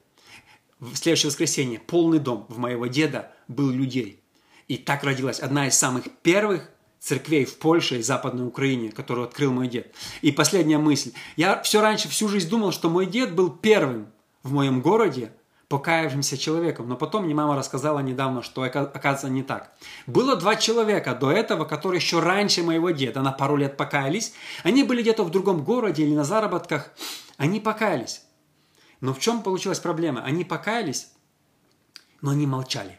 В 0.79 0.95
следующее 0.97 1.29
воскресенье 1.29 1.79
полный 1.79 2.19
дом 2.19 2.47
в 2.49 2.59
моего 2.59 2.87
деда 2.87 3.33
был 3.49 3.71
людей. 3.71 4.23
И 4.69 4.77
так 4.77 5.05
родилась 5.05 5.41
одна 5.41 5.69
из 5.69 5.75
самых 5.75 6.05
первых 6.23 6.71
церквей 6.99 7.45
в 7.45 7.59
Польше 7.59 7.99
и 7.99 8.03
Западной 8.03 8.47
Украине, 8.47 8.91
которую 8.91 9.27
открыл 9.27 9.53
мой 9.53 9.69
дед. 9.69 9.95
И 10.23 10.33
последняя 10.33 10.79
мысль. 10.79 11.13
Я 11.37 11.63
все 11.63 11.81
раньше, 11.81 12.09
всю 12.09 12.29
жизнь 12.29 12.49
думал, 12.49 12.73
что 12.73 12.91
мой 12.91 13.07
дед 13.07 13.35
был 13.35 13.51
первым 13.51 14.13
в 14.43 14.53
моем 14.53 14.81
городе 14.81 15.33
покаявшимся 15.69 16.39
человеком. 16.39 16.89
Но 16.89 16.97
потом 16.97 17.25
мне 17.25 17.35
мама 17.35 17.57
рассказала 17.57 18.01
недавно, 18.01 18.43
что 18.43 18.63
оказывается 18.63 19.29
не 19.29 19.43
так. 19.43 19.73
Было 20.07 20.37
два 20.37 20.57
человека 20.57 21.15
до 21.15 21.31
этого, 21.31 21.65
которые 21.65 22.01
еще 22.01 22.21
раньше 22.21 22.63
моего 22.63 22.91
деда, 22.91 23.23
на 23.23 23.33
пару 23.33 23.57
лет 23.57 23.77
покаялись. 23.77 24.33
Они 24.63 24.85
были 24.85 25.03
где-то 25.03 25.25
в 25.25 25.31
другом 25.31 25.65
городе 25.65 26.05
или 26.05 26.15
на 26.15 26.25
заработках. 26.25 26.91
Они 27.37 27.61
покаялись. 27.61 28.23
Но 29.01 29.13
в 29.13 29.19
чем 29.19 29.43
получилась 29.43 29.81
проблема? 29.81 30.23
Они 30.25 30.45
покаялись, 30.45 31.09
но 32.23 32.31
они 32.31 32.47
молчали. 32.47 32.99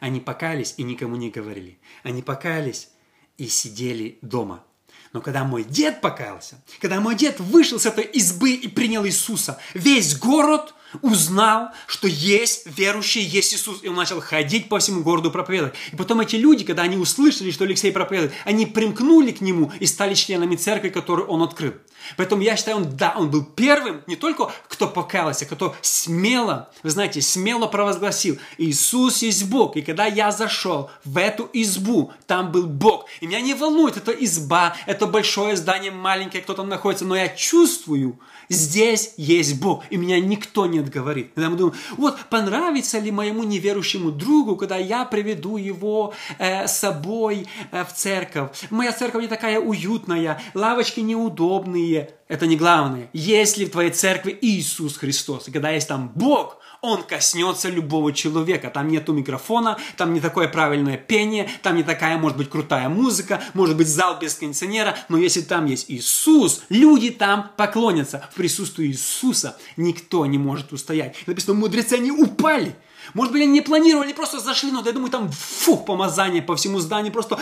Они 0.00 0.20
покаялись 0.20 0.74
и 0.76 0.84
никому 0.84 1.16
не 1.16 1.30
говорили. 1.30 1.80
Они 2.02 2.22
покаялись 2.22 2.90
и 3.36 3.48
сидели 3.48 4.18
дома. 4.22 4.64
Но 5.12 5.20
когда 5.20 5.44
мой 5.44 5.64
дед 5.64 6.00
покаялся, 6.00 6.62
когда 6.80 7.00
мой 7.00 7.14
дед 7.14 7.40
вышел 7.40 7.78
с 7.78 7.86
этой 7.86 8.04
избы 8.04 8.52
и 8.52 8.68
принял 8.68 9.04
Иисуса, 9.06 9.58
весь 9.74 10.18
город 10.18 10.74
узнал, 11.02 11.70
что 11.86 12.08
есть 12.08 12.66
верующий, 12.66 13.22
есть 13.22 13.54
Иисус, 13.54 13.80
и 13.82 13.88
он 13.88 13.94
начал 13.94 14.20
ходить 14.20 14.68
по 14.68 14.78
всему 14.78 15.02
городу 15.02 15.30
проповедовать. 15.30 15.74
И 15.92 15.96
потом 15.96 16.20
эти 16.20 16.36
люди, 16.36 16.64
когда 16.64 16.82
они 16.82 16.96
услышали, 16.96 17.50
что 17.50 17.64
Алексей 17.64 17.92
проповедует, 17.92 18.32
они 18.44 18.66
примкнули 18.66 19.32
к 19.32 19.40
нему 19.40 19.72
и 19.80 19.86
стали 19.86 20.14
членами 20.14 20.56
церкви, 20.56 20.88
которую 20.88 21.28
он 21.28 21.42
открыл. 21.42 21.74
Поэтому 22.16 22.42
я 22.42 22.56
считаю, 22.56 22.78
он, 22.78 22.96
да, 22.96 23.14
он 23.16 23.30
был 23.30 23.44
первым, 23.44 24.02
не 24.06 24.16
только 24.16 24.50
кто 24.68 24.86
покаялся, 24.88 25.46
кто 25.46 25.74
смело, 25.82 26.70
вы 26.82 26.90
знаете, 26.90 27.20
смело 27.20 27.66
провозгласил, 27.66 28.38
Иисус 28.56 29.22
есть 29.22 29.48
Бог. 29.48 29.76
И 29.76 29.82
когда 29.82 30.06
я 30.06 30.30
зашел 30.30 30.90
в 31.04 31.18
эту 31.18 31.48
избу, 31.52 32.12
там 32.26 32.52
был 32.52 32.66
Бог. 32.66 33.06
И 33.20 33.26
меня 33.26 33.40
не 33.40 33.54
волнует 33.54 33.96
эта 33.96 34.12
изба, 34.12 34.76
это 34.86 35.06
большое 35.06 35.56
здание, 35.56 35.90
маленькое, 35.90 36.42
кто 36.42 36.54
там 36.54 36.68
находится, 36.68 37.04
но 37.04 37.16
я 37.16 37.28
чувствую, 37.28 38.18
здесь 38.48 39.12
есть 39.16 39.60
Бог. 39.60 39.84
И 39.90 39.96
меня 39.96 40.20
никто 40.20 40.66
не 40.66 40.77
отговорит. 40.80 41.32
Когда 41.34 41.50
мы 41.50 41.56
думаем, 41.56 41.76
вот 41.96 42.18
понравится 42.30 42.98
ли 42.98 43.10
моему 43.10 43.44
неверующему 43.44 44.10
другу, 44.10 44.56
когда 44.56 44.76
я 44.76 45.04
приведу 45.04 45.56
его 45.56 46.14
э, 46.38 46.66
с 46.66 46.78
собой 46.78 47.46
э, 47.70 47.84
в 47.84 47.92
церковь. 47.92 48.50
Моя 48.70 48.92
церковь 48.92 49.22
не 49.22 49.28
такая 49.28 49.60
уютная, 49.60 50.40
лавочки 50.54 51.00
неудобные. 51.00 52.10
Это 52.28 52.46
не 52.46 52.56
главное. 52.56 53.08
Есть 53.12 53.56
ли 53.56 53.64
в 53.64 53.70
твоей 53.70 53.90
церкви 53.90 54.36
Иисус 54.40 54.96
Христос? 54.96 55.48
И 55.48 55.50
когда 55.50 55.70
есть 55.70 55.88
там 55.88 56.12
Бог, 56.14 56.58
он 56.80 57.02
коснется 57.02 57.68
любого 57.68 58.12
человека. 58.12 58.70
Там 58.70 58.88
нету 58.88 59.12
микрофона, 59.12 59.78
там 59.96 60.14
не 60.14 60.20
такое 60.20 60.48
правильное 60.48 60.96
пение, 60.96 61.50
там 61.62 61.76
не 61.76 61.82
такая, 61.82 62.18
может 62.18 62.38
быть, 62.38 62.50
крутая 62.50 62.88
музыка, 62.88 63.42
может 63.54 63.76
быть, 63.76 63.88
зал 63.88 64.18
без 64.20 64.34
кондиционера, 64.34 64.96
но 65.08 65.18
если 65.18 65.40
там 65.40 65.66
есть 65.66 65.86
Иисус, 65.88 66.62
люди 66.68 67.10
там 67.10 67.50
поклонятся. 67.56 68.28
В 68.32 68.34
присутствии 68.34 68.86
Иисуса 68.86 69.56
никто 69.76 70.24
не 70.26 70.38
может 70.38 70.72
устоять. 70.72 71.16
Написано, 71.26 71.54
мудрецы, 71.54 71.94
они 71.94 72.10
упали. 72.10 72.74
Может 73.14 73.32
быть, 73.32 73.42
они 73.42 73.52
не 73.52 73.60
планировали, 73.60 74.12
просто 74.12 74.38
зашли, 74.38 74.70
но 74.70 74.82
я 74.84 74.92
думаю, 74.92 75.10
там 75.10 75.30
фух, 75.30 75.86
помазание 75.86 76.42
по 76.42 76.56
всему 76.56 76.78
зданию, 76.78 77.12
просто 77.12 77.38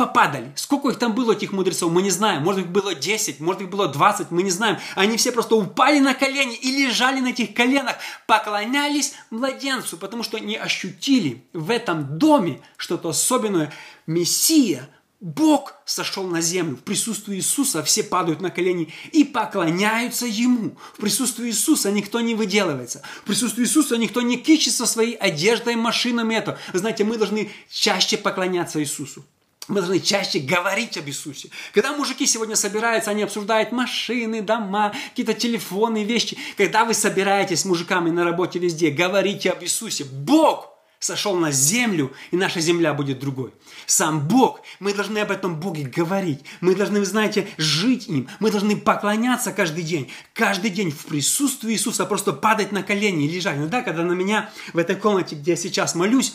попадали. 0.00 0.50
Сколько 0.54 0.88
их 0.88 0.98
там 0.98 1.14
было, 1.14 1.32
этих 1.32 1.52
мудрецов, 1.52 1.92
мы 1.92 2.00
не 2.00 2.08
знаем. 2.08 2.42
Может, 2.42 2.64
их 2.64 2.70
было 2.70 2.94
10, 2.94 3.38
может, 3.40 3.60
их 3.60 3.68
было 3.68 3.86
20, 3.86 4.30
мы 4.30 4.42
не 4.42 4.50
знаем. 4.50 4.78
Они 4.94 5.18
все 5.18 5.30
просто 5.30 5.56
упали 5.56 5.98
на 5.98 6.14
колени 6.14 6.56
и 6.56 6.70
лежали 6.70 7.20
на 7.20 7.28
этих 7.28 7.52
коленах, 7.52 7.96
поклонялись 8.26 9.12
младенцу, 9.28 9.98
потому 9.98 10.22
что 10.22 10.38
они 10.38 10.56
ощутили 10.56 11.44
в 11.52 11.70
этом 11.70 12.16
доме 12.16 12.62
что-то 12.78 13.10
особенное. 13.10 13.74
Мессия, 14.06 14.88
Бог 15.20 15.74
сошел 15.84 16.26
на 16.26 16.40
землю. 16.40 16.76
В 16.76 16.80
присутствии 16.80 17.36
Иисуса 17.36 17.82
все 17.82 18.02
падают 18.02 18.40
на 18.40 18.50
колени 18.50 18.94
и 19.12 19.22
поклоняются 19.24 20.24
Ему. 20.24 20.78
В 20.94 21.00
присутствии 21.02 21.48
Иисуса 21.48 21.90
никто 21.90 22.20
не 22.20 22.34
выделывается. 22.34 23.02
В 23.20 23.24
присутствии 23.24 23.64
Иисуса 23.64 23.98
никто 23.98 24.22
не 24.22 24.38
кичится 24.38 24.86
своей 24.86 25.14
одеждой, 25.16 25.76
машинами. 25.76 26.36
Это. 26.36 26.58
Вы 26.72 26.78
знаете, 26.78 27.04
мы 27.04 27.18
должны 27.18 27.50
чаще 27.68 28.16
поклоняться 28.16 28.80
Иисусу. 28.80 29.26
Мы 29.68 29.76
должны 29.76 30.00
чаще 30.00 30.40
говорить 30.40 30.96
об 30.96 31.06
Иисусе. 31.06 31.50
Когда 31.72 31.92
мужики 31.92 32.26
сегодня 32.26 32.56
собираются, 32.56 33.10
они 33.10 33.22
обсуждают 33.22 33.72
машины, 33.72 34.42
дома, 34.42 34.92
какие-то 35.10 35.34
телефоны, 35.34 36.02
вещи. 36.02 36.36
Когда 36.56 36.84
вы 36.84 36.94
собираетесь 36.94 37.60
с 37.60 37.64
мужиками 37.64 38.10
на 38.10 38.24
работе 38.24 38.58
везде, 38.58 38.90
говорите 38.90 39.50
об 39.50 39.62
Иисусе. 39.62 40.04
Бог 40.04 40.70
сошел 41.00 41.34
на 41.34 41.50
землю, 41.50 42.12
и 42.30 42.36
наша 42.36 42.60
земля 42.60 42.94
будет 42.94 43.18
другой. 43.18 43.52
Сам 43.86 44.28
Бог. 44.28 44.60
Мы 44.80 44.92
должны 44.92 45.18
об 45.18 45.30
этом 45.30 45.58
Боге 45.58 45.84
говорить. 45.84 46.40
Мы 46.60 46.74
должны, 46.74 47.04
знаете, 47.04 47.48
жить 47.56 48.06
им. 48.08 48.28
Мы 48.38 48.50
должны 48.50 48.76
поклоняться 48.76 49.50
каждый 49.52 49.82
день. 49.82 50.10
Каждый 50.34 50.70
день 50.70 50.90
в 50.90 51.06
присутствии 51.06 51.72
Иисуса 51.72 52.04
просто 52.04 52.32
падать 52.32 52.70
на 52.70 52.82
колени 52.82 53.26
и 53.26 53.30
лежать. 53.30 53.56
Иногда, 53.56 53.82
когда 53.82 54.02
на 54.02 54.12
меня 54.12 54.50
в 54.72 54.78
этой 54.78 54.94
комнате, 54.94 55.36
где 55.36 55.52
я 55.52 55.56
сейчас 55.56 55.94
молюсь, 55.94 56.34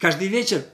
каждый 0.00 0.28
вечер 0.28 0.64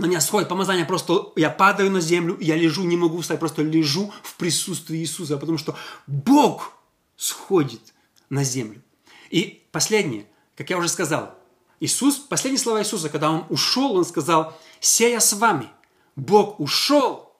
на 0.00 0.06
меня 0.06 0.20
сходит 0.20 0.48
помазание, 0.48 0.84
просто 0.84 1.32
я 1.36 1.50
падаю 1.50 1.90
на 1.90 2.00
землю, 2.00 2.36
я 2.40 2.56
лежу, 2.56 2.82
не 2.84 2.96
могу 2.96 3.20
встать, 3.20 3.38
просто 3.38 3.62
лежу 3.62 4.12
в 4.22 4.34
присутствии 4.36 4.98
Иисуса, 4.98 5.36
потому 5.36 5.58
что 5.58 5.76
Бог 6.06 6.72
сходит 7.16 7.82
на 8.30 8.42
землю. 8.42 8.82
И 9.30 9.62
последнее, 9.70 10.26
как 10.56 10.70
я 10.70 10.78
уже 10.78 10.88
сказал, 10.88 11.34
Иисус, 11.80 12.16
последние 12.16 12.60
слова 12.60 12.80
Иисуса, 12.80 13.08
когда 13.08 13.30
Он 13.30 13.46
ушел, 13.48 13.94
Он 13.94 14.04
сказал, 14.04 14.58
«Сея 14.80 15.20
с 15.20 15.32
вами». 15.34 15.68
Бог 16.16 16.60
ушел, 16.60 17.32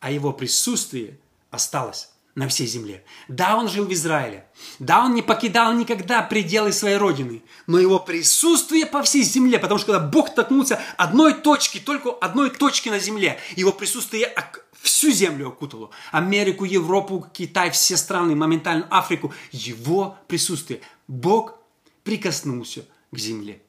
а 0.00 0.10
Его 0.10 0.32
присутствие 0.32 1.18
осталось 1.50 2.13
на 2.34 2.48
всей 2.48 2.66
земле. 2.66 3.04
Да, 3.28 3.56
он 3.56 3.68
жил 3.68 3.84
в 3.86 3.92
Израиле. 3.92 4.46
Да, 4.78 5.04
он 5.04 5.14
не 5.14 5.22
покидал 5.22 5.72
никогда 5.72 6.22
пределы 6.22 6.72
своей 6.72 6.96
родины. 6.96 7.42
Но 7.66 7.78
его 7.78 8.00
присутствие 8.00 8.86
по 8.86 9.02
всей 9.02 9.22
земле, 9.22 9.58
потому 9.58 9.78
что 9.78 9.92
когда 9.92 10.06
Бог 10.06 10.34
ткнулся 10.34 10.80
одной 10.96 11.34
точки, 11.34 11.78
только 11.78 12.10
одной 12.10 12.50
точки 12.50 12.88
на 12.88 12.98
земле, 12.98 13.38
его 13.56 13.72
присутствие 13.72 14.34
всю 14.82 15.10
землю 15.12 15.48
окутало. 15.48 15.90
Америку, 16.10 16.64
Европу, 16.64 17.26
Китай, 17.32 17.70
все 17.70 17.96
страны, 17.96 18.34
моментально 18.34 18.86
Африку. 18.90 19.32
Его 19.52 20.18
присутствие. 20.26 20.80
Бог 21.06 21.58
прикоснулся 22.02 22.84
к 23.12 23.18
земле. 23.18 23.62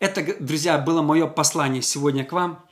Это, 0.00 0.36
друзья, 0.40 0.78
было 0.78 1.02
мое 1.02 1.26
послание 1.26 1.82
сегодня 1.82 2.24
к 2.24 2.32
вам– 2.32 2.64